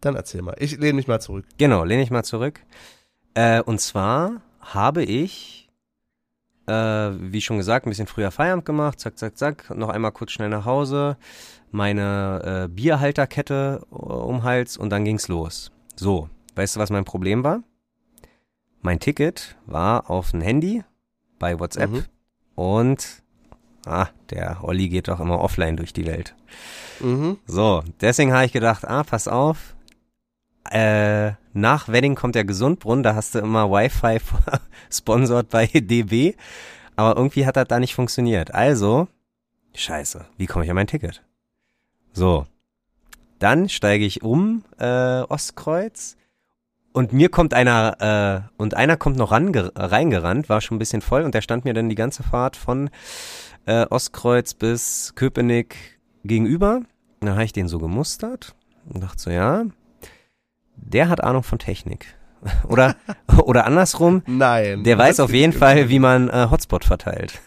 [0.00, 0.56] Dann erzähl mal.
[0.58, 1.46] Ich lehne mich mal zurück.
[1.58, 2.60] Genau, lehne ich mal zurück.
[3.34, 5.68] Äh, und zwar habe ich,
[6.66, 10.32] äh, wie schon gesagt, ein bisschen früher Feierabend gemacht, zack, zack, zack, noch einmal kurz
[10.32, 11.16] schnell nach Hause,
[11.70, 15.70] meine äh, Bierhalterkette äh, um Hals und dann ging's los.
[15.96, 17.62] So, weißt du, was mein Problem war?
[18.82, 20.82] Mein Ticket war auf dem Handy
[21.38, 22.04] bei WhatsApp Mhm.
[22.54, 23.22] und
[23.86, 26.34] ah, der Olli geht doch immer offline durch die Welt.
[27.00, 27.38] Mhm.
[27.46, 29.74] So, deswegen habe ich gedacht, ah, pass auf.
[30.70, 34.20] Äh, nach Wedding kommt der Gesundbrunnen, da hast du immer Wi-Fi
[34.90, 36.34] sponsored bei DB.
[36.96, 38.54] Aber irgendwie hat das da nicht funktioniert.
[38.54, 39.08] Also,
[39.74, 41.22] scheiße, wie komme ich an mein Ticket?
[42.12, 42.46] So,
[43.38, 46.16] dann steige ich um, äh, Ostkreuz.
[46.92, 51.02] Und mir kommt einer, äh, und einer kommt noch range reingerannt, war schon ein bisschen
[51.02, 52.90] voll und der stand mir dann die ganze Fahrt von
[53.66, 56.82] äh, Ostkreuz bis Köpenick gegenüber.
[57.20, 58.54] Und dann habe ich den so gemustert
[58.88, 59.64] und dachte so, ja,
[60.76, 62.14] der hat Ahnung von Technik.
[62.68, 62.96] Oder,
[63.44, 64.82] oder andersrum, Nein.
[64.82, 67.38] der weiß auf jeden Fall, wie man äh, Hotspot verteilt.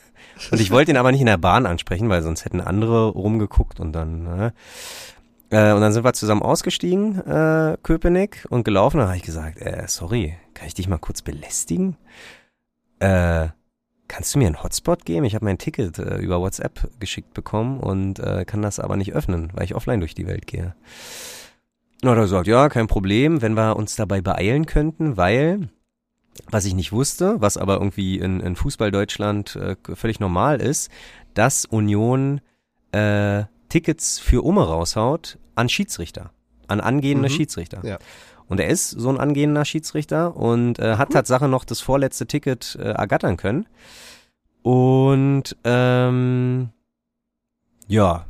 [0.51, 3.79] Und ich wollte ihn aber nicht in der Bahn ansprechen, weil sonst hätten andere rumgeguckt
[3.79, 4.53] und dann, ne?
[5.49, 8.97] Äh, und dann sind wir zusammen ausgestiegen, äh, Köpenick, und gelaufen.
[8.97, 11.95] Dann habe ich gesagt, äh, sorry, kann ich dich mal kurz belästigen?
[12.99, 13.49] Äh,
[14.07, 15.25] kannst du mir einen Hotspot geben?
[15.25, 19.13] Ich habe mein Ticket äh, über WhatsApp geschickt bekommen und äh, kann das aber nicht
[19.13, 20.75] öffnen, weil ich offline durch die Welt gehe.
[22.01, 25.69] Na, hat er gesagt, ja, kein Problem, wenn wir uns dabei beeilen könnten, weil,
[26.51, 30.91] was ich nicht wusste, was aber irgendwie in, in Fußball Deutschland äh, völlig normal ist,
[31.33, 32.41] dass Union
[32.91, 36.31] äh, Tickets für Umme raushaut an Schiedsrichter,
[36.67, 37.33] an angehende Mhm.
[37.33, 37.81] Schiedsrichter.
[37.85, 37.97] Ja.
[38.53, 42.77] Und er ist so ein angehender Schiedsrichter und äh, hat Tatsache noch das vorletzte Ticket
[42.79, 43.65] äh, ergattern können.
[44.61, 46.69] Und ähm,
[47.87, 48.27] ja,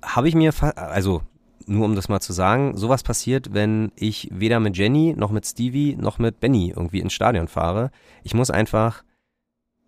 [0.00, 1.22] habe ich mir, also
[1.66, 5.44] nur um das mal zu sagen, sowas passiert, wenn ich weder mit Jenny noch mit
[5.44, 7.90] Stevie noch mit Benny irgendwie ins Stadion fahre.
[8.22, 9.02] Ich muss einfach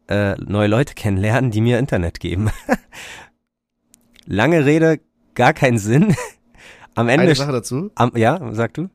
[0.09, 2.51] äh, neue Leute kennenlernen, die mir Internet geben.
[4.27, 4.99] Lange Rede,
[5.37, 6.16] gar keinen Sinn.
[6.97, 7.27] Am Ende.
[7.27, 8.89] Eine Sache dazu, Am, ja, sag du?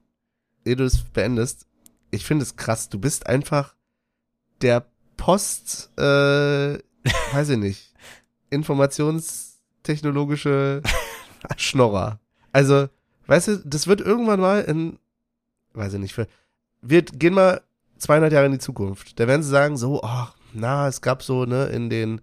[0.68, 1.66] Ehe du es beendest.
[2.12, 2.90] Ich finde es krass.
[2.90, 3.74] Du bist einfach
[4.62, 4.86] der
[5.18, 6.78] Post, äh,
[7.34, 7.94] weiß ich nicht,
[8.50, 10.82] informationstechnologische
[11.58, 12.20] Schnorrer.
[12.52, 12.88] Also,
[13.28, 15.00] weißt du, das wird irgendwann mal in,
[15.74, 16.28] weiß ich nicht, für,
[16.82, 17.62] wir gehen mal
[17.98, 19.20] 200 Jahre in die Zukunft.
[19.20, 22.22] Da werden sie sagen so, ach, na, es gab so, ne, in den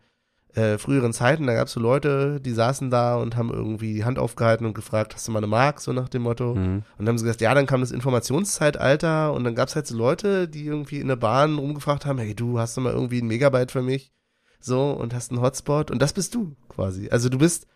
[0.55, 4.05] äh, früheren Zeiten, da gab es so Leute, die saßen da und haben irgendwie die
[4.05, 6.55] Hand aufgehalten und gefragt, hast du mal eine Mark, so nach dem Motto.
[6.55, 6.77] Mhm.
[6.77, 9.87] Und dann haben sie gesagt, ja, dann kam das Informationszeitalter und dann gab es halt
[9.87, 13.21] so Leute, die irgendwie in der Bahn rumgefragt haben, hey, du hast du mal irgendwie
[13.21, 14.13] ein Megabyte für mich?
[14.61, 17.09] So, und hast einen Hotspot und das bist du quasi.
[17.11, 17.67] Also du bist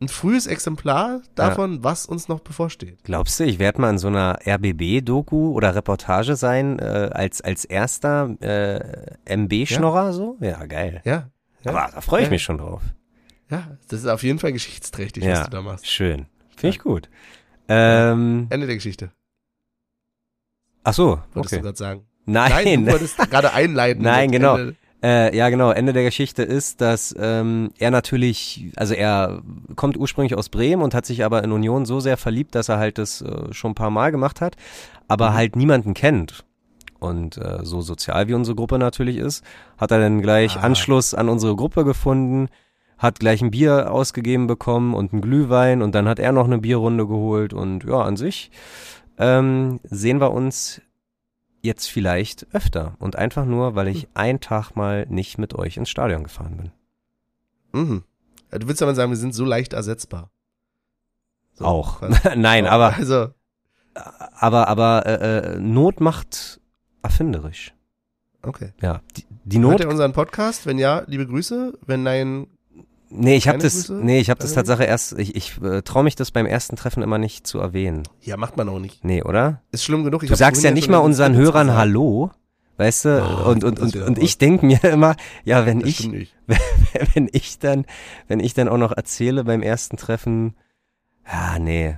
[0.00, 3.02] ein frühes Exemplar davon, was uns noch bevorsteht.
[3.02, 7.64] Glaubst du, ich werde mal in so einer RBB-Doku oder Reportage sein, äh, als, als
[7.64, 10.36] erster äh, MB-Schnorrer so?
[10.40, 11.02] Ja, geil.
[11.04, 11.30] Ja.
[11.64, 11.72] Ja.
[11.72, 12.30] Aber da freue ich ja.
[12.30, 12.82] mich schon drauf.
[13.50, 15.86] Ja, das ist auf jeden Fall geschichtsträchtig, was ja, du da machst.
[15.86, 16.26] schön.
[16.56, 17.08] Finde ich gut.
[17.68, 19.10] Ähm, Ende der Geschichte,
[20.84, 21.56] ach so, wolltest okay.
[21.56, 22.06] du gerade sagen.
[22.24, 24.02] Nein, Nein, du wolltest gerade einleiten.
[24.02, 24.56] Nein, genau.
[24.56, 24.76] Ende.
[25.02, 25.70] Äh, ja, genau.
[25.70, 29.42] Ende der Geschichte ist, dass ähm, er natürlich, also er
[29.76, 32.78] kommt ursprünglich aus Bremen und hat sich aber in Union so sehr verliebt, dass er
[32.78, 34.56] halt das äh, schon ein paar Mal gemacht hat,
[35.06, 35.34] aber mhm.
[35.34, 36.44] halt niemanden kennt.
[36.98, 39.44] Und äh, so sozial wie unsere Gruppe natürlich ist,
[39.76, 40.60] hat er dann gleich ah.
[40.60, 42.48] Anschluss an unsere Gruppe gefunden,
[42.98, 46.58] hat gleich ein Bier ausgegeben bekommen und ein Glühwein und dann hat er noch eine
[46.58, 48.50] Bierrunde geholt und ja, an sich
[49.18, 50.80] ähm, sehen wir uns
[51.62, 54.08] jetzt vielleicht öfter und einfach nur, weil ich hm.
[54.14, 56.72] einen Tag mal nicht mit euch ins Stadion gefahren bin.
[57.72, 58.04] Mhm.
[58.50, 60.30] Du willst aber sagen, wir sind so leicht ersetzbar.
[61.52, 62.00] So, auch.
[62.36, 63.28] Nein, aber also
[63.94, 66.60] aber aber äh, äh, Not macht
[67.08, 67.74] erfinderisch.
[68.42, 68.72] Okay.
[68.80, 69.72] Ja, die, die Not.
[69.72, 70.66] Hört ihr unseren Podcast?
[70.66, 71.76] Wenn ja, liebe Grüße.
[71.86, 72.46] Wenn nein,
[73.10, 76.14] Nee, ich habe das, nee, ich habe das Tatsache erst, ich, ich äh, traue mich
[76.14, 78.02] das beim ersten Treffen immer nicht zu erwähnen.
[78.20, 79.02] Ja, macht man auch nicht.
[79.02, 79.62] Nee, oder?
[79.72, 80.24] Ist schlimm genug.
[80.24, 82.30] Ich du sagst ja nicht mal unseren Hörern Hallo,
[82.76, 83.22] weißt du?
[83.22, 86.34] Oh, und und und, und ich denk mir immer, ja, wenn das ich,
[87.14, 87.86] wenn ich dann,
[88.26, 90.54] wenn ich dann auch noch erzähle beim ersten Treffen,
[91.26, 91.96] ja, nee,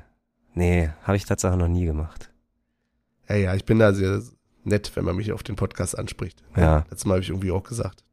[0.55, 2.31] nee, habe ich Tatsache noch nie gemacht.
[3.29, 4.23] Ja, ja, ich bin da sehr
[4.65, 6.43] nett, wenn man mich auf den Podcast anspricht.
[6.57, 6.85] Ja.
[6.91, 8.05] Letztes Mal habe ich irgendwie auch gesagt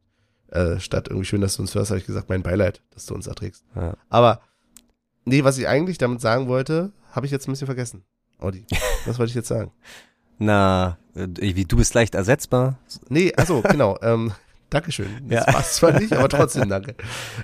[0.49, 3.13] äh, statt irgendwie schön, dass du uns hörst, habe ich gesagt, mein Beileid, dass du
[3.13, 3.65] uns erträgst.
[3.75, 3.95] Ja.
[4.09, 4.41] Aber
[5.25, 8.03] nee, was ich eigentlich damit sagen wollte, habe ich jetzt ein bisschen vergessen.
[8.39, 8.65] Audi,
[9.05, 9.71] was wollte ich jetzt sagen?
[10.39, 12.79] Na, äh, wie du bist leicht ersetzbar.
[13.09, 13.97] Nee, also genau.
[14.01, 14.31] ähm,
[14.69, 15.27] Dankeschön.
[15.29, 15.51] Das ja.
[15.51, 16.95] passt zwar nicht, aber trotzdem danke.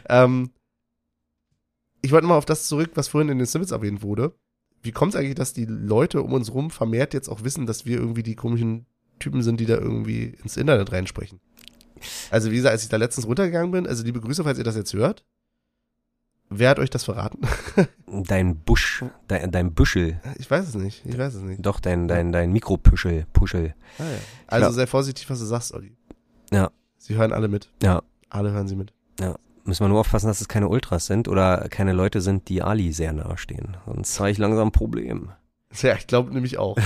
[0.09, 0.51] Ähm,
[2.01, 4.33] ich wollte mal auf das zurück, was vorhin in den Snippets erwähnt wurde.
[4.81, 7.85] Wie kommt es eigentlich, dass die Leute um uns rum vermehrt jetzt auch wissen, dass
[7.85, 8.85] wir irgendwie die komischen
[9.19, 11.39] Typen sind, die da irgendwie ins Internet reinsprechen?
[12.31, 14.75] Also wie gesagt, als ich da letztens runtergegangen bin, also liebe Grüße, falls ihr das
[14.75, 15.23] jetzt hört.
[16.49, 17.39] Wer hat euch das verraten?
[18.07, 20.21] Dein Busch, dein, dein Büschel.
[20.37, 21.65] Ich weiß es nicht, ich weiß es nicht.
[21.65, 23.73] Doch, dein, dein, dein Mikropüschel, Puschel.
[23.97, 24.17] Ah, ja.
[24.45, 25.97] Also sei vorsichtig, was du sagst, Olli.
[26.51, 26.69] Ja.
[26.97, 27.69] Sie hören alle mit.
[27.81, 28.03] Ja.
[28.29, 28.93] Alle hören sie mit.
[29.19, 29.35] Ja.
[29.63, 32.93] Müssen wir nur aufpassen, dass es keine Ultras sind oder keine Leute sind, die Ali
[32.93, 33.77] sehr nahe stehen.
[33.87, 35.31] Sonst habe ich langsam ein Problem.
[35.81, 36.77] Ja, ich glaube nämlich auch.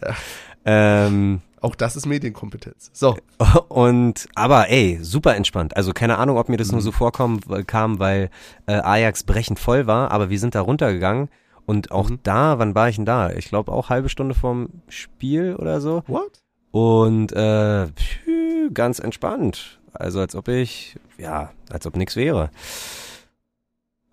[0.66, 2.90] ähm, auch das ist Medienkompetenz.
[2.92, 3.16] So.
[3.68, 5.76] Und, aber ey, super entspannt.
[5.76, 6.74] Also keine Ahnung, ob mir das mhm.
[6.74, 8.30] nur so vorkommen kam, weil
[8.66, 11.28] äh, Ajax brechend voll war, aber wir sind da runtergegangen
[11.64, 12.20] und auch mhm.
[12.22, 13.30] da, wann war ich denn da?
[13.30, 16.02] Ich glaube auch halbe Stunde vorm Spiel oder so.
[16.06, 16.42] What?
[16.70, 19.80] Und äh, pfü, ganz entspannt.
[19.92, 22.50] Also als ob ich, ja, als ob nichts wäre.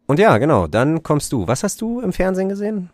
[0.08, 1.48] Und ja, genau, dann kommst du.
[1.48, 2.90] Was hast du im Fernsehen gesehen?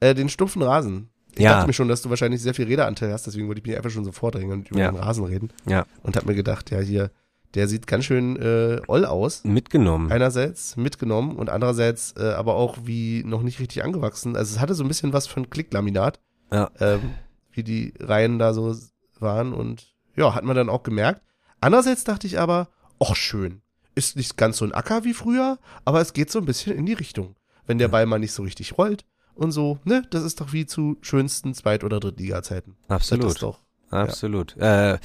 [0.00, 1.10] Äh, den stumpfen Rasen.
[1.38, 1.54] Ich ja.
[1.54, 3.90] dachte mir schon, dass du wahrscheinlich sehr viel Redeanteil hast, deswegen wollte ich mich einfach
[3.90, 4.90] schon so vordrängen und über ja.
[4.90, 5.50] den Rasen reden.
[5.66, 5.86] Ja.
[6.02, 7.10] Und hab mir gedacht, ja, hier,
[7.54, 9.44] der sieht ganz schön äh, oll aus.
[9.44, 10.10] Mitgenommen.
[10.10, 14.36] Einerseits mitgenommen und andererseits äh, aber auch wie noch nicht richtig angewachsen.
[14.36, 16.20] Also es hatte so ein bisschen was von Klicklaminat.
[16.50, 16.70] Ja.
[16.80, 17.14] Ähm,
[17.52, 18.74] wie die Reihen da so
[19.20, 21.22] waren und ja, hat man dann auch gemerkt.
[21.60, 22.68] Andererseits dachte ich aber,
[23.00, 23.62] ach schön,
[23.94, 26.86] ist nicht ganz so ein Acker wie früher, aber es geht so ein bisschen in
[26.86, 27.36] die Richtung.
[27.66, 29.04] Wenn der Ball mal nicht so richtig rollt,
[29.38, 30.02] und so, ne?
[30.10, 32.76] Das ist doch wie zu schönsten Zweit- oder Drittliga-Zeiten.
[32.88, 33.24] Absolut.
[33.24, 33.60] Das doch.
[33.90, 34.56] Absolut.
[34.58, 34.94] Ja.
[34.94, 34.98] Äh,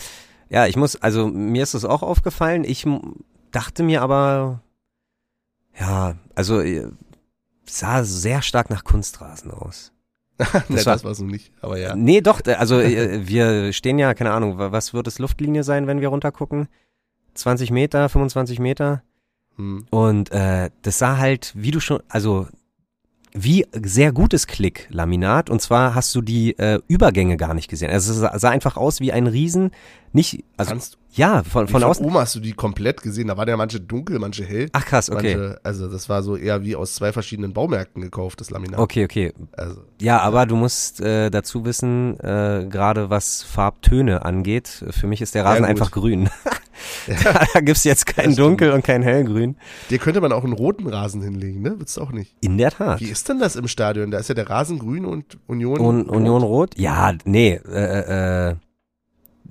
[0.50, 2.64] ja, ich muss, also mir ist es auch aufgefallen.
[2.64, 2.86] Ich
[3.52, 4.62] dachte mir aber,
[5.80, 6.90] ja, also äh,
[7.66, 9.92] sah sehr stark nach Kunstrasen aus.
[10.38, 11.96] das, nee, war, das so nicht, aber ja.
[11.96, 16.02] Nee, doch, also äh, wir stehen ja, keine Ahnung, was wird es Luftlinie sein, wenn
[16.02, 16.68] wir runtergucken?
[17.36, 19.04] 20 Meter, 25 Meter?
[19.58, 19.86] Hm.
[19.92, 22.48] Und äh, das sah halt, wie du schon, also
[23.34, 25.50] wie sehr gutes Klick-Laminat.
[25.50, 27.92] Und zwar hast du die äh, Übergänge gar nicht gesehen.
[27.92, 29.72] Also es sah einfach aus wie ein Riesen.
[30.12, 32.06] Nicht, also Kannst ja, von, von, von außen.
[32.06, 33.28] Oben hast du die komplett gesehen.
[33.28, 34.70] Da waren ja manche dunkel, manche hell.
[34.74, 35.36] Ach krass, okay.
[35.36, 38.80] Manche, also das war so eher wie aus zwei verschiedenen Baumärkten gekauft, das Laminat.
[38.80, 39.34] Okay, okay.
[39.52, 45.22] Also, ja, aber du musst äh, dazu wissen, äh, gerade was Farbtöne angeht, für mich
[45.22, 46.30] ist der Rasen ja, einfach grün.
[47.08, 47.46] Ja.
[47.54, 49.56] da gibt's jetzt kein Dunkel und kein Hellgrün.
[49.90, 51.76] Dir könnte man auch einen roten Rasen hinlegen, ne?
[51.78, 52.36] Willst du auch nicht?
[52.42, 53.00] In der Tat.
[53.00, 54.12] Wie ist denn das im Stadion?
[54.12, 56.78] Da ist ja der Rasen grün und Union und Union rot?
[56.78, 58.56] Ja, nee, äh, äh,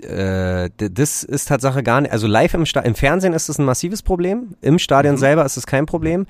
[0.00, 3.64] äh, das ist Tatsache gar nicht, also live im, Sta im Fernsehen ist es ein
[3.64, 5.20] massives Problem, im Stadion mhm.
[5.20, 6.26] selber ist es kein Problem.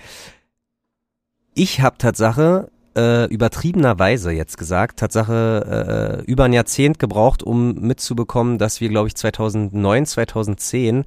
[1.54, 8.58] Ich habe Tatsache äh, übertriebenerweise jetzt gesagt, Tatsache äh, über ein Jahrzehnt gebraucht, um mitzubekommen,
[8.58, 11.04] dass wir, glaube ich, 2009, 2010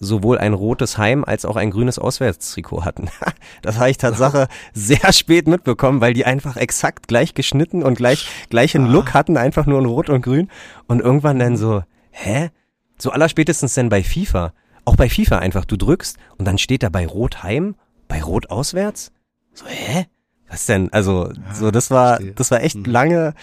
[0.00, 3.08] sowohl ein rotes Heim als auch ein grünes Auswärtstrikot hatten.
[3.62, 8.28] das habe ich Tatsache sehr spät mitbekommen, weil die einfach exakt gleich geschnitten und gleich
[8.50, 10.50] gleichen Look hatten, einfach nur in Rot und Grün.
[10.86, 12.50] Und irgendwann dann so, hä?
[12.98, 14.52] So allerspätestens denn bei FIFA.
[14.84, 17.74] Auch bei FIFA einfach, du drückst und dann steht da bei Rot Heim,
[18.06, 19.12] bei Rot auswärts.
[19.54, 20.06] So, hä?
[20.54, 20.92] Was denn?
[20.92, 22.84] Also, so, das war, das war echt mhm.
[22.84, 23.34] lange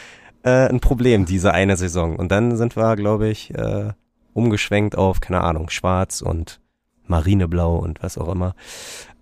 [0.43, 2.15] äh, ein Problem, diese eine Saison.
[2.15, 3.91] Und dann sind wir, glaube ich, äh,
[4.31, 6.61] umgeschwenkt auf, keine Ahnung, schwarz und
[7.07, 8.55] marineblau und was auch immer.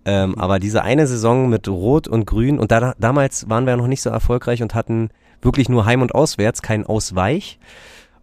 [0.04, 3.88] Ähm, aber diese eine Saison mit Rot und Grün und da, damals waren wir noch
[3.88, 5.10] nicht so erfolgreich und hatten
[5.42, 7.58] wirklich nur Heim- und Auswärts, kein Ausweich.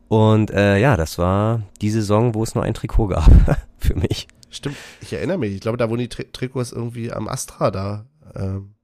[0.07, 3.29] Und äh, ja, das war die Saison, wo es nur ein Trikot gab
[3.77, 4.27] für mich.
[4.49, 5.53] Stimmt, ich erinnere mich.
[5.53, 8.76] Ich glaube, da wurden die Tri Trikots irgendwie am Astra da ähm,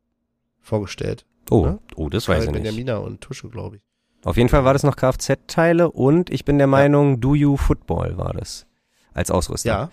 [0.64, 1.26] vorgestellt.
[1.52, 1.80] Oh, ne?
[1.95, 2.64] oh, das weiß ich nicht.
[2.64, 3.81] Benjamina und Tusche, glaube ich.
[4.23, 8.18] Auf jeden Fall war das noch Kfz-Teile und ich bin der Meinung, Do You Football
[8.18, 8.65] war das
[9.14, 9.68] als Ausrüster.
[9.68, 9.91] Ja,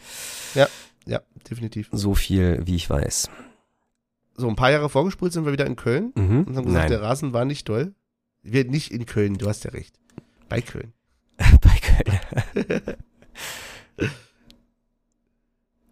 [0.55, 0.69] ja,
[1.05, 1.21] ja,
[1.51, 1.89] definitiv.
[1.93, 3.29] So viel, wie ich weiß.
[4.37, 6.45] So, ein paar Jahre vorgespult sind wir wieder in Köln Mhm.
[6.45, 6.89] und haben gesagt, Nein.
[6.91, 7.93] der Rasen war nicht doll.
[8.43, 9.99] Wir nicht in Köln, du hast ja recht.
[10.49, 10.93] Bei Köln.
[11.39, 12.83] Bei Köln.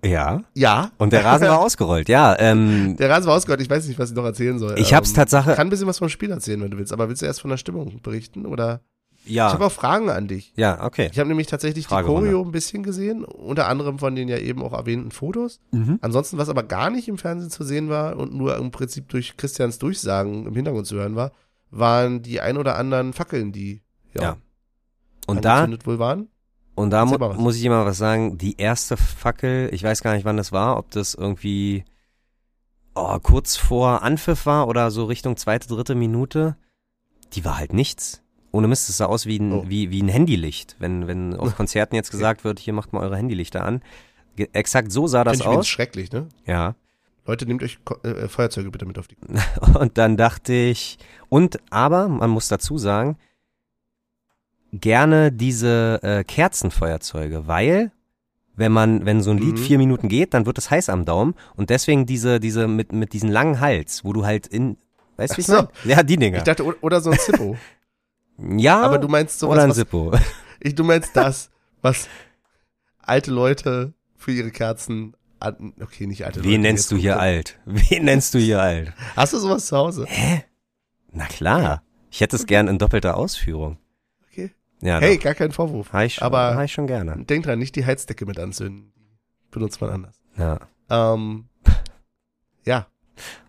[0.09, 0.43] ja.
[0.55, 0.91] Ja.
[0.99, 2.37] Und der Rasen war ausgerollt, ja.
[2.39, 4.75] Ähm, Der Rasen war ausgehört, ich weiß nicht, was ich noch erzählen soll.
[4.79, 6.93] Ich hab's Ähm, Tatsache- Ich kann ein bisschen was vom Spiel erzählen, wenn du willst,
[6.93, 8.81] aber willst du erst von der Stimmung berichten oder?
[9.25, 9.49] ja.
[9.49, 10.53] Ich habe auch Fragen an dich.
[10.57, 11.11] Ja, okay.
[11.13, 12.29] Ich habe nämlich tatsächlich Fragerunde.
[12.29, 15.61] die Choreo ein bisschen gesehen, unter anderem von den ja eben auch erwähnten Fotos.
[15.73, 15.99] Mhm.
[16.01, 19.37] Ansonsten, was aber gar nicht im Fernsehen zu sehen war und nur im Prinzip durch
[19.37, 21.33] Christians Durchsagen im Hintergrund zu hören war,
[21.71, 23.83] waren die ein oder anderen Fackeln, die
[24.15, 24.37] ja, Ja.
[25.27, 26.29] Und da, wohl waren.
[26.79, 30.25] Und da mu muss ich immer was sagen, die erste Fackel, ich weiß gar nicht,
[30.25, 31.85] wann das war, ob das irgendwie
[32.95, 36.57] oh, kurz vor Anpfiff war oder so Richtung zweite, dritte Minute,
[37.33, 38.23] die war halt nichts.
[38.53, 39.65] Ohne Mist, es sah aus wie ein, Oh.
[39.69, 43.17] wie, wie ein Handylicht, wenn, wenn auf Konzerten jetzt gesagt wird, hier macht mal eure
[43.17, 43.83] Handylichter an.
[44.37, 45.69] Ge exakt so sah das ich übrigens aus.
[45.69, 46.29] schrecklich, ne?
[46.47, 46.77] Ja.
[47.27, 49.17] Leute, nehmt euch äh, Feuerzeuge bitte mit auf die.
[49.79, 50.97] Und dann dachte ich,
[51.29, 53.19] und aber, man muss dazu sagen,
[54.73, 57.93] gerne diese äh, Kerzenfeuerzeuge, weil
[58.55, 59.63] wenn man, wenn so ein Lied Mhm.
[59.63, 63.13] vier Minuten geht, dann wird es heiß am Daumen und deswegen diese, diese mit, mit
[63.13, 64.77] diesen langen Hals, wo du halt in,
[65.17, 65.69] weißt du, wie ich so.
[65.85, 66.39] Ja, die Dinger.
[66.39, 67.57] Ich dachte, oder so ein Zippo.
[68.57, 70.13] ja, aber du meinst sowas, oder ein was, Sippo.
[70.61, 71.51] ich, du meinst das,
[71.83, 72.09] was
[72.99, 76.51] alte Leute für ihre Kerzen an, okay, nicht alte Leute.
[76.51, 77.61] Wen nennst du hier alt?
[77.65, 78.93] Wen nennst du hier alt?
[79.15, 80.07] Hast du sowas zu Hause?
[81.13, 81.83] Na klar.
[82.11, 83.79] Ich hätte es gern in doppelter Ausführung.
[84.81, 85.25] Ja, Hey, doch.
[85.25, 85.93] gar kein Vorwurf.
[85.93, 87.25] Hab ich, aber- hab ich schon gerne.
[87.25, 88.93] Denk dran, nicht die Heizdecke mit anzünden.
[89.51, 90.21] Benutzt man anders.
[90.37, 90.59] Ja.
[90.91, 91.47] Ähm,
[92.65, 92.87] ja.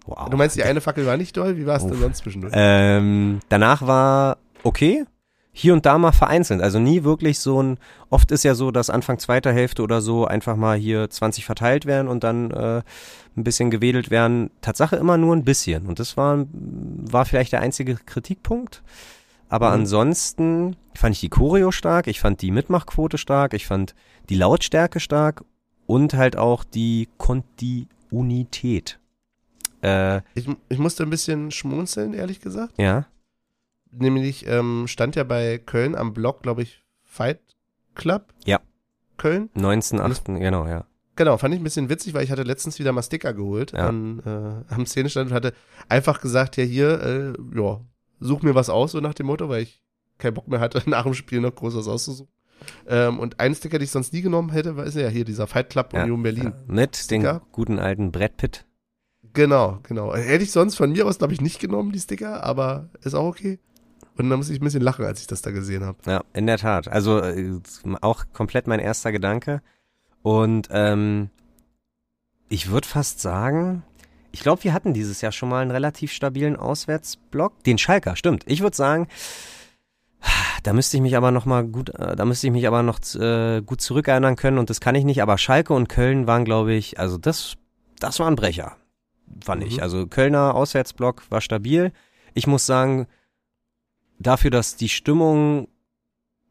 [0.06, 0.30] Wow.
[0.30, 1.58] Du meinst, die eine Fackel war nicht doll?
[1.58, 2.54] Wie war es denn sonst zwischendurch?
[2.56, 5.06] Ähm, danach war okay.
[5.52, 6.62] Hier und da mal vereinzelt.
[6.62, 7.78] Also nie wirklich so ein,
[8.10, 11.86] oft ist ja so, dass Anfang zweiter Hälfte oder so einfach mal hier 20 verteilt
[11.86, 12.82] werden und dann äh,
[13.36, 14.52] ein bisschen gewedelt werden.
[14.62, 15.86] Tatsache immer nur ein bisschen.
[15.86, 18.82] Und das war, war vielleicht der einzige Kritikpunkt.
[19.50, 19.74] Aber Mhm.
[19.82, 23.96] ansonsten fand ich die Choreo stark, ich fand die Mitmachquote stark, ich fand
[24.30, 25.44] die Lautstärke stark
[25.88, 29.00] und halt auch die Kontinuität.
[29.82, 32.74] Äh, Ich, ich musste ein bisschen schmunzeln, ehrlich gesagt.
[32.78, 33.06] ja.
[33.92, 37.40] Nämlich ähm, stand ja bei Köln am Blog, glaube ich, Fight
[37.96, 38.32] Club.
[38.46, 38.60] Ja.
[39.18, 39.50] Köln.
[39.58, 40.38] 19.8.
[40.38, 40.86] genau, ja.
[41.16, 43.88] Genau, fand ich ein bisschen witzig, weil ich hatte letztens wieder mal Sticker geholt Ja.
[43.88, 44.20] an,
[44.70, 45.54] äh, am Szenestand und hatte
[45.90, 47.82] einfach gesagt, ja hier, äh, ja,
[48.20, 49.82] such mir was aus, so nach dem Motto, weil ich
[50.18, 52.32] keinen Bock mehr hatte, nach dem Spiel noch groß was auszusuchen.
[52.88, 55.48] Ähm, und ein Sticker, den ich sonst nie genommen hätte, war ist ja hier dieser
[55.48, 56.54] Fight Club Ja, Union Berlin.
[56.54, 58.66] Ja, mit den guten alten Brett Pitt.
[59.34, 60.14] Genau, genau.
[60.14, 63.28] Hätte ich sonst von mir aus, glaube ich, nicht genommen, die Sticker, aber ist auch
[63.28, 63.60] okay.
[64.18, 65.98] Und dann muss ich ein bisschen lachen, als ich das da gesehen habe.
[66.06, 66.90] Ja, in der Tat.
[66.90, 67.58] Also äh,
[68.02, 69.62] auch komplett mein erster Gedanke.
[70.22, 71.30] Und ähm,
[72.50, 73.84] ich würde fast sagen,
[74.32, 77.64] ich glaube, wir hatten dieses Jahr schon mal einen relativ stabilen Auswärtsblock.
[77.64, 78.44] Den Schalker, stimmt.
[78.46, 79.08] Ich würde sagen,
[80.64, 83.00] da müsste ich mich aber noch mal gut, äh, da müsste ich mich aber noch
[83.16, 85.22] äh, gut zurückerinnern können und das kann ich nicht.
[85.22, 87.56] Aber Schalke und Köln waren, glaube ich, also das,
[88.00, 88.76] das war ein Brecher,
[89.44, 89.78] fand ich.
[89.78, 89.84] Mhm.
[89.84, 91.92] Also Kölner Auswärtsblock war stabil.
[92.34, 93.08] Ich muss sagen,
[94.20, 95.68] dafür, dass die Stimmung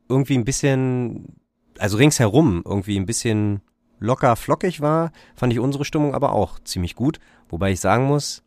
[0.09, 1.37] irgendwie ein bisschen,
[1.79, 3.61] also ringsherum irgendwie ein bisschen
[3.99, 7.19] locker flockig war, fand ich unsere Stimmung aber auch ziemlich gut.
[7.49, 8.43] Wobei ich sagen muss,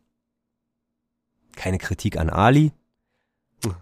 [1.56, 2.72] keine Kritik an Ali.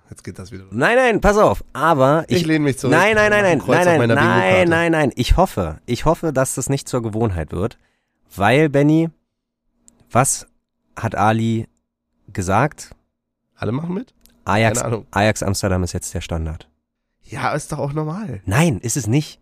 [0.10, 0.64] Jetzt geht das wieder.
[0.66, 0.74] los.
[0.74, 1.64] Nein, nein, pass auf.
[1.72, 2.92] Aber Ich ich, lehne mich zurück.
[2.92, 5.12] nein, nein, nein, nein, nein, nein, nein, nein, nein.
[5.16, 7.78] Ich hoffe, ich hoffe, dass das nicht zur Gewohnheit wird,
[8.36, 9.10] weil Benny,
[10.12, 10.48] was
[10.98, 11.68] hat Ali
[12.34, 12.94] gesagt?
[13.56, 14.14] Alle machen mit?
[14.44, 14.82] Ajax.
[15.12, 16.68] Ajax Amsterdam ist jetzt der Standard.
[17.24, 18.42] Ja, ist doch auch normal.
[18.46, 19.40] Nein, ist es nicht.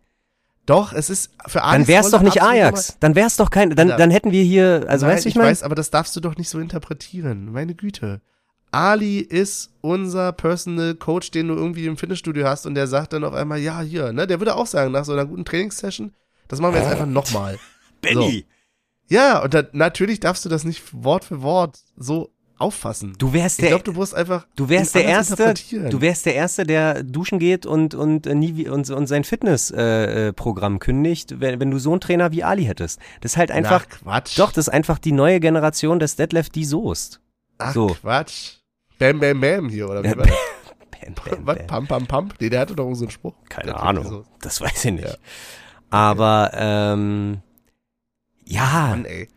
[0.67, 2.97] Doch, es ist für Dann Alis wär's Rolle doch nicht Ajax.
[2.99, 5.37] Dann wär's doch kein, dann, dann hätten wir hier, also Nein, weißt du, ich ich
[5.37, 5.49] meine?
[5.49, 7.51] weiß, aber das darfst du doch nicht so interpretieren.
[7.53, 8.21] Meine Güte.
[8.69, 13.23] Ali ist unser Personal Coach, den du irgendwie im Fitnessstudio hast und der sagt dann
[13.23, 14.27] auf einmal, ja, hier, ne?
[14.27, 16.13] Der würde auch sagen, nach so einer guten Trainingssession,
[16.49, 17.57] das machen wir jetzt einfach nochmal.
[18.01, 18.45] Benny!
[19.07, 23.13] Ja, und dann, natürlich darfst du das nicht Wort für Wort so auffassen.
[23.17, 24.47] Du wärst ich der, glaube, du musst einfach.
[24.55, 28.67] du wärst der erste, du wärst der erste, der duschen geht und und äh, nie
[28.67, 32.65] und, und sein Fitnessprogramm äh, Programm kündigt, wenn, wenn du so einen Trainer wie Ali
[32.65, 32.99] hättest.
[33.21, 34.39] Das ist halt einfach, Ach, Quatsch.
[34.39, 37.21] doch, das ist einfach die neue Generation des Detlef die Soest.
[37.57, 37.87] Ach, so.
[37.87, 38.55] Quatsch.
[38.99, 40.35] Bam, bam, bam hier, oder wie war das?
[40.89, 41.67] Bam, bam, Was?
[41.67, 42.29] Pam, pam, pam?
[42.39, 43.35] Nee, der hatte doch so einen Spruch.
[43.49, 44.25] Keine Typ, Ahnung, so.
[44.41, 45.07] das weiß ich nicht.
[45.07, 45.15] Ja.
[45.91, 47.41] Aber ähm,
[48.43, 49.29] ja, Mann, ey.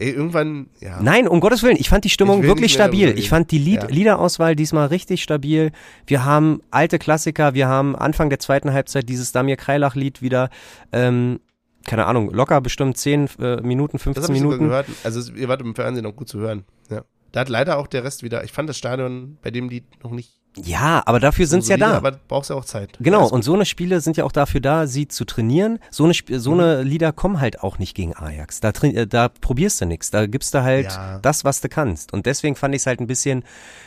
[0.00, 1.00] Ey, irgendwann, ja.
[1.02, 3.18] Nein, um Gottes Willen, ich fand die Stimmung wirklich stabil.
[3.18, 3.88] Ich fand die Lied Ja.
[3.88, 5.72] Liederauswahl diesmal richtig stabil.
[6.06, 10.50] Wir haben alte Klassiker, wir haben Anfang der zweiten Halbzeit dieses Damir Kreilach-Lied wieder,
[10.92, 11.40] ähm,
[11.84, 14.64] keine Ahnung, locker bestimmt 10 äh, Minuten, Das 15 habe ich Minuten.
[14.68, 14.86] gehört.
[15.02, 16.64] Also, ihr wart im Fernsehen noch gut zu hören.
[16.90, 17.02] Ja.
[17.32, 20.12] Da hat leider auch der Rest wieder, ich fand das Stadion bei dem Lied noch
[20.12, 21.96] nicht Ja, aber dafür so sind's ja da.
[21.96, 22.96] Aber brauchst ja auch Zeit.
[23.00, 25.78] Genau, und so eine Spiele sind ja auch dafür da, sie zu trainieren.
[25.90, 28.60] So eine, Sp- so eine Lieder kommen halt auch nicht gegen Ajax.
[28.60, 30.10] Da, äh, da probierst du nichts.
[30.10, 31.18] Da gibst du halt Ja.
[31.20, 32.12] das, was du kannst.
[32.12, 33.44] Und deswegen fand ich es halt ein bisschen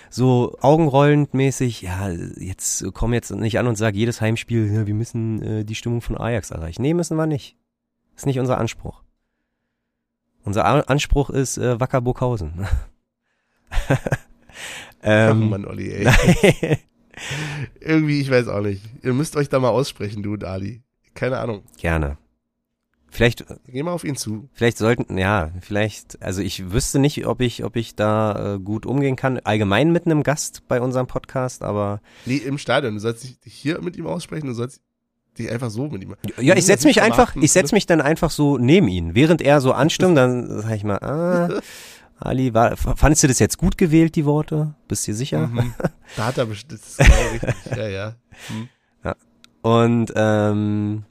[0.09, 1.81] so augenrollend mäßig.
[1.81, 5.75] Ja, jetzt komm jetzt nicht an und sag jedes Heimspiel, ja, wir müssen äh, die
[5.75, 6.81] Stimmung von Ajax erreichen.
[6.81, 7.55] Nee, müssen wir nicht.
[8.15, 9.01] Ist nicht unser Anspruch.
[10.43, 12.65] Unser A Anspruch ist äh, Wacker Burghausen.
[15.01, 16.07] Ach ähm, Mann, Olli, ey.
[17.79, 18.81] Irgendwie, ich weiß auch nicht.
[19.03, 20.83] Ihr müsst euch da mal aussprechen, du und Ali.
[21.13, 21.63] Keine Ahnung.
[21.77, 22.17] Gerne.
[23.09, 24.49] Vielleicht Geh mal auf ihn zu.
[24.53, 28.85] Vielleicht sollten, ja, vielleicht, also ich wüsste nicht, ob ich, ob ich da äh, gut
[28.85, 32.93] umgehen kann, allgemein mit einem Gast bei unserem Podcast, aber Nee, im Stadion.
[32.93, 34.81] Du sollst dich hier mit ihm aussprechen, du sollst
[35.37, 36.15] dich einfach so mit ihm.
[36.39, 39.59] ja, ich setz mich einfach, ich setz mich dann einfach so neben ihn, während er
[39.59, 41.61] so anstimmt, dann sag ich mal, ah,
[42.21, 44.75] Ali, war, fandest du das jetzt gut gewählt, die Worte?
[44.87, 45.47] Bist du dir sicher?
[45.47, 45.73] Mhm.
[46.17, 47.77] Da hat er bestimmt, das ist genau richtig.
[47.77, 48.15] Ja, ja.
[48.47, 48.69] Hm.
[49.61, 51.03] Und, ähm,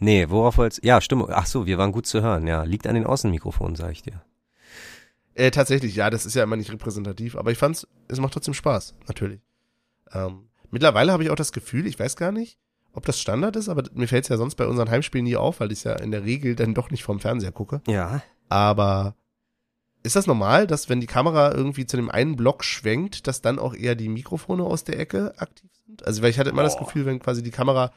[0.00, 2.94] nee, worauf wollt's, ja, Stimmung, ach so, wir waren gut zu hören, ja, liegt an
[2.94, 4.22] den Außenmikrofonen, sag ich dir.
[5.34, 8.54] Äh, tatsächlich, ja, das ist ja immer nicht repräsentativ, aber ich fand's, es macht trotzdem
[8.54, 9.40] Spaß, natürlich.
[10.12, 12.58] Ähm, mittlerweile habe ich auch das Gefühl, ich weiß gar nicht,
[12.92, 15.72] ob das Standard ist, aber mir fällt's ja sonst bei unseren Heimspielen nie auf, weil
[15.72, 17.80] ich ja in der Regel dann doch nicht vorm Fernseher gucke.
[17.88, 18.22] Ja.
[18.48, 19.16] Aber
[20.04, 23.58] ist das normal, dass wenn die Kamera irgendwie zu dem einen Block schwenkt, dass dann
[23.58, 26.06] auch eher die Mikrofone aus der Ecke aktiv sind?
[26.06, 27.90] Also, weil ich hatte immer das Gefühl, wenn quasi die Kamera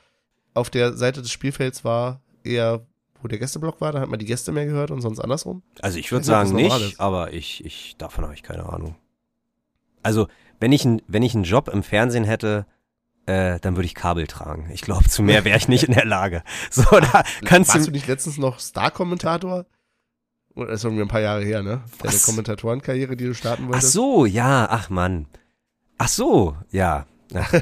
[0.53, 2.85] auf der Seite des Spielfelds war, eher
[3.21, 5.63] wo der Gästeblock war, dann hat man die Gäste mehr gehört und sonst andersrum.
[5.81, 8.95] Also ich würde sagen nicht, aber ich, ich, davon habe ich keine Ahnung.
[10.01, 10.27] Also,
[10.59, 12.65] wenn ich, ein, wenn ich einen Job im Fernsehen hätte,
[13.25, 14.69] äh, dann würde ich Kabel tragen.
[14.71, 16.43] Ich glaube, zu mehr wäre ich nicht in der Lage.
[16.71, 19.65] So, da kannst Warst du, du nicht letztens noch Star-Kommentator?
[20.57, 21.81] Oder ist irgendwie ein paar Jahre her, ne?
[21.99, 22.25] Deine Was?
[22.25, 23.93] Kommentatorenkarriere, die du starten Ach wolltest?
[23.93, 25.27] so, ja, ach Mann.
[25.99, 27.05] Ach so, ja.
[27.33, 27.53] Ach.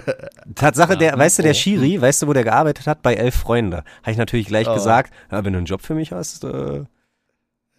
[0.55, 1.55] Tatsache, der, weißt du, der Oh.
[1.55, 3.01] Schiri, weißt du, wo der gearbeitet hat?
[3.01, 3.83] Bei Elf Freunde.
[4.01, 4.73] Habe ich natürlich gleich Oh.
[4.75, 6.83] gesagt, ja, wenn du einen Job für mich hast, äh,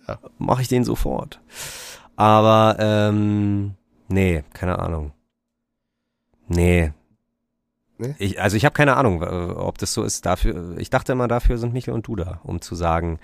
[0.06, 0.18] Ja.
[0.38, 1.40] mache ich den sofort.
[2.16, 3.74] Aber, ähm,
[4.08, 5.12] nee, keine Ahnung.
[6.48, 6.92] Nee.
[7.98, 8.14] Nee?
[8.18, 10.26] Ich, also ich habe keine Ahnung, äh, ob das so ist.
[10.26, 13.18] Dafür, ich dachte immer, dafür sind Michael und du da, um zu sagen,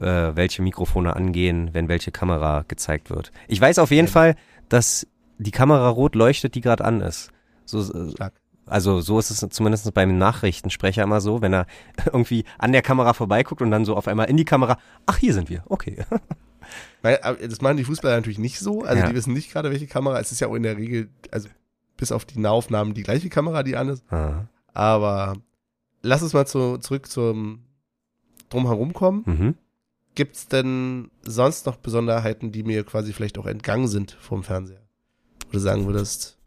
[0.00, 3.32] äh, welche Mikrofone angehen, wenn welche Kamera gezeigt wird.
[3.48, 4.12] Ich weiß auf jeden Ja.
[4.12, 4.34] Fall,
[4.68, 5.06] dass
[5.38, 7.30] die Kamera rot leuchtet, die gerade an ist.
[7.64, 8.34] So, äh, Stark.
[8.66, 11.66] also so ist es zumindest beim Nachrichtensprecher immer so, wenn er
[12.06, 15.34] irgendwie an der Kamera vorbeiguckt und dann so auf einmal in die Kamera, ach, hier
[15.34, 16.04] sind wir, okay.
[17.02, 18.82] Weil, aber das machen die Fußballer natürlich nicht so.
[18.84, 19.08] Also Ja.
[19.08, 20.20] die wissen nicht gerade, welche Kamera.
[20.20, 21.48] Es ist ja auch in der Regel, also
[22.02, 24.02] bis auf die Nahaufnahmen die gleiche Kamera, die an ist.
[24.12, 25.36] Ah, Aber
[26.02, 27.62] lass uns mal zu, zurück zum
[28.48, 29.22] Drumherum kommen.
[29.24, 29.54] mhm.
[30.16, 34.82] Gibt's denn sonst noch Besonderheiten, die mir quasi vielleicht auch entgangen sind vom Fernseher?
[35.52, 36.38] Du sagen würdest,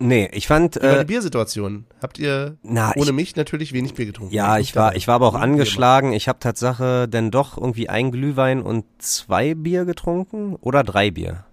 [0.00, 1.84] Nee, ich fand, über die äh, Biersituation.
[2.00, 4.32] Habt ihr na, ohne ich, mich natürlich wenig Bier getrunken?
[4.32, 6.12] ja, ich war, ich war aber auch angeschlagen.
[6.12, 11.44] Ich habe Tatsache denn doch irgendwie ein Glühwein und zwei Bier getrunken oder drei Bier.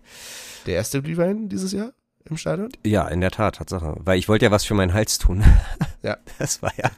[0.66, 1.94] Der erste Glühwein dieses Jahr
[2.26, 2.70] im Stadion?
[2.86, 3.96] Ja, in der Tat, Tatsache.
[4.00, 5.44] Weil ich wollte ja was für meinen Hals tun.
[6.02, 6.18] Ja.
[6.38, 6.92] Das war ja.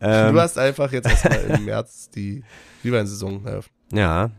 [0.00, 2.44] Ähm, du hast einfach jetzt erstmal im März die
[2.82, 3.74] Glühweinsaison eröffnet.
[3.92, 4.30] Ja,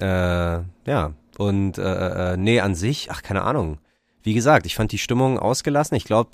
[0.00, 1.12] äh, ja.
[1.36, 3.78] Und äh, äh, nee, an sich, ach, keine Ahnung.
[4.22, 5.96] Wie gesagt, ich fand die Stimmung ausgelassen.
[5.96, 6.30] Ich glaube,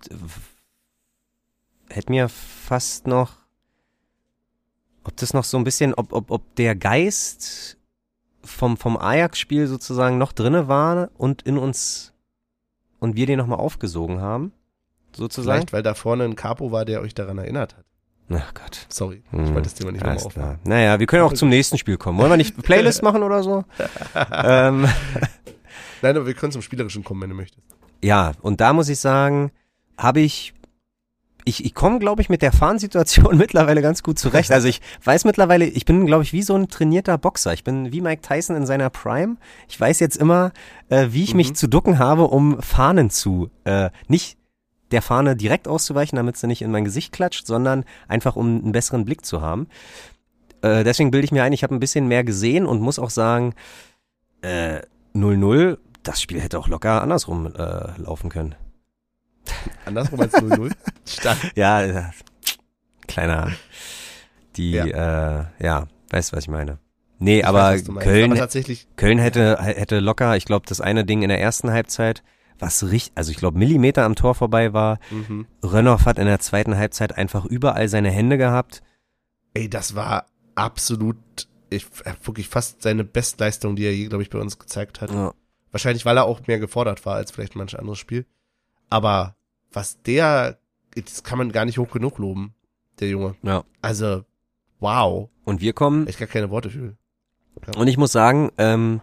[1.90, 3.32] hätte mir fast noch,
[5.02, 7.78] ob das noch so ein bisschen, ob, ob, ob der Geist
[8.44, 12.12] vom, vom Ajax-Spiel sozusagen noch drinne war und in uns
[12.98, 14.52] und wir den nochmal aufgesogen haben,
[15.14, 15.58] sozusagen.
[15.58, 17.84] Vielleicht, weil da vorne ein Capo war, der euch daran erinnert hat.
[18.30, 18.86] Ach Gott.
[18.88, 20.58] Sorry, ich Hm, wollte das Thema nicht nochmal aufmachen.
[20.64, 22.18] Naja, wir können auch zum nächsten Spiel kommen.
[22.18, 23.64] Wollen wir nicht Playlist machen oder so?
[24.32, 24.86] ähm,
[26.00, 27.66] Nein, aber wir können zum Spielerischen kommen, wenn du möchtest.
[28.02, 29.50] Ja, und da muss ich sagen,
[29.98, 30.53] habe ich,
[31.44, 34.50] ich, ich komme, glaube ich, mit der Fahrensituation mittlerweile ganz gut zurecht.
[34.50, 37.52] Also ich weiß mittlerweile, ich bin, glaube ich, wie so ein trainierter Boxer.
[37.52, 39.36] Ich bin wie Mike Tyson in seiner Prime.
[39.68, 40.52] Ich weiß jetzt immer,
[40.88, 41.38] äh, wie ich mhm.
[41.38, 44.38] mich zu ducken habe, um Fahnen zu, äh, nicht
[44.90, 48.72] der Fahne direkt auszuweichen, damit sie nicht in mein Gesicht klatscht, sondern einfach um einen
[48.72, 49.66] besseren Blick zu haben.
[50.62, 53.10] Äh, deswegen bilde ich mir ein, ich habe ein bisschen mehr gesehen und muss auch
[53.10, 53.54] sagen,
[54.42, 54.80] äh,
[55.14, 58.54] 0-0, das Spiel hätte auch locker andersrum äh, laufen können.
[59.84, 60.72] Andersrum als 0-0?
[61.54, 62.04] ja, äh,
[63.06, 63.52] kleiner,
[64.56, 66.78] die, ja, äh, ja weißt was ich meine.
[67.18, 68.48] Nee, ich aber weiß, Köln, aber
[68.96, 72.22] Köln hätte, hätte locker, ich glaube, das eine Ding in der ersten Halbzeit,
[72.58, 74.98] was richtig, also ich glaube, Millimeter am Tor vorbei war.
[75.10, 75.46] Mhm.
[75.62, 78.82] Rönnoff hat in der zweiten Halbzeit einfach überall seine Hände gehabt.
[79.54, 81.16] Ey, das war absolut,
[81.70, 81.86] ich,
[82.22, 85.10] wirklich fast seine Bestleistung, die er je, glaube ich, bei uns gezeigt hat.
[85.10, 85.32] Ja.
[85.70, 88.26] Wahrscheinlich, weil er auch mehr gefordert war als vielleicht manch anderes Spiel.
[88.90, 89.36] Aber
[89.74, 90.58] was der,
[90.94, 92.54] das kann man gar nicht hoch genug loben,
[93.00, 93.34] der Junge.
[93.42, 93.64] Ja.
[93.82, 94.24] Also,
[94.80, 95.28] wow.
[95.44, 96.06] Und wir kommen.
[96.08, 96.96] Ich gar keine Worte für.
[97.66, 97.78] Ja.
[97.78, 99.00] Und ich muss sagen, ähm,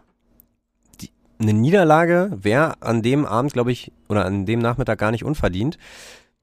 [1.02, 5.24] die, eine Niederlage wäre an dem Abend, glaube ich, oder an dem Nachmittag gar nicht
[5.24, 5.78] unverdient.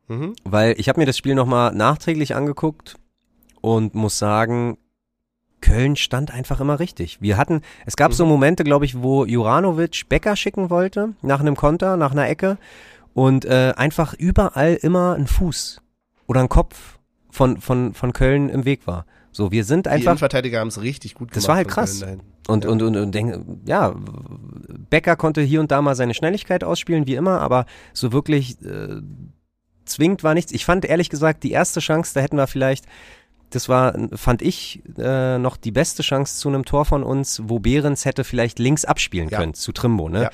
[0.09, 0.35] Mhm.
[0.45, 2.97] Weil ich habe mir das Spiel nochmal nachträglich angeguckt
[3.61, 4.79] und muss sagen,
[5.61, 7.21] Köln stand einfach immer richtig.
[7.21, 8.15] Wir hatten, es gab mhm.
[8.15, 12.59] so Momente, glaube ich, wo Juranovic Becker schicken wollte, nach einem Konter, nach einer Ecke
[13.15, 15.81] und äh, einfach überall immer ein Fuß
[16.27, 16.99] oder ein Kopf
[17.31, 19.07] von, von, von Köln im Weg war.
[19.33, 20.01] So, wir sind einfach.
[20.01, 21.37] Die Innenverteidiger haben es richtig gut gemacht.
[21.37, 22.03] Das war halt krass.
[22.49, 22.71] Und, ja.
[22.71, 23.95] und, und, und, denk, ja,
[24.91, 29.01] Becker konnte hier und da mal seine Schnelligkeit ausspielen, wie immer, aber so wirklich äh,
[29.85, 30.53] zwingend war nichts.
[30.53, 32.87] Ich fand ehrlich gesagt, die erste Chance, da hätten wir vielleicht
[33.51, 37.59] das war, fand ich, äh, noch die beste Chance zu einem Tor von uns, wo
[37.59, 39.39] Behrens hätte vielleicht links abspielen ja.
[39.39, 40.25] können, zu Trimbo, ne?
[40.25, 40.31] Ja.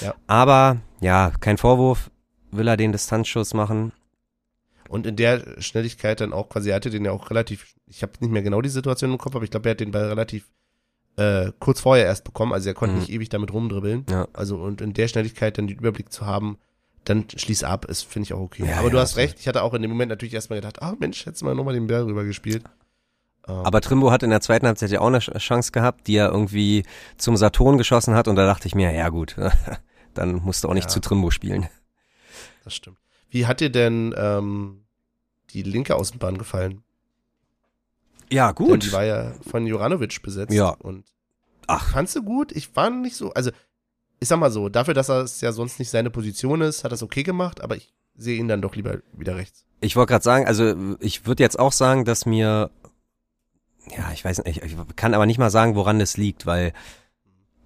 [0.00, 0.14] ja.
[0.26, 2.10] Aber, ja, kein Vorwurf,
[2.50, 3.92] will er den Distanzschuss machen.
[4.88, 8.12] Und in der Schnelligkeit dann auch quasi, er hatte den ja auch relativ, ich habe
[8.18, 10.50] nicht mehr genau die Situation im Kopf, aber ich glaube, er hat den Ball relativ
[11.16, 13.00] äh, kurz vorher erst bekommen, also er konnte mhm.
[13.00, 14.06] nicht ewig damit rumdribbeln.
[14.10, 14.26] Ja.
[14.32, 16.58] Also und in der Schnelligkeit dann den Überblick zu haben,
[17.04, 18.66] dann schließ ab, ist finde ich auch okay.
[18.66, 20.82] Ja, Aber ja, du hast recht, ich hatte auch in dem Moment natürlich erstmal gedacht,
[20.82, 22.64] ah oh, Mensch, hättest mal nochmal den Bär rüber gespielt.
[23.48, 23.54] Ähm.
[23.54, 26.84] Aber Trimbo hat in der zweiten Halbzeit ja auch eine Chance gehabt, die er irgendwie
[27.16, 29.36] zum Saturn geschossen hat und da dachte ich mir, ja gut,
[30.14, 30.90] dann musst du auch nicht ja.
[30.90, 31.68] zu Trimbo spielen.
[32.64, 32.98] Das stimmt.
[33.30, 34.84] Wie hat dir denn ähm,
[35.50, 36.82] die linke Außenbahn gefallen?
[38.30, 38.72] Ja, gut.
[38.72, 40.52] Denn die war ja von Juranovic besetzt.
[40.52, 40.70] Ja.
[40.70, 41.04] Und
[41.66, 41.92] Ach.
[41.92, 42.52] Fandst du gut?
[42.52, 43.50] Ich war nicht so, also
[44.20, 47.02] ich sag mal so, dafür, dass es ja sonst nicht seine Position ist, hat es
[47.02, 49.64] okay gemacht, aber ich sehe ihn dann doch lieber wieder rechts.
[49.80, 52.70] Ich wollte gerade sagen, also ich würde jetzt auch sagen, dass mir,
[53.96, 56.74] ja, ich weiß nicht, ich kann aber nicht mal sagen, woran das liegt, weil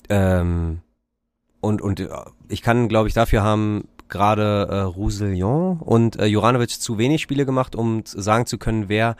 [0.09, 0.81] ähm,
[1.61, 2.09] und und äh,
[2.49, 7.47] ich kann, glaube ich, dafür haben gerade äh, Roussillon und äh, Juranovic zu wenig Spiele
[7.47, 9.17] gemacht, um sagen zu können, wer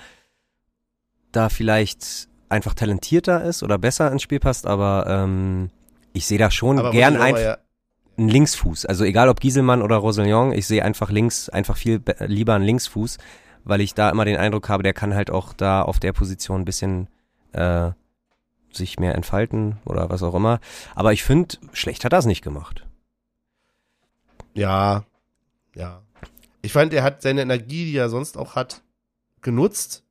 [1.33, 5.71] da vielleicht einfach talentierter ist oder besser ins Spiel passt, aber ähm,
[6.15, 7.59] ich sehe da schon aber gern einfach ja
[8.17, 8.87] einen Linksfuß.
[8.87, 13.19] Also egal ob Gieselmann oder Rosellon, ich sehe einfach links, einfach viel lieber einen Linksfuß,
[13.65, 16.63] weil ich da immer den Eindruck habe, der kann halt auch da auf der Position
[16.63, 17.09] ein bisschen
[17.53, 17.91] äh,
[18.73, 20.61] sich mehr entfalten oder was auch immer.
[20.95, 22.87] Aber ich finde, schlecht hat er es nicht gemacht.
[24.55, 25.05] Ja,
[25.75, 26.03] ja.
[26.63, 28.83] Ich fand, er hat seine Energie, die er sonst auch hat,
[29.43, 30.03] genutzt.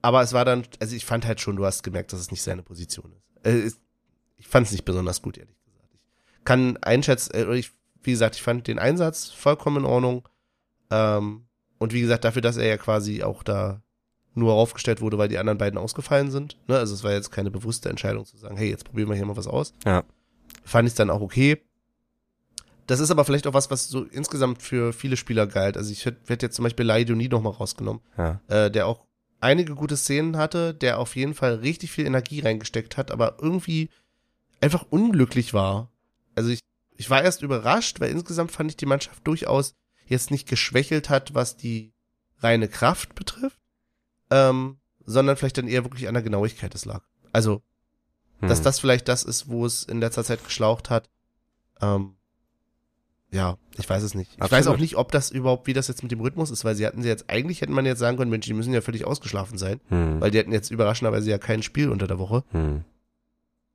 [0.00, 2.42] Aber es war dann, also ich fand halt schon, du hast gemerkt, dass es nicht
[2.42, 3.46] seine Position ist.
[3.46, 3.70] Äh,
[4.42, 5.88] ich fand es nicht besonders gut, ehrlich gesagt.
[6.38, 7.70] Ich kann einschätzen, äh, ich,
[8.02, 10.28] wie gesagt, ich fand den Einsatz vollkommen in Ordnung.
[10.90, 11.46] Ähm,
[11.78, 13.82] und wie gesagt, dafür, dass er ja quasi auch da
[14.34, 16.58] nur aufgestellt wurde, weil die anderen beiden ausgefallen sind.
[16.66, 16.76] Ne?
[16.76, 19.36] Also es war jetzt keine bewusste Entscheidung zu sagen, hey, jetzt probieren wir hier mal
[19.36, 19.74] was aus.
[19.84, 20.02] Ja.
[20.64, 21.62] Fand ich dann auch okay.
[22.88, 25.76] Das ist aber vielleicht auch was, was so insgesamt für viele Spieler galt.
[25.76, 28.40] Also ich hätte jetzt zum Beispiel Laidoni noch mal rausgenommen, ja.
[28.48, 29.06] äh, der auch
[29.40, 33.88] einige gute Szenen hatte, der auf jeden Fall richtig viel Energie reingesteckt hat, aber irgendwie
[34.62, 35.90] einfach unglücklich war.
[36.34, 36.60] Also ich,
[36.96, 39.74] ich war erst überrascht, weil insgesamt fand ich die Mannschaft durchaus
[40.06, 41.92] jetzt nicht geschwächelt hat, was die
[42.38, 43.58] reine Kraft betrifft,
[44.30, 47.02] ähm, sondern vielleicht dann eher wirklich an der Genauigkeit es lag.
[47.32, 47.62] Also,
[48.40, 48.48] hm.
[48.48, 51.10] dass das vielleicht das ist, wo es in letzter Zeit geschlaucht hat.
[51.80, 52.14] Ähm,
[53.32, 54.32] ja, ich weiß es nicht.
[54.32, 54.52] Ich Absolut.
[54.52, 56.86] weiß auch nicht, ob das überhaupt, wie das jetzt mit dem Rhythmus ist, weil sie
[56.86, 59.58] hatten sie jetzt, eigentlich hätte man jetzt sagen können, Mensch, die müssen ja völlig ausgeschlafen
[59.58, 60.20] sein, hm.
[60.20, 62.44] weil die hatten jetzt überraschenderweise ja kein Spiel unter der Woche.
[62.52, 62.84] Hm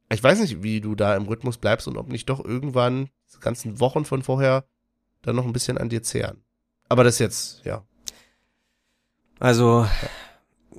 [0.09, 3.39] ich weiß nicht, wie du da im Rhythmus bleibst und ob nicht doch irgendwann die
[3.39, 4.65] ganzen Wochen von vorher
[5.21, 6.41] dann noch ein bisschen an dir zehren.
[6.89, 7.83] Aber das jetzt, ja.
[9.39, 9.85] Also,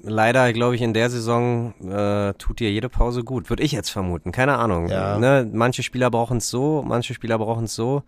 [0.02, 3.50] leider, glaube ich, in der Saison äh, tut dir jede Pause gut.
[3.50, 4.32] Würde ich jetzt vermuten.
[4.32, 4.88] Keine Ahnung.
[4.88, 5.18] Ja.
[5.18, 5.48] Ne?
[5.52, 8.02] Manche Spieler brauchen es so, manche Spieler brauchen es so.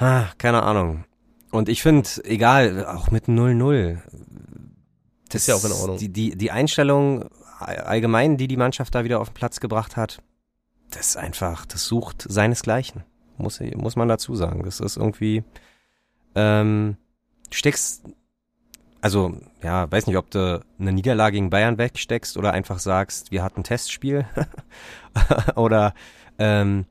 [0.00, 1.04] Ha, keine Ahnung.
[1.50, 3.98] Und ich finde, egal, auch mit 0-0.
[5.28, 5.98] Das ist ja auch in Ordnung.
[5.98, 10.22] Die, die, die Einstellung allgemein, die die Mannschaft da wieder auf den Platz gebracht hat,
[10.90, 13.04] das ist einfach, das sucht seinesgleichen.
[13.36, 14.62] Muss, muss man dazu sagen.
[14.62, 15.42] Das ist irgendwie,
[16.34, 16.96] ähm,
[17.50, 18.04] steckst,
[19.00, 23.42] also, ja, weiß nicht, ob du eine Niederlage gegen Bayern wegsteckst oder einfach sagst, wir
[23.42, 24.26] hatten ein Testspiel.
[25.56, 25.94] oder,
[26.38, 26.86] ähm,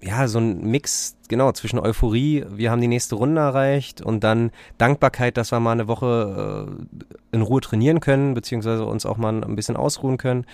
[0.00, 4.50] ja, so ein Mix, genau, zwischen Euphorie, wir haben die nächste Runde erreicht und dann
[4.78, 9.42] Dankbarkeit, dass wir mal eine Woche äh, in Ruhe trainieren können, beziehungsweise uns auch mal
[9.42, 10.46] ein bisschen ausruhen können.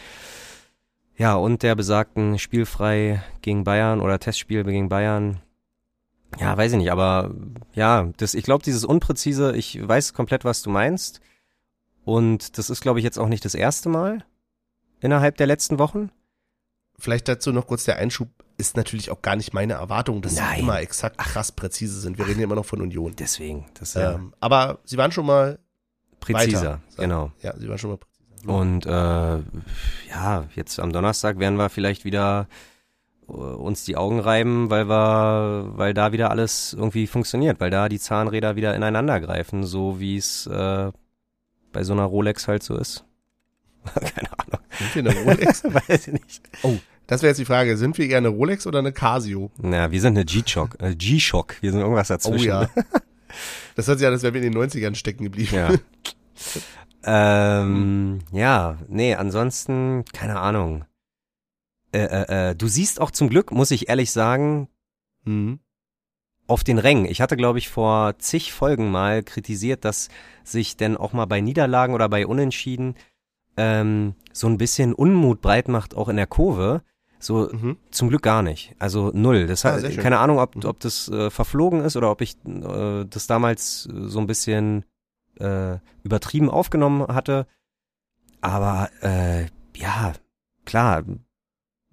[1.17, 5.41] Ja, und der besagten Spielfrei gegen Bayern oder Testspiel gegen Bayern.
[6.41, 7.33] Ja, weiß ich nicht, aber
[7.75, 11.21] ja, das, ich glaube, dieses Unpräzise, ich weiß komplett, was du meinst.
[12.05, 14.25] Und das ist, glaube ich, jetzt auch nicht das erste Mal
[15.01, 16.11] innerhalb der letzten Wochen.
[16.99, 20.57] Vielleicht dazu noch kurz der Einschub ist natürlich auch gar nicht meine Erwartung, dass Nein.
[20.57, 22.19] sie immer exakt krass präzise sind.
[22.19, 23.15] Wir reden ja immer noch von Union.
[23.17, 25.59] Deswegen, das ja Ähm, aber sie waren schon mal
[26.21, 27.33] präziser, weiter, genau.
[27.43, 28.15] Ja, sie waren schon mal präziser.
[28.47, 32.49] Und äh, ja, jetzt am Donnerstag werden wir vielleicht wieder
[33.29, 37.89] äh, uns die Augen reiben, weil wir, weil da wieder alles irgendwie funktioniert, weil da
[37.89, 40.93] die Zahnräder wieder ineinander greifen, so wie es äh,
[41.73, 43.05] bei so einer Rolex halt so ist.
[43.95, 44.61] Keine Ahnung.
[44.79, 45.65] Sind wir eine Rolex?
[45.89, 46.43] Weiß ich nicht.
[46.63, 46.77] Oh,
[47.07, 47.77] das wäre jetzt die Frage.
[47.77, 49.51] Sind wir eher eine Rolex oder eine Casio?
[49.59, 51.57] Na, wir sind eine G-Shock, äh, G-Shock.
[51.61, 52.49] Wir sind irgendwas Oh dazwischen.
[52.49, 52.69] ja.
[53.75, 55.57] Das hört sich an, als wären wir in den 90ern stecken geblieben.
[55.57, 55.73] Ja.
[57.05, 60.85] ähm, ja, nee, ansonsten, keine Ahnung.
[61.93, 64.69] Äh, äh, äh, du siehst auch zum Glück, muss ich ehrlich sagen,
[65.25, 65.59] Mhm.
[66.47, 67.07] auf den Rängen.
[67.07, 70.09] Ich hatte, glaube ich, vor zig Folgen mal kritisiert, dass
[70.45, 72.95] sich denn auch mal bei Niederlagen oder bei Unentschieden
[73.57, 76.83] ähm, so ein bisschen Unmut breit macht, auch in der Kurve.
[77.25, 77.79] So Mhm.
[77.91, 78.75] zum Glück gar nicht.
[78.79, 79.47] Also null.
[79.47, 80.65] Das Ah, hat, keine Ahnung, ob, Mhm.
[80.67, 84.85] ob das äh, verflogen ist oder ob ich äh, das damals äh, so ein bisschen
[85.41, 87.47] äh, übertrieben aufgenommen hatte.
[88.41, 89.47] Aber äh,
[89.77, 90.13] ja,
[90.65, 91.03] klar,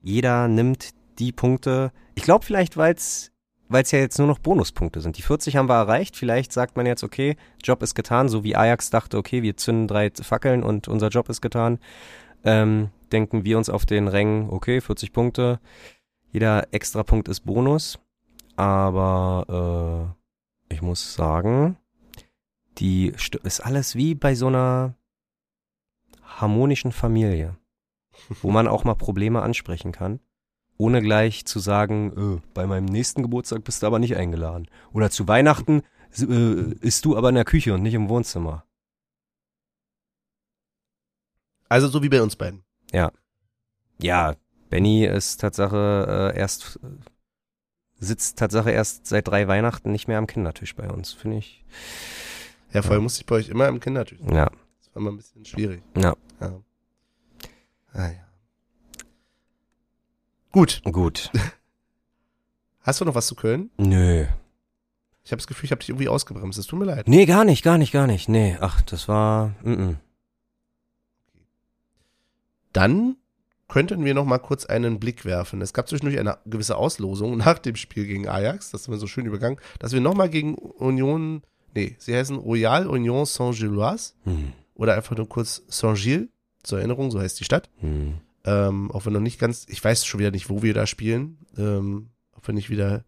[0.04, 0.90] jeder nimmt
[1.20, 1.92] die Punkte.
[2.16, 3.32] Ich glaube vielleicht, weil es
[3.70, 5.18] weil es ja jetzt nur noch Bonuspunkte sind.
[5.18, 6.18] Die 40 haben wir erreicht.
[6.18, 9.88] Vielleicht sagt man jetzt, okay, Job ist getan, so wie Ajax dachte, okay, wir zünden
[9.88, 11.80] drei Fackeln und unser Job ist getan.
[12.44, 15.60] Ähm, denken wir uns auf den Rängen, okay, 40 Punkte.
[16.32, 18.00] Jeder extra Punkt ist Bonus.
[18.56, 20.16] Aber
[20.70, 21.78] äh, ich muss sagen,
[22.78, 24.96] die St ist alles wie bei so einer
[26.24, 27.58] harmonischen Familie,
[28.42, 30.20] wo man auch mal Probleme ansprechen kann,
[30.78, 34.68] ohne gleich zu sagen, äh, bei meinem nächsten Geburtstag bist du aber nicht eingeladen.
[34.94, 35.84] Oder zu Weihnachten
[36.18, 38.66] äh, isst du aber in der Küche und nicht im Wohnzimmer.
[41.72, 42.66] Also so wie bei uns beiden.
[43.98, 44.36] Ja,
[44.70, 46.82] Benny ist Tatsache äh, erst
[47.98, 51.64] sitzt Tatsache erst seit drei Weihnachten nicht mehr am Kindertisch bei uns, finde ich.
[52.74, 54.20] Ja, vorher musste ich bei euch immer im Kindertisch.
[54.20, 54.36] sitzen.
[54.36, 54.50] Ja,
[54.80, 55.82] Das war immer ein bisschen schwierig.
[55.96, 56.62] ja, Ja.
[57.94, 58.26] Ah, ja.
[60.52, 60.82] Gut.
[60.92, 61.32] gut.
[62.82, 63.70] Hast du noch was zu Köln?
[63.78, 64.26] Nö.
[65.24, 66.60] Ich habe das Gefühl, ich habe dich irgendwie ausgebremst.
[66.60, 67.08] Es tut mir leid.
[67.08, 68.28] Nee, gar nicht, gar nicht, gar nicht.
[68.28, 69.56] Nee, ach, das war.
[69.64, 69.96] Mm -mm.
[72.74, 73.18] Dann
[73.68, 75.62] könnten wir noch mal kurz einen Blick werfen.
[75.62, 79.08] Es gab zwischendurch eine gewisse Auslosung nach dem Spiel gegen Ajax, das ist mir so
[79.08, 81.42] schön übergangen, dass wir noch mal gegen Union,
[81.74, 84.52] nee, sie heißen Royal Union Saint-Gilloise Hm.
[84.76, 86.28] oder einfach nur kurz Saint-Gilles,
[86.64, 87.70] zur Erinnerung, so heißt die Stadt.
[87.80, 88.16] Hm.
[88.44, 91.38] Ähm, auch wenn noch nicht ganz, ich weiß schon wieder nicht, wo wir da spielen,
[91.58, 93.06] ähm, auch wenn nicht wieder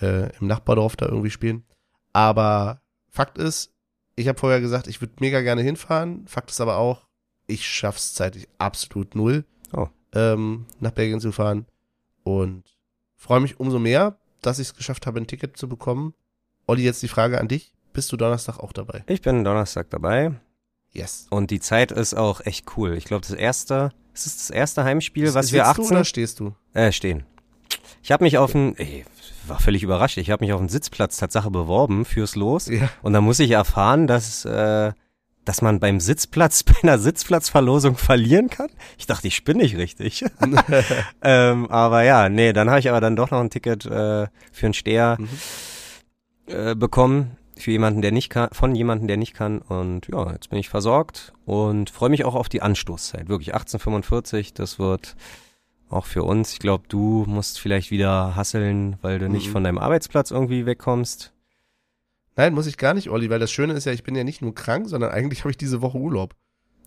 [0.00, 1.64] äh, im Nachbardorf da irgendwie spielen.
[2.12, 3.72] Aber Fakt ist,
[4.16, 6.26] ich habe vorher gesagt, ich würde mega gerne hinfahren.
[6.26, 7.03] Fakt ist aber auch,
[7.46, 9.88] ich schaff's zeitlich absolut null, Oh.
[10.14, 11.66] ähm, nach Belgien zu fahren.
[12.22, 12.64] Und
[13.16, 16.14] freue mich umso mehr, dass ich es geschafft habe, ein Ticket zu bekommen.
[16.66, 17.72] Olli, jetzt die Frage an dich.
[17.92, 19.04] Bist du Donnerstag auch dabei?
[19.06, 20.32] Ich bin Donnerstag dabei
[20.92, 21.26] Yes.
[21.30, 22.94] und die Zeit ist auch echt cool.
[22.96, 26.04] Ich glaube, das erste, es ist das erste Heimspiel, was wir Sitzt du 18 oder
[26.04, 26.54] stehst du?
[26.72, 27.24] Äh, stehen.
[28.02, 29.04] Ich habe mich auf einen, ey,
[29.46, 30.16] war völlig überrascht.
[30.18, 32.66] Ich habe mich auf einen Sitzplatz Tatsache beworben fürs Los.
[32.68, 32.88] Ja.
[33.02, 34.92] Und dann muss ich erfahren, dass, äh,
[35.44, 38.68] dass man beim Sitzplatz, bei einer Sitzplatzverlosung verlieren kann.
[38.98, 40.24] Ich dachte, ich spinne nicht richtig.
[41.22, 44.66] ähm, aber ja, nee, dann habe ich aber dann doch noch ein Ticket äh, für
[44.66, 45.28] einen Steher Mhm.
[46.46, 47.36] äh, bekommen.
[47.56, 49.58] Für jemanden, der nicht kann, von jemanden, der nicht kann.
[49.60, 53.28] Und ja, jetzt bin ich versorgt und freue mich auch auf die Anstoßzeit.
[53.28, 55.14] Wirklich 1845, das wird
[55.88, 56.52] auch für uns.
[56.52, 59.52] Ich glaube, du musst vielleicht wieder hasseln, weil du nicht Mhm.
[59.52, 61.32] von deinem Arbeitsplatz irgendwie wegkommst.
[62.36, 64.42] Nein, muss ich gar nicht, Olli, weil das Schöne ist ja, ich bin ja nicht
[64.42, 66.34] nur krank, sondern eigentlich habe ich diese Woche Urlaub.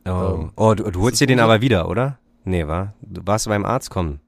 [0.06, 2.20] Oh, Ähm, oh du, du holst dir den aber wieder, oder?
[2.44, 2.94] Nee, war?
[3.02, 4.20] Du warst beim Arzt kommen.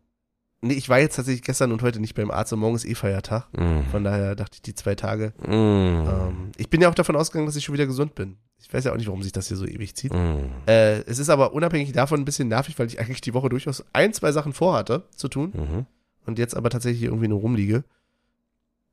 [0.61, 2.93] Nee, ich war jetzt tatsächlich gestern und heute nicht beim Arzt und morgen ist eh
[2.95, 3.47] Feiertag.
[3.53, 3.81] Mm.
[3.91, 5.31] Von daher dachte ich die zwei Tage.
[5.47, 5.49] Mm.
[5.53, 8.35] Ähm, ich bin ja auch davon ausgegangen, dass ich schon wieder gesund bin.
[8.61, 10.13] Ich weiß ja auch nicht, warum sich das hier so ewig zieht.
[10.13, 10.51] Mm.
[10.67, 13.85] Äh, es ist aber unabhängig davon ein bisschen nervig, weil ich eigentlich die Woche durchaus
[13.93, 15.85] ein, zwei Sachen vorhatte zu tun Mhm.
[16.25, 17.85] und jetzt aber tatsächlich irgendwie nur rumliege.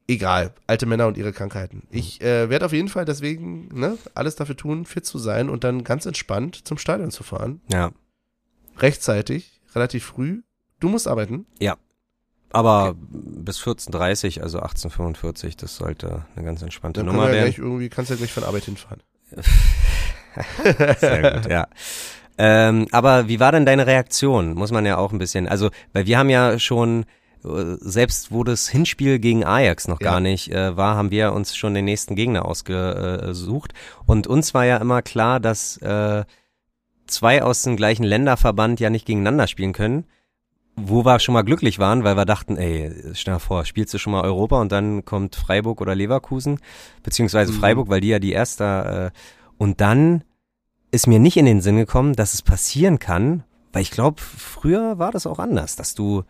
[0.09, 1.83] Egal, alte Männer und ihre Krankheiten.
[1.91, 5.65] Ich äh, werde auf jeden Fall deswegen ne, alles dafür tun, fit zu sein und
[5.65, 7.61] dann ganz entspannt zum Stadion zu fahren.
[7.73, 7.91] Ja.
[8.78, 10.43] Rechtzeitig, relativ früh.
[10.78, 11.47] Du musst arbeiten.
[12.51, 17.55] Aber bis 14.30 also 18.45 das sollte eine ganz entspannte Dann Nummer ja werden.
[17.57, 19.03] irgendwie, kannst ja gleich von Arbeit hinfahren.
[20.99, 21.66] Sehr gut, ja.
[22.39, 24.55] Ähm, aber wie war denn deine Reaktion?
[24.55, 27.07] Muss man ja auch ein bisschen, also, weil wir haben ja schon,
[27.43, 30.13] selbst wo das Hinspiel gegen Ajax noch Ja.
[30.13, 33.73] gar nicht äh, war, haben wir uns schon den nächsten Gegner ausgesucht.
[34.07, 36.25] Und uns war ja immer klar, dass äh,
[37.07, 40.05] zwei aus dem gleichen Länderverband ja nicht gegeneinander spielen können.
[40.79, 43.99] Wo wir schon mal glücklich waren, weil wir dachten, ey, stell dir vor, spielst du
[43.99, 46.61] schon mal Europa und dann kommt Freiburg oder Leverkusen,
[47.03, 47.57] beziehungsweise Mhm.
[47.57, 49.19] Freiburg, weil die ja die erste, äh,
[49.57, 50.23] und dann
[50.91, 53.43] ist mir nicht in den Sinn gekommen, dass es passieren kann,
[53.73, 56.25] weil ich glaube, früher war das auch anders, dass du,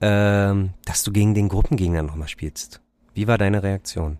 [0.00, 2.80] ähm, dass du gegen den Gruppengegner nochmal spielst.
[3.14, 4.18] Wie war deine Reaktion?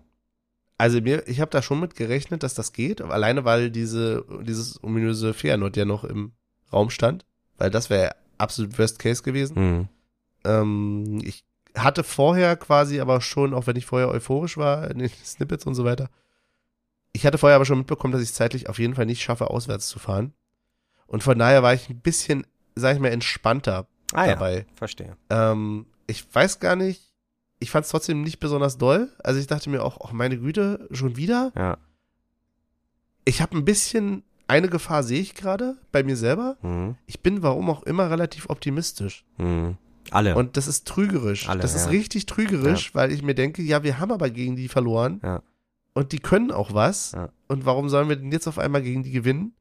[0.77, 4.83] Also mir, ich habe da schon mit gerechnet, dass das geht, alleine weil diese, dieses
[4.83, 6.31] ominöse Feyenoord ja noch im
[6.73, 7.25] Raum stand,
[7.57, 9.55] weil das wäre absolut Worst Case gewesen.
[9.55, 9.87] Hm.
[10.43, 11.43] Ähm, ich
[11.75, 15.75] hatte vorher quasi aber schon, auch wenn ich vorher euphorisch war in den Snippets und
[15.75, 16.09] so weiter,
[17.13, 19.87] ich hatte vorher aber schon mitbekommen, dass ich zeitlich auf jeden Fall nicht schaffe, auswärts
[19.87, 20.33] zu fahren.
[21.07, 24.57] Und von daher war ich ein bisschen, sag ich mal, entspannter Ah dabei.
[24.57, 25.15] ja, verstehe.
[25.29, 27.01] Ähm, ich weiß gar nicht,
[27.59, 29.09] ich fand es trotzdem nicht besonders doll.
[29.23, 31.51] Also ich dachte mir auch, ach meine Güte, schon wieder.
[31.55, 31.77] Ja.
[33.23, 36.57] Ich habe ein bisschen, eine Gefahr sehe ich gerade bei mir selber.
[36.61, 36.95] Hm.
[37.05, 39.25] Ich bin, warum auch immer, relativ optimistisch.
[39.37, 39.77] Hm.
[40.09, 40.35] Alle.
[40.35, 41.47] Und das ist trügerisch.
[41.47, 41.91] Alle, das ist ja.
[41.91, 45.21] richtig trügerisch, weil ich mir denke, ja, wir haben aber gegen die verloren.
[45.23, 45.43] Ja.
[45.93, 47.11] Und die können auch was.
[47.11, 47.29] Ja.
[47.47, 49.53] Und warum sollen wir denn jetzt auf einmal gegen die gewinnen?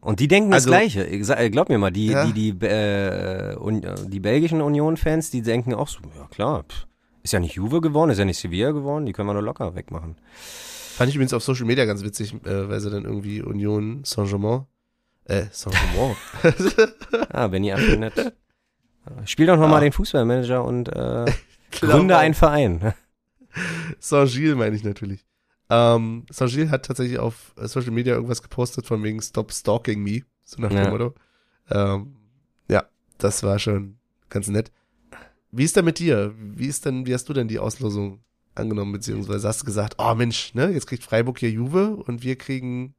[0.00, 1.06] Und die denken Also- das Gleiche.
[1.08, 2.26] Äh, Glaub mir mal, die, Ja.
[2.26, 6.86] die, die, äh, Un die belgischen Union-Fans, die denken auch so, ja klar, pff,
[7.22, 9.74] ist ja nicht Juve geworden, ist ja nicht Sevilla geworden, die können wir nur locker
[9.74, 10.16] wegmachen.
[10.96, 14.66] Fand ich übrigens auf Social Media ganz witzig, äh, weil sie dann irgendwie Union Saint-Germain,
[15.24, 16.16] äh, Saint-Germain.
[17.30, 18.32] Ah, Benny Antoinette.
[19.24, 19.80] Spiel doch nochmal Ah.
[19.80, 21.24] den Fußballmanager und äh,
[21.80, 22.92] gründe einen Verein.
[23.98, 25.24] Saint-Gilles meine ich natürlich.
[25.68, 30.22] Ähm, Saint-Gilles hat tatsächlich auf Social Media irgendwas gepostet von wegen Stop Stalking Me.
[30.44, 30.82] So nach Ja.
[30.82, 31.14] dem Motto.
[31.70, 32.16] Ähm,
[32.68, 32.84] ja,
[33.18, 33.98] das war schon
[34.28, 34.70] ganz nett.
[35.50, 36.34] Wie ist denn mit dir?
[36.36, 38.20] Wie ist denn, wie hast du denn die Auslosung
[38.54, 42.36] angenommen, beziehungsweise hast du gesagt, oh Mensch, ne, jetzt kriegt Freiburg hier Juve und wir
[42.36, 42.94] kriegen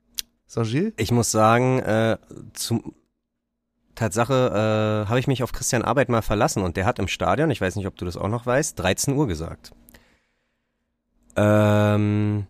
[0.48, 0.94] Saint-Gilles?
[0.98, 2.18] Ich muss sagen, äh,
[2.54, 2.94] zum
[3.96, 7.50] Tatsache äh, habe ich mich auf Christian Arbeit mal verlassen und der hat im Stadion,
[7.50, 9.72] ich weiß nicht, ob du das auch noch weißt, 13 Uhr gesagt.
[11.36, 12.48] Ähm,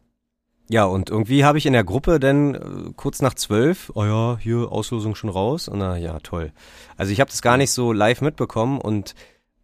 [0.70, 4.38] ja, und irgendwie habe ich in der Gruppe dann äh, kurz nach zwölf, oh ja,
[4.38, 5.68] hier Auslosung schon raus.
[5.68, 6.52] Und na ja, toll.
[6.98, 9.16] Also ich habe das gar nicht so live mitbekommen und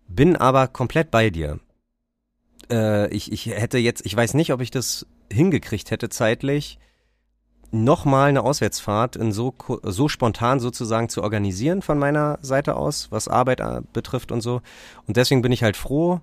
[0.08, 1.60] bin aber komplett bei dir.
[2.72, 6.80] Äh, ich, ich hätte jetzt, ich weiß nicht, ob ich das hingekriegt hätte zeitlich,
[7.72, 13.28] nochmal eine Auswärtsfahrt in so, so spontan sozusagen zu organisieren von meiner Seite aus, was
[13.28, 14.62] Arbeit äh, betrifft und so.
[15.08, 16.22] Und deswegen bin ich halt froh,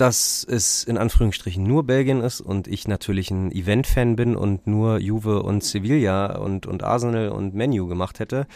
[0.00, 4.98] dass es in Anführungsstrichen nur Belgien ist und ich natürlich ein Event-Fan bin und nur
[4.98, 8.46] Juve und Sevilla und, und Arsenal und Menu gemacht hätte.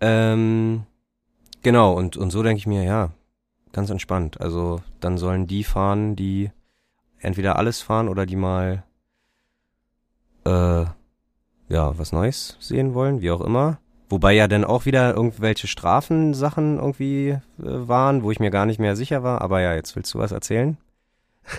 [0.00, 0.84] Ähm,
[1.62, 3.10] genau, und, und so denke ich mir, ja,
[3.72, 4.40] ganz entspannt.
[4.40, 6.52] Also dann sollen die fahren, die
[7.18, 8.84] entweder alles fahren oder die mal
[10.44, 10.84] äh,
[11.68, 13.80] ja, was Neues sehen wollen, wie auch immer.
[14.10, 18.80] Wobei ja dann auch wieder irgendwelche Strafensachen irgendwie äh, waren, wo ich mir gar nicht
[18.80, 19.42] mehr sicher war.
[19.42, 20.76] Aber ja, jetzt willst du was erzählen?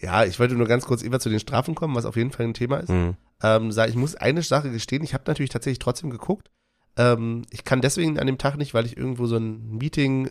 [0.00, 2.46] Ja, ich wollte nur ganz kurz immer zu den Strafen kommen, was auf jeden Fall
[2.46, 2.88] ein Thema ist.
[2.88, 3.16] Hm.
[3.42, 6.52] Ähm, ich muss eine Sache gestehen, ich habe natürlich tatsächlich trotzdem geguckt.
[6.96, 10.30] Ähm, ich kann deswegen an dem Tag nicht, weil ich irgendwo so ein Meeting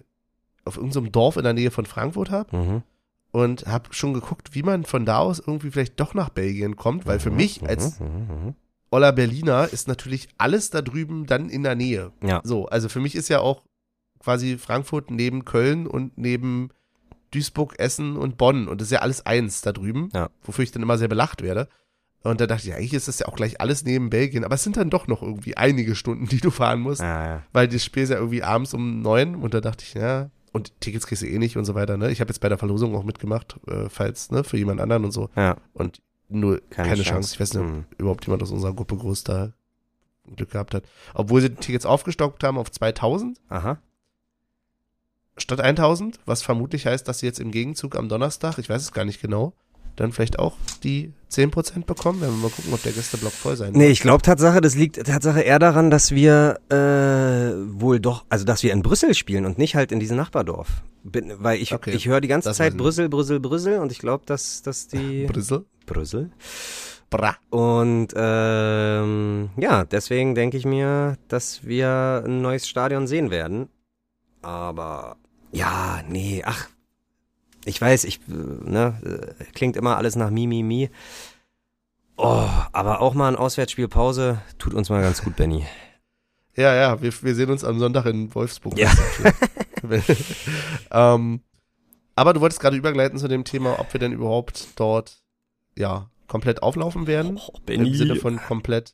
[0.63, 2.84] auf irgendeinem Dorf in der Nähe von Frankfurt habe Mhm.
[3.31, 7.05] und habe schon geguckt, wie man von da aus irgendwie vielleicht doch nach Belgien kommt,
[7.05, 7.99] weil für mich als
[8.89, 12.11] Oller Berliner ist natürlich alles da drüben dann in der Nähe.
[12.23, 12.41] Ja.
[12.43, 13.64] So, also für mich ist ja auch
[14.19, 16.69] quasi Frankfurt neben Köln und neben
[17.31, 20.30] Duisburg, Essen und Bonn und das ist ja alles eins da drüben, Ja.
[20.43, 21.68] wofür ich dann immer sehr belacht werde.
[22.23, 24.64] Und da dachte ich, eigentlich ist das ja auch gleich alles neben Belgien, aber es
[24.64, 27.43] sind dann doch noch irgendwie einige Stunden, die du fahren musst, Ja, ja.
[27.53, 30.72] weil das Spiel ist ja irgendwie abends um neun und da dachte ich, ja, und
[30.81, 32.09] Tickets kriegst du eh nicht und so weiter, ne?
[32.09, 35.11] Ich habe jetzt bei der Verlosung auch mitgemacht, äh, falls, ne, für jemand anderen und
[35.11, 35.30] so.
[35.35, 35.57] ja.
[35.73, 37.09] Und nur Keine keine, Chance.
[37.09, 37.33] Chance.
[37.35, 37.85] Ich weiß nicht, ob Mhm.
[37.97, 39.53] überhaupt jemand aus unserer Gruppe groß da
[40.35, 40.83] Glück gehabt hat.
[41.13, 43.39] Obwohl sie die Tickets aufgestockt haben auf 2000.
[43.49, 43.79] Aha.
[45.37, 48.91] statt 1000, was vermutlich heißt, dass sie jetzt im Gegenzug am Donnerstag, ich weiß es
[48.91, 49.53] gar nicht genau,
[49.95, 52.21] dann vielleicht auch die 10% bekommen.
[52.21, 53.77] Werden wir mal gucken, ob der Gästeblock voll sein wird.
[53.77, 58.45] Nee, ich glaube Tatsache, das liegt Tatsache eher daran, dass wir äh, wohl doch, also
[58.45, 60.83] dass wir in Brüssel spielen und nicht halt in diesem Nachbardorf.
[61.03, 63.99] Bin, weil ich, Okay, ich höre die ganze das Zeit Brüssel, Brüssel, Brüssel und ich
[63.99, 65.65] glaube, dass, dass die Brüssel?
[65.88, 66.30] Brüssel.
[67.09, 67.35] Bra.
[67.49, 73.69] Und ähm, ja, deswegen denke ich mir, dass wir ein neues Stadion sehen werden.
[74.43, 75.18] Aber
[75.51, 76.68] ja, nee, ach,
[77.65, 80.89] ich weiß, ich, ne, klingt immer alles nach Mi, Mi, Mi.
[82.18, 85.65] Oh, aber auch mal ein Auswärtsspiel Pause tut uns mal ganz gut, Benny.
[86.55, 88.77] Ja, ja, wir, wir sehen uns am Sonntag in Wolfsburg.
[88.80, 88.91] Ja.
[90.91, 91.41] ähm,
[92.15, 95.22] aber du wolltest gerade übergleiten zu dem Thema, ob wir denn überhaupt dort,
[95.77, 97.37] ja, komplett auflaufen werden.
[97.37, 98.93] Oh, Im Sinne von komplett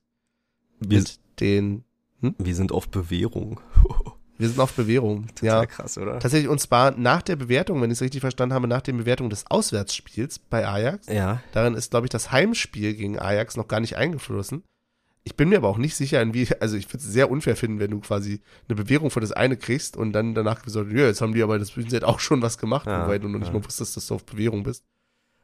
[0.80, 1.84] Wir, mit den,
[2.22, 3.60] wir sind auf Bewährung.
[4.38, 5.28] wir sind auf Bewährung.
[5.36, 6.20] Total Ja, krass, oder?
[6.20, 9.30] tatsächlich, und zwar nach der Bewertung, wenn ich es richtig verstanden habe, nach der Bewertung
[9.30, 11.08] des Auswärtsspiels bei Ajax.
[11.08, 11.42] Ja.
[11.54, 14.64] Darin ist, glaube ich, das Heimspiel gegen Ajax noch gar nicht eingeflossen.
[15.26, 17.80] Ich bin mir aber auch nicht sicher, inwie, also ich würde es sehr unfair finden,
[17.80, 21.22] wenn du quasi eine Bewährung für das eine kriegst und dann danach gesagt, ja, jetzt
[21.22, 23.54] haben die aber das Bühnenset auch schon was gemacht, Ja, wobei du noch nicht ja.
[23.54, 24.84] mal wusstest, dass du auf Bewährung bist.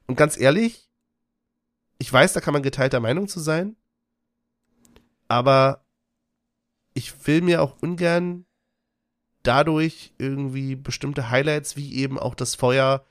[0.06, 0.89] Und ganz ehrlich,
[2.00, 3.76] ich weiß, da kann man geteilter Meinung zu sein,
[5.28, 5.86] aber
[6.94, 8.46] ich will mir auch ungern
[9.44, 13.06] dadurch irgendwie bestimmte Highlights wie eben auch das Feuer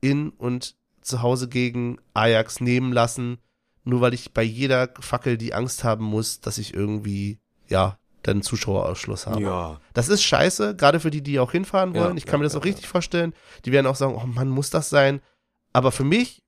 [0.00, 3.38] in und zu Hause gegen Ajax nehmen lassen,
[3.84, 7.38] nur weil ich bei jeder Fackel die Angst haben muss, dass ich irgendwie,
[7.68, 9.42] ja, dann Zuschauerausschluss habe.
[9.42, 9.80] Ja.
[9.92, 12.16] Das ist scheiße, gerade für die, die auch hinfahren Ja, wollen.
[12.16, 13.34] ich kann ja, mir das ja, auch richtig vorstellen.
[13.64, 15.20] Die werden auch sagen, oh Mann, muss das sein?
[15.74, 16.42] Aber für mich,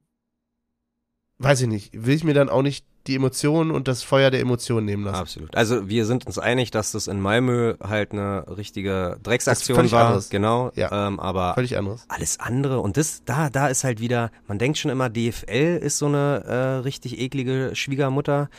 [1.39, 4.41] weiß ich nicht, will ich mir dann auch nicht die Emotionen und das Feuer der
[4.41, 5.21] Emotionen nehmen lassen.
[5.21, 5.55] Absolut.
[5.55, 10.07] Also wir sind uns einig, dass das in Malmö halt eine richtige Drecksaktion war.
[10.07, 10.29] anderes.
[10.29, 10.73] Genau.
[10.75, 11.07] Ja.
[11.07, 12.05] Ähm, aber Völlig anderes.
[12.09, 15.99] alles andere und das da da ist halt wieder man denkt schon immer DFL ist
[15.99, 18.51] so eine äh, richtig eklige Schwiegermutter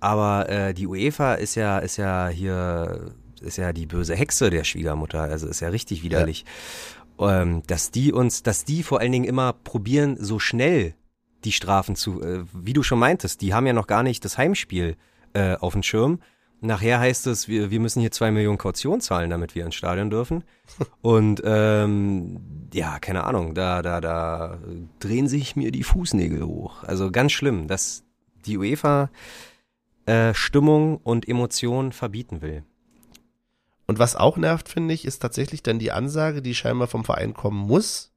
[0.00, 4.62] aber äh, die UEFA ist ja ist ja hier ist ja die böse Hexe der
[4.64, 6.44] Schwiegermutter also ist ja richtig widerlich
[7.18, 10.94] ähm, dass die uns dass die vor allen Dingen immer probieren so schnell
[11.44, 14.38] die Strafen zu äh, wie du schon meintest die haben ja noch gar nicht das
[14.38, 14.96] Heimspiel
[15.34, 16.20] äh, auf dem Schirm
[16.60, 20.10] Nachher heißt es, wir, wir müssen hier zwei Millionen Kaution zahlen, damit wir ins Stadion
[20.10, 20.42] dürfen.
[21.02, 22.40] Und ähm,
[22.72, 24.58] ja, keine Ahnung, da, da, da
[24.98, 26.82] drehen sich mir die Fußnägel hoch.
[26.82, 28.02] Also ganz schlimm, dass
[28.44, 29.10] die UEFA
[30.06, 32.64] äh, Stimmung und Emotion verbieten will.
[33.86, 37.34] Und was auch nervt, finde ich, ist tatsächlich dann die Ansage, die scheinbar vom Verein
[37.34, 38.07] kommen muss,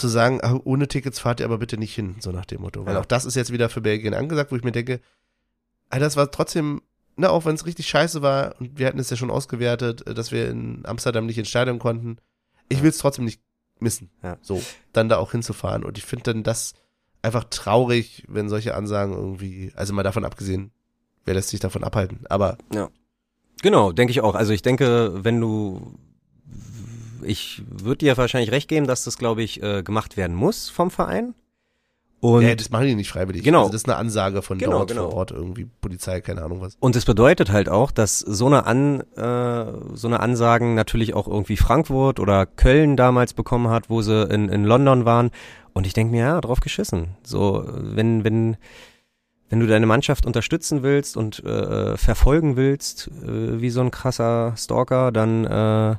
[0.00, 2.84] zu sagen, ah, ohne Tickets fahrt ihr aber bitte nicht hin, so nach dem Motto.
[2.86, 3.00] Weil Ja.
[3.00, 5.00] auch das ist jetzt wieder für Belgien angesagt, wo ich mir denke,
[5.90, 6.82] ah, das war trotzdem,
[7.16, 10.14] ne, auch wenn es richtig scheiße war, und wir hatten es ja schon ausgewertet, äh,
[10.14, 12.16] dass wir in Amsterdam nicht ins Stadion konnten,
[12.68, 13.40] ich will es trotzdem nicht
[13.80, 14.36] missen, Ja.
[14.42, 14.62] so,
[14.92, 15.84] dann da auch hinzufahren.
[15.84, 16.74] Und ich finde dann das
[17.22, 20.70] einfach traurig, wenn solche Ansagen irgendwie, also mal davon abgesehen,
[21.24, 22.56] wer lässt sich davon abhalten, aber
[23.62, 24.34] Genau, denke ich auch.
[24.34, 25.98] Also ich denke, wenn du,
[27.24, 30.90] ich würde dir wahrscheinlich recht geben, dass das, glaube ich, äh, gemacht werden muss vom
[30.90, 31.34] Verein.
[32.20, 33.42] Und ja, das machen die nicht freiwillig.
[33.42, 33.60] Genau.
[33.60, 35.08] Also das ist eine Ansage von Genau, dort genau.
[35.08, 36.76] vor Ort irgendwie, Polizei, keine Ahnung was.
[36.78, 41.26] Und es bedeutet halt auch, dass so eine An, äh, so eine Ansagen natürlich auch
[41.26, 45.30] irgendwie Frankfurt oder Köln damals bekommen hat, wo sie in, in London waren.
[45.72, 47.16] Und ich denke mir, ja, drauf geschissen.
[47.22, 48.58] So, wenn, wenn,
[49.48, 54.52] wenn du deine Mannschaft unterstützen willst und äh, verfolgen willst, äh, wie so ein krasser
[54.58, 55.96] Stalker, dann äh,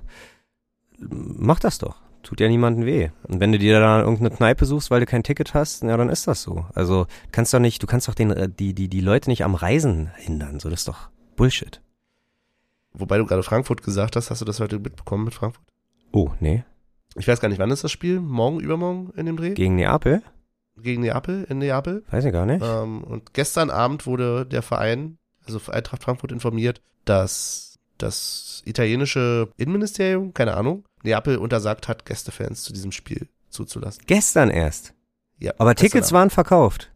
[1.09, 1.97] mach das doch.
[2.23, 3.09] Tut ja niemandem weh.
[3.23, 6.09] Und wenn du dir da irgendeine Kneipe suchst, weil du kein Ticket hast, ja, dann
[6.09, 6.65] ist das so.
[6.75, 9.55] Also kannst doch nicht, du kannst doch den, äh, die, die, die Leute nicht am
[9.55, 10.59] Reisen hindern.
[10.59, 11.81] So, das ist doch Bullshit.
[12.93, 15.65] Wobei du gerade Frankfurt gesagt hast, hast du das heute mitbekommen mit Frankfurt?
[16.11, 16.63] Oh, nee.
[17.15, 18.19] Ich weiß gar nicht, wann ist das Spiel?
[18.19, 19.53] Morgen, übermorgen in dem Dreh?
[19.53, 20.21] Gegen Neapel?
[20.77, 22.03] Gegen Neapel, in Neapel.
[22.09, 22.63] Weiß ich gar nicht.
[22.63, 27.70] Ähm, und gestern Abend wurde der Verein, also Eintracht Frankfurt informiert, dass
[28.01, 34.03] das italienische Innenministerium, keine Ahnung, Neapel untersagt hat, Gästefans zu diesem Spiel zuzulassen.
[34.07, 34.93] Gestern erst.
[35.39, 36.13] Ja, Aber Tickets Abend.
[36.13, 36.91] waren verkauft.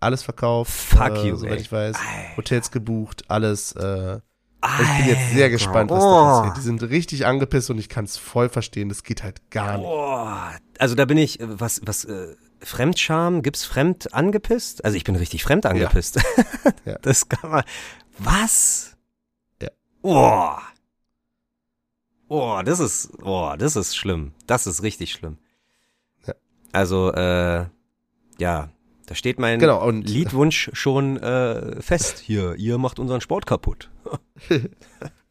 [0.00, 0.70] alles verkauft.
[0.70, 1.60] Fuck äh, you, Soweit ey.
[1.60, 1.96] ich weiß.
[1.96, 2.36] Ei.
[2.36, 3.72] Hotels gebucht, alles.
[3.72, 4.20] Äh,
[4.64, 6.10] ich bin jetzt sehr gespannt, was Oh.
[6.10, 6.56] da passiert.
[6.56, 8.88] Die sind richtig angepisst und ich kann es voll verstehen.
[8.88, 9.86] Das geht halt gar nicht.
[9.86, 10.52] Boah.
[10.78, 14.84] Also da bin ich, äh, was, was, äh, Fremdscham, gibt's fremd angepisst?
[14.84, 16.20] Also ich bin richtig fremd angepisst.
[16.84, 16.98] Ja.
[17.02, 17.64] Das kann man,
[18.18, 18.95] was?
[20.06, 20.62] Boah.
[22.28, 24.32] Boah, das ist, boah, das ist schlimm.
[24.46, 25.38] Das ist richtig schlimm.
[26.26, 26.34] Ja.
[26.72, 27.66] Also, äh,
[28.38, 28.68] ja,
[29.06, 32.18] da steht mein Genau, und- Liedwunsch schon äh, fest.
[32.18, 33.90] Hier, ihr macht unseren Sport kaputt.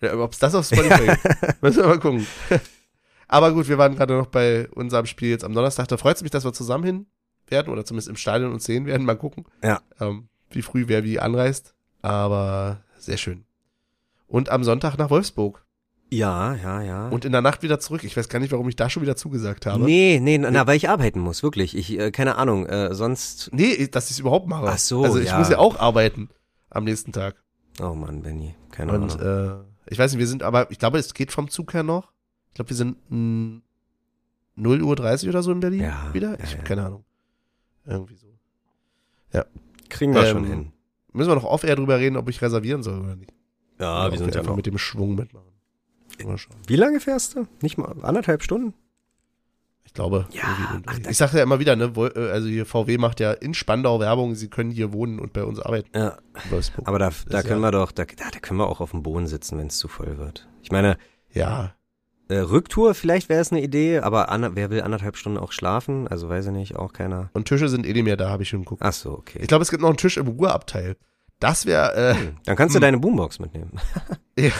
[0.02, 2.28] Ja, Ob es das auf Spotify gibt, müssen wir mal gucken.
[3.30, 5.88] Aber gut, wir waren gerade noch bei unserem Spiel jetzt am Donnerstag.
[5.88, 7.06] Da freut es mich, dass wir zusammen hin
[7.48, 9.06] werden oder zumindest im Stadion uns sehen werden.
[9.06, 9.82] Mal gucken, Ja.
[10.02, 11.74] ähm, wie früh wer wie anreist.
[12.02, 13.45] Aber sehr schön.
[14.36, 15.66] Und am Sonntag nach Wolfsburg.
[16.12, 17.08] Ja, ja, ja.
[17.08, 18.04] Und in der Nacht wieder zurück.
[18.04, 19.84] Ich weiß gar nicht, warum ich da schon wieder zugesagt habe.
[19.86, 21.76] nee, nee, na, na, weil ich arbeiten muss, wirklich.
[21.76, 23.50] Ich, äh, keine Ahnung, äh, sonst.
[23.54, 24.68] Nee, dass ich es überhaupt mache.
[24.68, 25.38] Ach so, Also ich ja.
[25.40, 26.28] muss ja auch arbeiten
[26.70, 27.42] am nächsten Tag.
[27.82, 29.64] Oh Mann, Benny, keine Und Ahnung.
[29.88, 32.12] äh, ich weiß nicht, wir sind, aber ich glaube, es geht vom Zug her noch.
[32.50, 33.62] Ich glaube, wir sind mh,
[34.56, 36.32] 0 Uhr 30 oder so in Berlin Ja, wieder.
[36.32, 36.64] ja, Ich habe ja.
[36.64, 37.06] keine Ahnung.
[37.86, 38.28] Irgendwie so.
[39.90, 40.72] Kriegen wir ähm, schon hin.
[41.14, 43.32] Müssen wir noch off-air drüber reden, ob ich reservieren soll oder nicht.
[43.80, 44.58] Ja, wir sind ja einfach noch.
[44.58, 45.48] mit dem Schwung mitmachen.
[46.24, 46.56] Mal schauen.
[46.68, 47.46] Wie lange fährst du?
[47.62, 48.74] Nicht mal anderthalb Stunden?
[49.84, 50.28] Ich glaube.
[50.32, 53.54] Ja, ach, ich sage ja immer wieder, ne, äh, also hier VW macht ja in
[53.54, 55.90] Spandau Werbung, sie können hier wohnen und bei uns arbeiten.
[55.96, 56.18] Ja.
[56.50, 56.88] Wolfsburg.
[56.88, 59.28] Aber da, da können ja- wir doch, da, da können wir auch auf dem Boden
[59.28, 60.48] sitzen, wenn es zu voll wird.
[60.64, 60.98] Ich meine,
[61.32, 61.76] ja,
[62.30, 66.08] äh, Rücktour, vielleicht wäre es eine Idee, aber ander, wer will anderthalb Stunden auch schlafen?
[66.08, 67.30] Also weiß ich nicht, auch keiner.
[67.34, 68.82] und Tische sind eh nicht mehr da, habe ich schon geguckt.
[68.84, 69.40] Ach so, okay.
[69.42, 70.96] Ich glaube, es gibt noch einen Tisch im Ruheabteil.
[71.40, 72.82] Das wäre, äh, Hm, Dann kannst du hm.
[72.82, 73.72] deine Boombox mitnehmen.
[74.38, 74.52] Ja.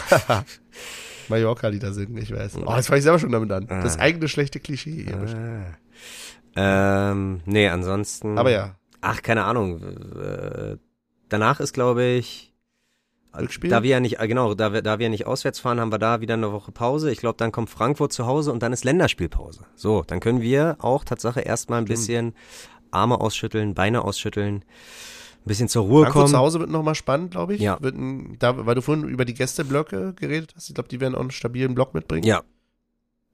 [1.28, 2.58] Mallorca-Lieder singen, ich weiß.
[2.66, 3.68] Oh, jetzt fange ich selber schon damit an.
[3.68, 4.02] Das Ah.
[4.02, 5.04] eigene schlechte Klischee.
[5.04, 5.76] hier.
[6.56, 7.12] Ah.
[7.12, 8.38] Ähm, nee, ansonsten.
[8.38, 9.82] Aber ja, Ach, keine Ahnung.
[10.18, 10.78] Äh,
[11.30, 12.54] danach ist, glaube ich.
[13.38, 13.70] Rückspiel?
[13.70, 16.00] Da wir ja nicht, äh, genau, da wir, da wir nicht auswärts fahren, haben wir
[16.00, 17.12] da wieder eine Woche Pause.
[17.12, 19.66] Ich glaube, dann kommt Frankfurt zu Hause und dann ist Länderspielpause.
[19.76, 22.34] So, dann können wir auch Tatsache erstmal ein bisschen
[22.92, 24.64] Arme ausschütteln, Beine ausschütteln,
[25.46, 26.32] ein bisschen zur Ruhe Frankfurt kommen.
[26.34, 27.62] zu Hause wird nochmal spannend, glaube ich.
[27.62, 27.78] Ja.
[27.80, 30.70] Wird ein, da, weil du vorhin über die Gästeblöcke geredet hast.
[30.70, 32.26] Ich glaube, die werden auch einen stabilen Block mitbringen.
[32.26, 32.42] Ja.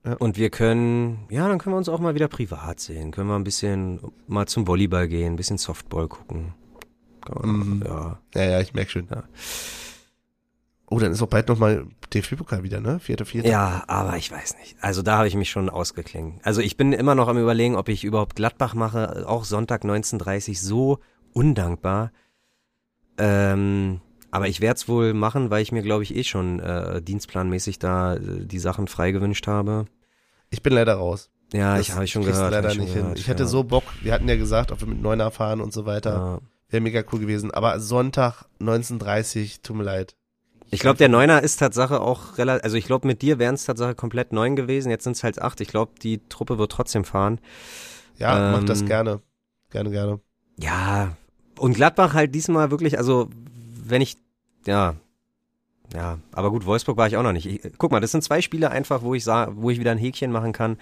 [0.05, 0.13] Ja.
[0.15, 3.11] Und wir können, ja, dann können wir uns auch mal wieder privat sehen.
[3.11, 6.53] Können wir ein bisschen mal zum Volleyball gehen, ein bisschen Softball gucken.
[7.43, 7.83] Mhm.
[7.85, 8.19] Ja.
[8.33, 9.07] Ja, ja, ich merke schon.
[9.09, 9.23] Ja.
[10.88, 12.99] Oh, dann ist auch bald nochmal DFB-Pokal wieder, ne?
[12.99, 13.47] Vierte, vierte.
[13.47, 14.75] Ja, aber ich weiß nicht.
[14.81, 16.45] Also da habe ich mich schon ausgeklingt.
[16.45, 19.23] Also ich bin immer noch am überlegen, ob ich überhaupt Gladbach mache.
[19.25, 20.99] Auch Sonntag 19.30 so
[21.33, 22.11] undankbar.
[23.17, 24.01] Ähm,
[24.31, 27.79] aber ich werde es wohl machen, weil ich mir, glaube ich, eh schon äh, dienstplanmäßig
[27.79, 29.85] da äh, die Sachen frei gewünscht habe.
[30.49, 31.29] Ich bin leider raus.
[31.53, 32.51] Ja, Das ich habe ich schon gehört.
[32.51, 33.01] leider ich nicht hin.
[33.03, 33.49] gehört, Ich hätte ja.
[33.49, 33.83] so Bock.
[34.01, 36.11] Wir hatten ja gesagt, ob wir mit Neuner fahren und so weiter.
[36.13, 36.39] Ja.
[36.69, 37.51] Wäre mega cool gewesen.
[37.51, 40.15] Aber Sonntag 19.30 tut mir leid.
[40.73, 43.65] Ich glaube, der Neuner ist Tatsache auch relativ, also ich glaube, mit dir wären es
[43.65, 44.89] Tatsache komplett neun gewesen.
[44.89, 45.59] Jetzt sind es halt acht.
[45.59, 47.41] Ich glaube, die Truppe wird trotzdem fahren.
[48.17, 49.21] Ja, mach Ähm, das gerne.
[49.69, 50.21] Gerne, gerne.
[50.57, 51.17] Ja,
[51.61, 53.29] und Gladbach halt diesmal wirklich, also
[53.85, 54.17] wenn ich,
[54.65, 54.95] ja,
[55.93, 57.45] ja, aber gut, Wolfsburg war ich auch noch nicht.
[57.45, 59.99] Ich, guck mal, das sind zwei Spiele einfach, wo ich sah, wo ich wieder ein
[59.99, 60.77] Häkchen machen kann.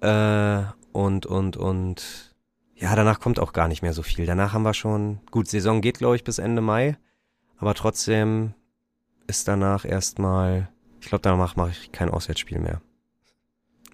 [0.00, 2.34] Äh, und, und, und,
[2.74, 4.26] ja, danach kommt auch gar nicht mehr so viel.
[4.26, 6.96] Danach haben wir schon, gut, Saison geht, glaube ich, bis Ende Mai,
[7.58, 8.54] aber trotzdem
[9.28, 10.68] ist danach erstmal,
[11.00, 12.80] ich glaube, danach mache ich kein Auswärtsspiel mehr.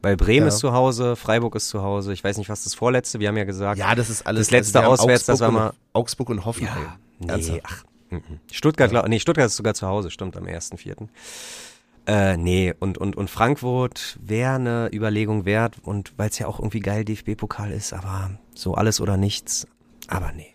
[0.03, 0.49] Weil Bremen Ja.
[0.49, 2.13] ist zu Hause, Freiburg ist zu Hause.
[2.13, 3.79] Ich weiß nicht, was das vorletzte, wir haben ja gesagt.
[3.79, 4.47] Ja, das ist alles.
[4.49, 6.89] Das letzte haben auswärts, das war und- Augsburg und Hoffenheim.
[7.21, 7.61] Nee, Ernsthaft?
[7.65, 7.85] ach.
[8.11, 8.23] mhm.
[8.51, 11.09] Stuttgart, glaub, nee, Stuttgart ist sogar zu Hause, stimmt, am 1.4.
[12.05, 16.59] Äh, nee, und, und, und Frankfurt wäre eine Überlegung wert und weil es ja auch
[16.59, 19.69] irgendwie geil DFB-Pokal ist, aber so alles oder nichts.
[20.09, 20.52] Aber nee.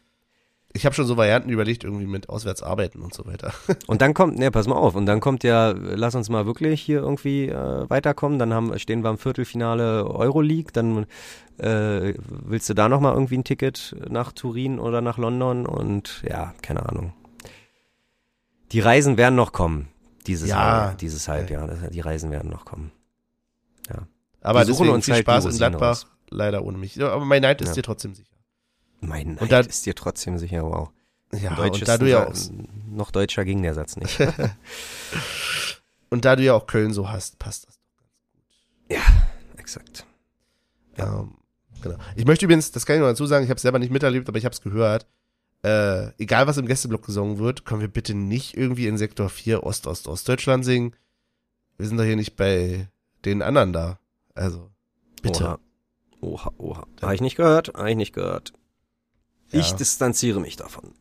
[0.78, 3.52] Ich habe schon so Varianten überlegt, irgendwie mit auswärts arbeiten und so weiter.
[3.88, 6.82] Und dann kommt, ne, pass mal auf, und dann kommt ja, lass uns mal wirklich
[6.82, 11.06] hier irgendwie äh, weiterkommen, dann haben, stehen wir im Viertelfinale Euroleague, dann
[11.58, 16.54] äh, willst du da nochmal irgendwie ein Ticket nach Turin oder nach London und ja,
[16.62, 17.14] keine Ahnung.
[18.72, 19.88] Die Reisen werden noch kommen,
[20.28, 20.56] dieses, Ja.
[20.56, 22.92] Jahr, dieses Halbjahr, die Reisen werden noch kommen.
[24.42, 26.06] Aber Wir suchen uns viel halt die Spaß in Gladbach.
[26.30, 26.96] Leider ohne mich.
[26.96, 27.74] Ja, aber mein Neid ist Ja.
[27.76, 28.37] dir trotzdem sicher.
[29.00, 30.90] Mein Neid Und da- ist dir trotzdem sicher, wow.
[31.34, 32.34] Ja, Deutsch und da du ja auch,
[32.90, 34.18] noch deutscher ging der Satz nicht.
[36.10, 37.78] und da du ja auch Köln so hast, passt das.
[39.58, 40.06] Exakt.
[40.96, 41.36] Ähm,
[41.82, 41.98] genau.
[42.16, 44.30] Ich möchte übrigens, das kann ich noch dazu sagen, ich habe es selber nicht miterlebt,
[44.30, 45.06] aber ich habe es gehört.
[45.64, 49.64] Äh, egal was im Gästeblock gesungen wird, können wir bitte nicht irgendwie in Sektor 4
[49.64, 50.96] Ost-Ost-Ostdeutschland singen.
[51.78, 52.88] Wir sind doch hier nicht bei
[53.26, 54.00] den anderen da.
[54.34, 54.72] Also,
[55.22, 55.44] bitte.
[55.44, 55.60] Oha.
[56.22, 56.88] Oha, oha.
[57.02, 58.54] Habe ich nicht gehört, habe ich nicht gehört.
[59.52, 60.94] Ich distanziere mich davon.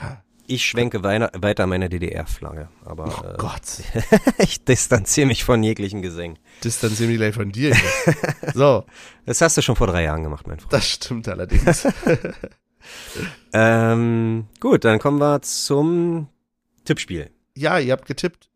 [0.00, 0.22] Ja.
[0.46, 3.62] Ich schwenke weiter, meine DDR-Flagge, aber Oh äh, Gott.
[4.38, 6.40] ich distanziere mich von jeglichen Gesängen.
[6.64, 7.76] Distanziere mich gleich von dir.
[8.54, 8.84] so,
[9.26, 10.72] Das hast du schon vor drei Jahren gemacht, mein Freund.
[10.72, 11.86] das stimmt allerdings.
[13.52, 16.28] Ähm, gut, dann kommen wir zum
[16.84, 17.30] Tippspiel.
[17.54, 18.48] ja, ihr habt getippt,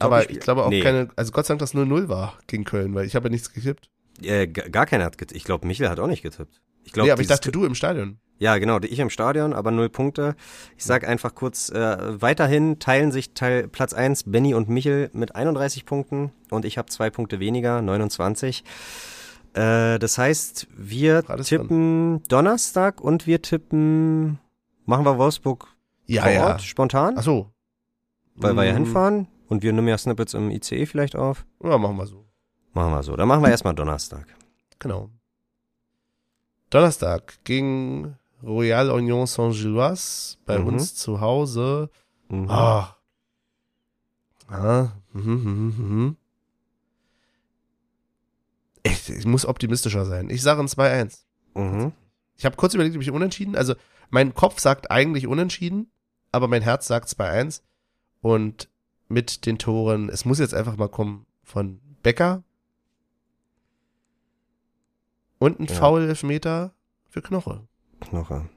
[0.00, 2.94] aber ich glaube auch nee, keine, also Gott sei Dank, dass 0-0 war gegen Köln,
[2.94, 3.88] weil ich habe ja nichts getippt.
[4.20, 5.36] Äh, gar keiner hat getippt.
[5.36, 6.60] Ich glaube, Michel hat auch nicht getippt.
[6.84, 8.18] Ich glaube, nee, aber ich dachte, du im Stadion.
[8.38, 10.34] Ja, genau, ich im Stadion, aber null Punkte.
[10.76, 15.36] Ich sag einfach kurz, äh, weiterhin teilen sich Teil, Platz eins Benny und Michel mit
[15.36, 18.64] 31 Punkten und ich habe zwei Punkte weniger, 29.
[19.54, 24.40] Äh, das heißt, wir Alles tippen Donnerstag und wir tippen,
[24.86, 25.68] machen wir Wolfsburg
[26.06, 26.46] Ja, vor ja.
[26.48, 27.52] Ort, spontan, Ach so.
[28.34, 31.44] weil wir ja Mm, hinfahren und wir nehmen ja Snippets im ICE vielleicht auf.
[31.62, 32.26] Ja, machen wir so.
[32.72, 33.14] Machen wir so.
[33.14, 34.26] Dann machen wir erstmal Donnerstag.
[34.80, 35.10] Genau.
[36.72, 40.66] Donnerstag gegen Royal Union Saint-Gilloise bei Mhm.
[40.68, 41.90] uns zu Hause.
[42.28, 42.48] Mhm.
[42.50, 42.96] Ah.
[44.48, 44.88] Ah.
[45.12, 46.16] Mhm, mhm, mhm.
[48.82, 50.30] Ich, ich muss optimistischer sein.
[50.30, 51.24] Ich sage ein 2-1.
[51.54, 51.92] Mhm.
[52.36, 53.54] Ich habe kurz überlegt, ob ich unentschieden.
[53.54, 53.74] Also
[54.10, 55.90] mein Kopf sagt eigentlich unentschieden,
[56.32, 57.62] aber mein Herz sagt 2-1.
[58.22, 58.68] Und
[59.08, 62.42] mit den Toren, es muss jetzt einfach mal kommen von Becker
[65.42, 65.74] und ein Ja.
[65.74, 66.72] Foul-Elfmeter
[67.08, 67.60] für Knoche.
[68.00, 68.48] Knoche.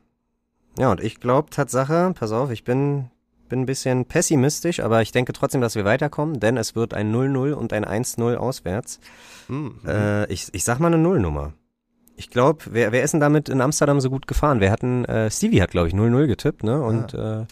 [0.77, 3.09] Ja, und ich glaube Tatsache, pass auf, ich bin,
[3.49, 7.13] bin ein bisschen pessimistisch, aber ich denke trotzdem, dass wir weiterkommen, denn es wird ein
[7.13, 8.99] 0-0 und ein 1-0 auswärts.
[9.47, 9.79] Mhm.
[9.87, 11.53] Äh, ich, ich sag mal eine Nullnummer.
[12.17, 14.61] Ich glaube, wer, wer ist denn damit in Amsterdam so gut gefahren?
[14.61, 16.81] Wir hatten, äh, Stevie hat, glaube ich, 0-0 getippt, ne?
[16.81, 17.45] Und äh,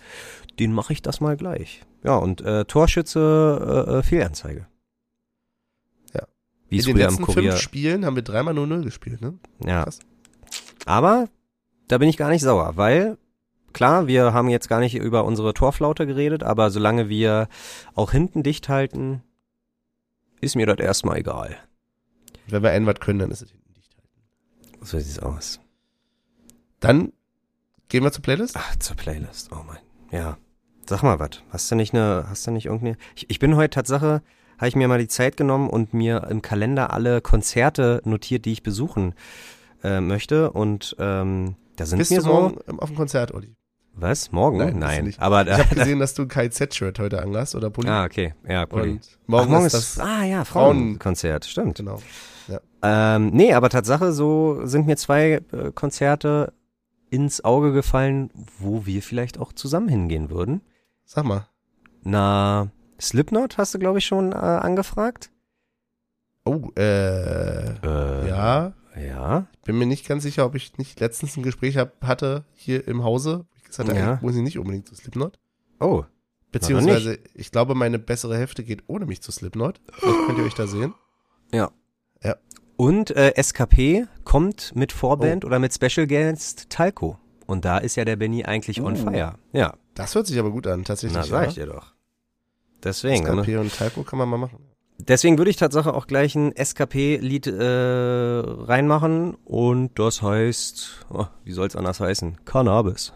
[0.59, 1.81] den mache ich das mal gleich.
[2.03, 4.67] Ja, und äh, Torschütze, äh, äh, Fehlanzeige.
[6.73, 9.35] Wie In den letzten fünf Spielen haben wir dreimal 0-0 gespielt, ne?
[9.63, 9.83] Ja.
[9.83, 9.99] Krass.
[10.87, 11.29] Aber
[11.87, 13.19] da bin ich gar nicht sauer, weil
[13.73, 17.47] klar, wir haben jetzt gar nicht über unsere Torflaute geredet, aber solange wir
[17.93, 19.21] auch hinten dicht halten,
[20.41, 21.57] ist mir das erstmal egal.
[22.47, 23.95] Wenn wir ein was können, dann ist es hinten dicht.
[24.81, 25.59] So sieht's aus.
[26.79, 27.13] Dann
[27.87, 28.55] gehen wir zur Playlist.
[28.57, 29.51] Ach, zur Playlist.
[29.51, 29.77] Oh mein.
[30.11, 30.37] Ja.
[30.87, 31.43] Sag mal was.
[31.51, 32.97] Hast du nicht eine, hast du nicht irgendeine?
[33.15, 34.23] Ich, ich bin heute Tatsache,
[34.63, 38.53] habe ich mir mal die Zeit genommen und mir im Kalender alle Konzerte notiert, die
[38.53, 39.13] ich besuchen
[39.83, 40.51] äh, möchte.
[40.51, 42.31] Und ähm, da sind Bist mir du so.
[42.31, 43.57] morgen auf dem Konzert, Olli?
[43.93, 44.31] Was?
[44.31, 44.59] Morgen?
[44.59, 45.13] Nein, Nein.
[45.17, 47.89] Aber Ich habe gesehen, dass du ein KZ-Shirt heute anhast oder Pulli.
[47.89, 48.35] Ah, okay.
[48.47, 48.91] Ja, Pulli.
[48.91, 49.99] Und morgen, Ach, morgen ist das.
[49.99, 51.75] Ah ja, Frauen- Frauenkonzert, stimmt.
[51.79, 51.99] Genau.
[52.81, 56.53] Ähm, nee, aber Tatsache, so sind mir zwei äh, Konzerte
[57.09, 58.29] ins Auge gefallen,
[58.59, 60.61] wo wir vielleicht auch zusammen hingehen würden.
[61.05, 61.47] Sag mal.
[62.03, 62.69] Na,
[62.99, 65.29] Slipknot hast du, glaube ich, schon äh, angefragt?
[66.45, 68.73] Oh, äh, Äh, ja.
[68.95, 69.47] Ja.
[69.65, 73.03] Bin mir nicht ganz sicher, ob ich nicht letztens ein Gespräch hab, hatte hier im
[73.03, 73.45] Hause.
[73.57, 74.19] Ich gesagt habe, Ja.
[74.21, 75.39] muss ich nicht unbedingt zu Slipknot.
[75.79, 76.03] Oh.
[76.51, 79.81] Beziehungsweise, ich glaube, meine bessere Hälfte geht ohne mich zu Slipknot.
[79.93, 80.93] Vielleicht könnt ihr euch da sehen.
[81.51, 81.71] Ja.
[82.23, 82.35] Ja.
[82.75, 84.97] Und äh, SKP kommt mit Oh.
[84.97, 87.17] Vorband oder mit Special Guest Talco.
[87.47, 88.97] Und da ist ja der Benny eigentlich on Uh.
[88.97, 89.35] fire.
[89.53, 89.73] Ja.
[89.95, 91.17] Das hört sich aber gut an, tatsächlich.
[91.17, 91.92] Na, sag ich dir doch.
[92.83, 93.25] Deswegen.
[93.25, 94.59] SKP und Talco kann man mal machen.
[94.99, 101.51] Deswegen würde ich tatsächlich auch gleich ein SKP-Lied äh, reinmachen und das heißt, oh, wie
[101.51, 102.45] soll es anders heißen?
[102.45, 103.11] Cannabis.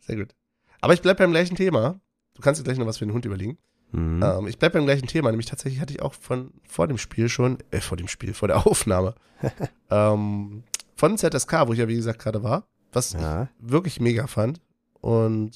[0.00, 0.34] Sehr gut.
[0.80, 2.00] Aber ich bleib beim gleichen Thema.
[2.34, 3.58] Du kannst dir gleich noch was für den Hund überlegen.
[3.92, 4.22] Mhm.
[4.22, 5.30] Ähm, ich bleib beim gleichen Thema.
[5.30, 8.48] Nämlich tatsächlich hatte ich auch von vor dem Spiel schon, äh, vor dem Spiel, vor
[8.48, 9.14] der Aufnahme,
[9.90, 10.64] ähm,
[10.96, 13.44] von ZSK, wo ich ja wie gesagt gerade war, was Ja.
[13.44, 14.60] ich wirklich mega fand.
[15.00, 15.52] Und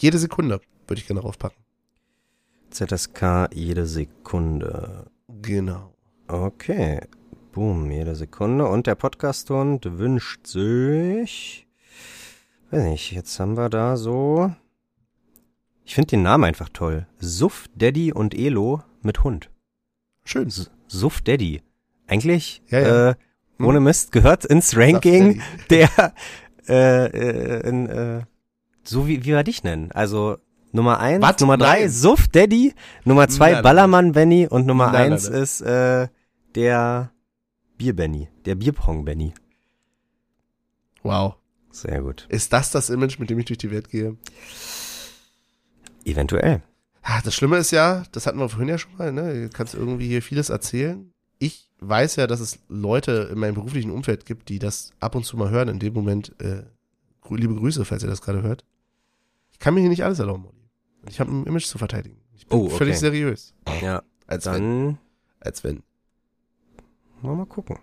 [0.00, 1.58] jede Sekunde würde ich gerne draufpacken.
[2.70, 5.10] ZSK jede Sekunde.
[5.42, 5.92] Genau.
[6.28, 7.00] Okay.
[7.52, 8.66] Boom, jede Sekunde.
[8.66, 11.66] Und der Podcast-Hund wünscht sich.
[12.70, 14.52] Weiß nicht, jetzt haben wir da so.
[15.84, 17.06] Ich finde den Namen einfach toll.
[17.18, 19.50] Suff, Daddy und Elo mit Hund.
[20.24, 20.52] Schön.
[20.86, 21.62] Suff Daddy.
[22.06, 23.10] Eigentlich, Ja, ja.
[23.10, 23.14] Äh,
[23.58, 23.84] ohne Hm.
[23.84, 25.90] Mist, gehört ins Ranking der,
[26.68, 28.22] äh, äh, in, äh,
[28.88, 29.90] so wie, wie wir dich nennen.
[29.92, 30.38] Also,
[30.72, 31.40] Nummer eins, Was?
[31.40, 31.90] Nummer drei, Nein.
[31.90, 32.74] Suff Daddy,
[33.04, 35.42] Nummer zwei, Nein, Ballermann Benny und Nummer Nein, eins nein.
[35.42, 36.08] ist, äh,
[36.54, 37.10] der
[37.76, 39.32] Bier Benny, der Bierpong Benny.
[41.02, 41.36] Wow.
[41.70, 42.26] Sehr gut.
[42.28, 44.16] Ist das das Image, mit dem ich durch die Welt gehe?
[46.04, 46.62] Eventuell.
[47.02, 49.42] Ah, Das Schlimme ist ja, das hatten wir vorhin ja schon mal, ne?
[49.44, 51.12] Du kannst irgendwie hier vieles erzählen.
[51.38, 55.24] Ich weiß ja, dass es Leute in meinem beruflichen Umfeld gibt, die das ab und
[55.24, 55.68] zu mal hören.
[55.68, 56.64] In dem Moment, äh,
[57.30, 58.64] liebe Grüße, falls ihr das gerade hört.
[59.58, 60.68] Ich kann mir hier nicht alles erlauben, Olli.
[61.08, 62.20] Ich habe ein Image zu verteidigen.
[62.36, 62.76] Ich bin Oh, okay.
[62.76, 63.54] völlig seriös.
[63.82, 64.52] Ja, Als wenn.
[64.52, 64.98] dann
[65.40, 65.82] Als wenn.
[67.22, 67.78] wir mal gucken.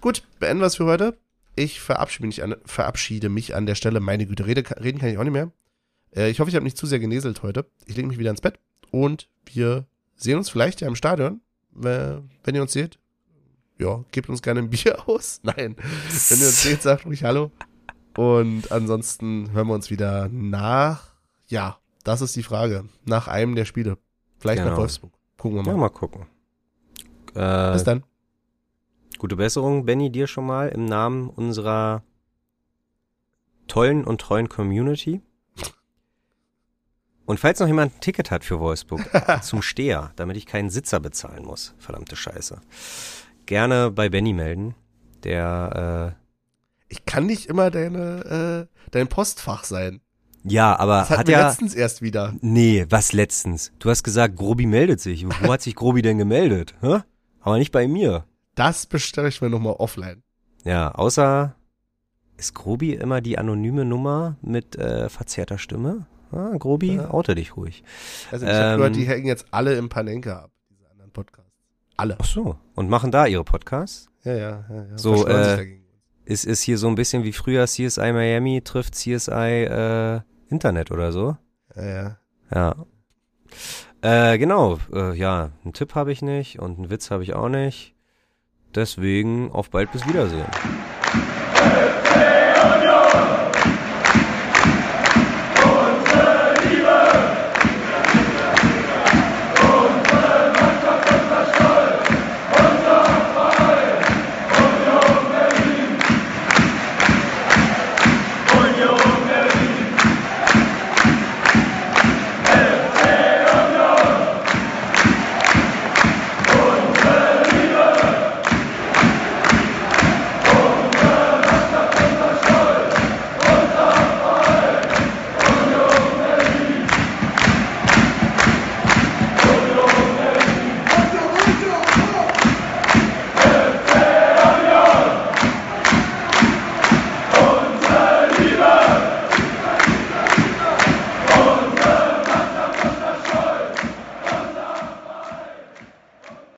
[0.00, 1.18] Gut, beenden wir es für heute.
[1.56, 4.00] Ich verabschiede mich an, verabschiede mich an der Stelle.
[4.00, 5.50] Meine Güte, rede, reden kann ich auch nicht mehr.
[6.14, 7.66] Äh, ich hoffe, ich habe nicht zu sehr geneselt heute.
[7.86, 8.58] Ich lege mich wieder ins Bett
[8.92, 11.40] und wir sehen uns vielleicht ja im Stadion,
[11.82, 12.98] äh, wenn ihr uns seht.
[13.80, 15.40] Ja, gebt uns gerne ein Bier aus.
[15.42, 17.50] Nein, wenn ihr uns seht, sagt ruhig Hallo.
[18.16, 21.14] Und ansonsten hören wir uns wieder nach,
[21.48, 23.98] ja, das ist die Frage, nach einem der Spiele.
[24.38, 24.78] Vielleicht nach Genau.
[24.82, 25.12] Wolfsburg.
[25.38, 25.80] Gucken wir Ja, mal.
[25.80, 26.26] mal gucken.
[27.34, 28.04] Äh, Bis dann.
[29.18, 32.02] Gute Besserung, Benny, dir schon mal im Namen unserer
[33.66, 35.20] tollen und treuen Community.
[37.26, 39.00] Und falls noch jemand ein Ticket hat für Wolfsburg
[39.42, 42.60] zum Steher, damit ich keinen Sitzer bezahlen muss, verdammte Scheiße,
[43.46, 44.74] gerne bei Benny melden.
[45.22, 46.23] Der, äh,
[46.94, 50.00] Ich kann nicht immer deine, äh, dein Postfach sein.
[50.44, 52.32] ja, aber Das hat ja, letztens erst wieder.
[52.40, 53.72] nee, was letztens?
[53.80, 55.26] Du hast gesagt, Grobi meldet sich.
[55.26, 56.74] Wo hat sich Grobi denn gemeldet?
[56.82, 57.00] Hä?
[57.40, 58.26] Aber nicht bei mir.
[58.54, 60.22] Das bestelle ich mir nochmal offline.
[60.62, 61.56] Ja, außer
[62.36, 66.06] ist Grobi immer die anonyme Nummer mit äh, verzerrter Stimme?
[66.30, 67.10] Ah, Grobi, Ja.
[67.10, 67.82] oute dich ruhig.
[68.30, 71.50] Also ich habe Ähm, gehört, die hängen jetzt alle im Panenka ab, diese anderen Podcasts.
[71.96, 72.16] Alle.
[72.20, 72.56] Ach so.
[72.76, 74.08] Und machen da ihre Podcasts?
[74.22, 74.84] Ja, ja, ja.
[74.90, 74.98] ja.
[74.98, 75.83] So, äh, dagegen.
[76.24, 81.12] Ist, ist hier so ein bisschen wie früher CSI Miami trifft CSI äh, Internet oder
[81.12, 81.36] so?
[81.76, 82.18] Ja,
[82.54, 82.74] ja.
[84.00, 87.48] Äh, genau, äh, ja, einen Tipp habe ich nicht und einen Witz habe ich auch
[87.48, 87.94] nicht.
[88.74, 90.46] Deswegen auf bald bis Wiedersehen.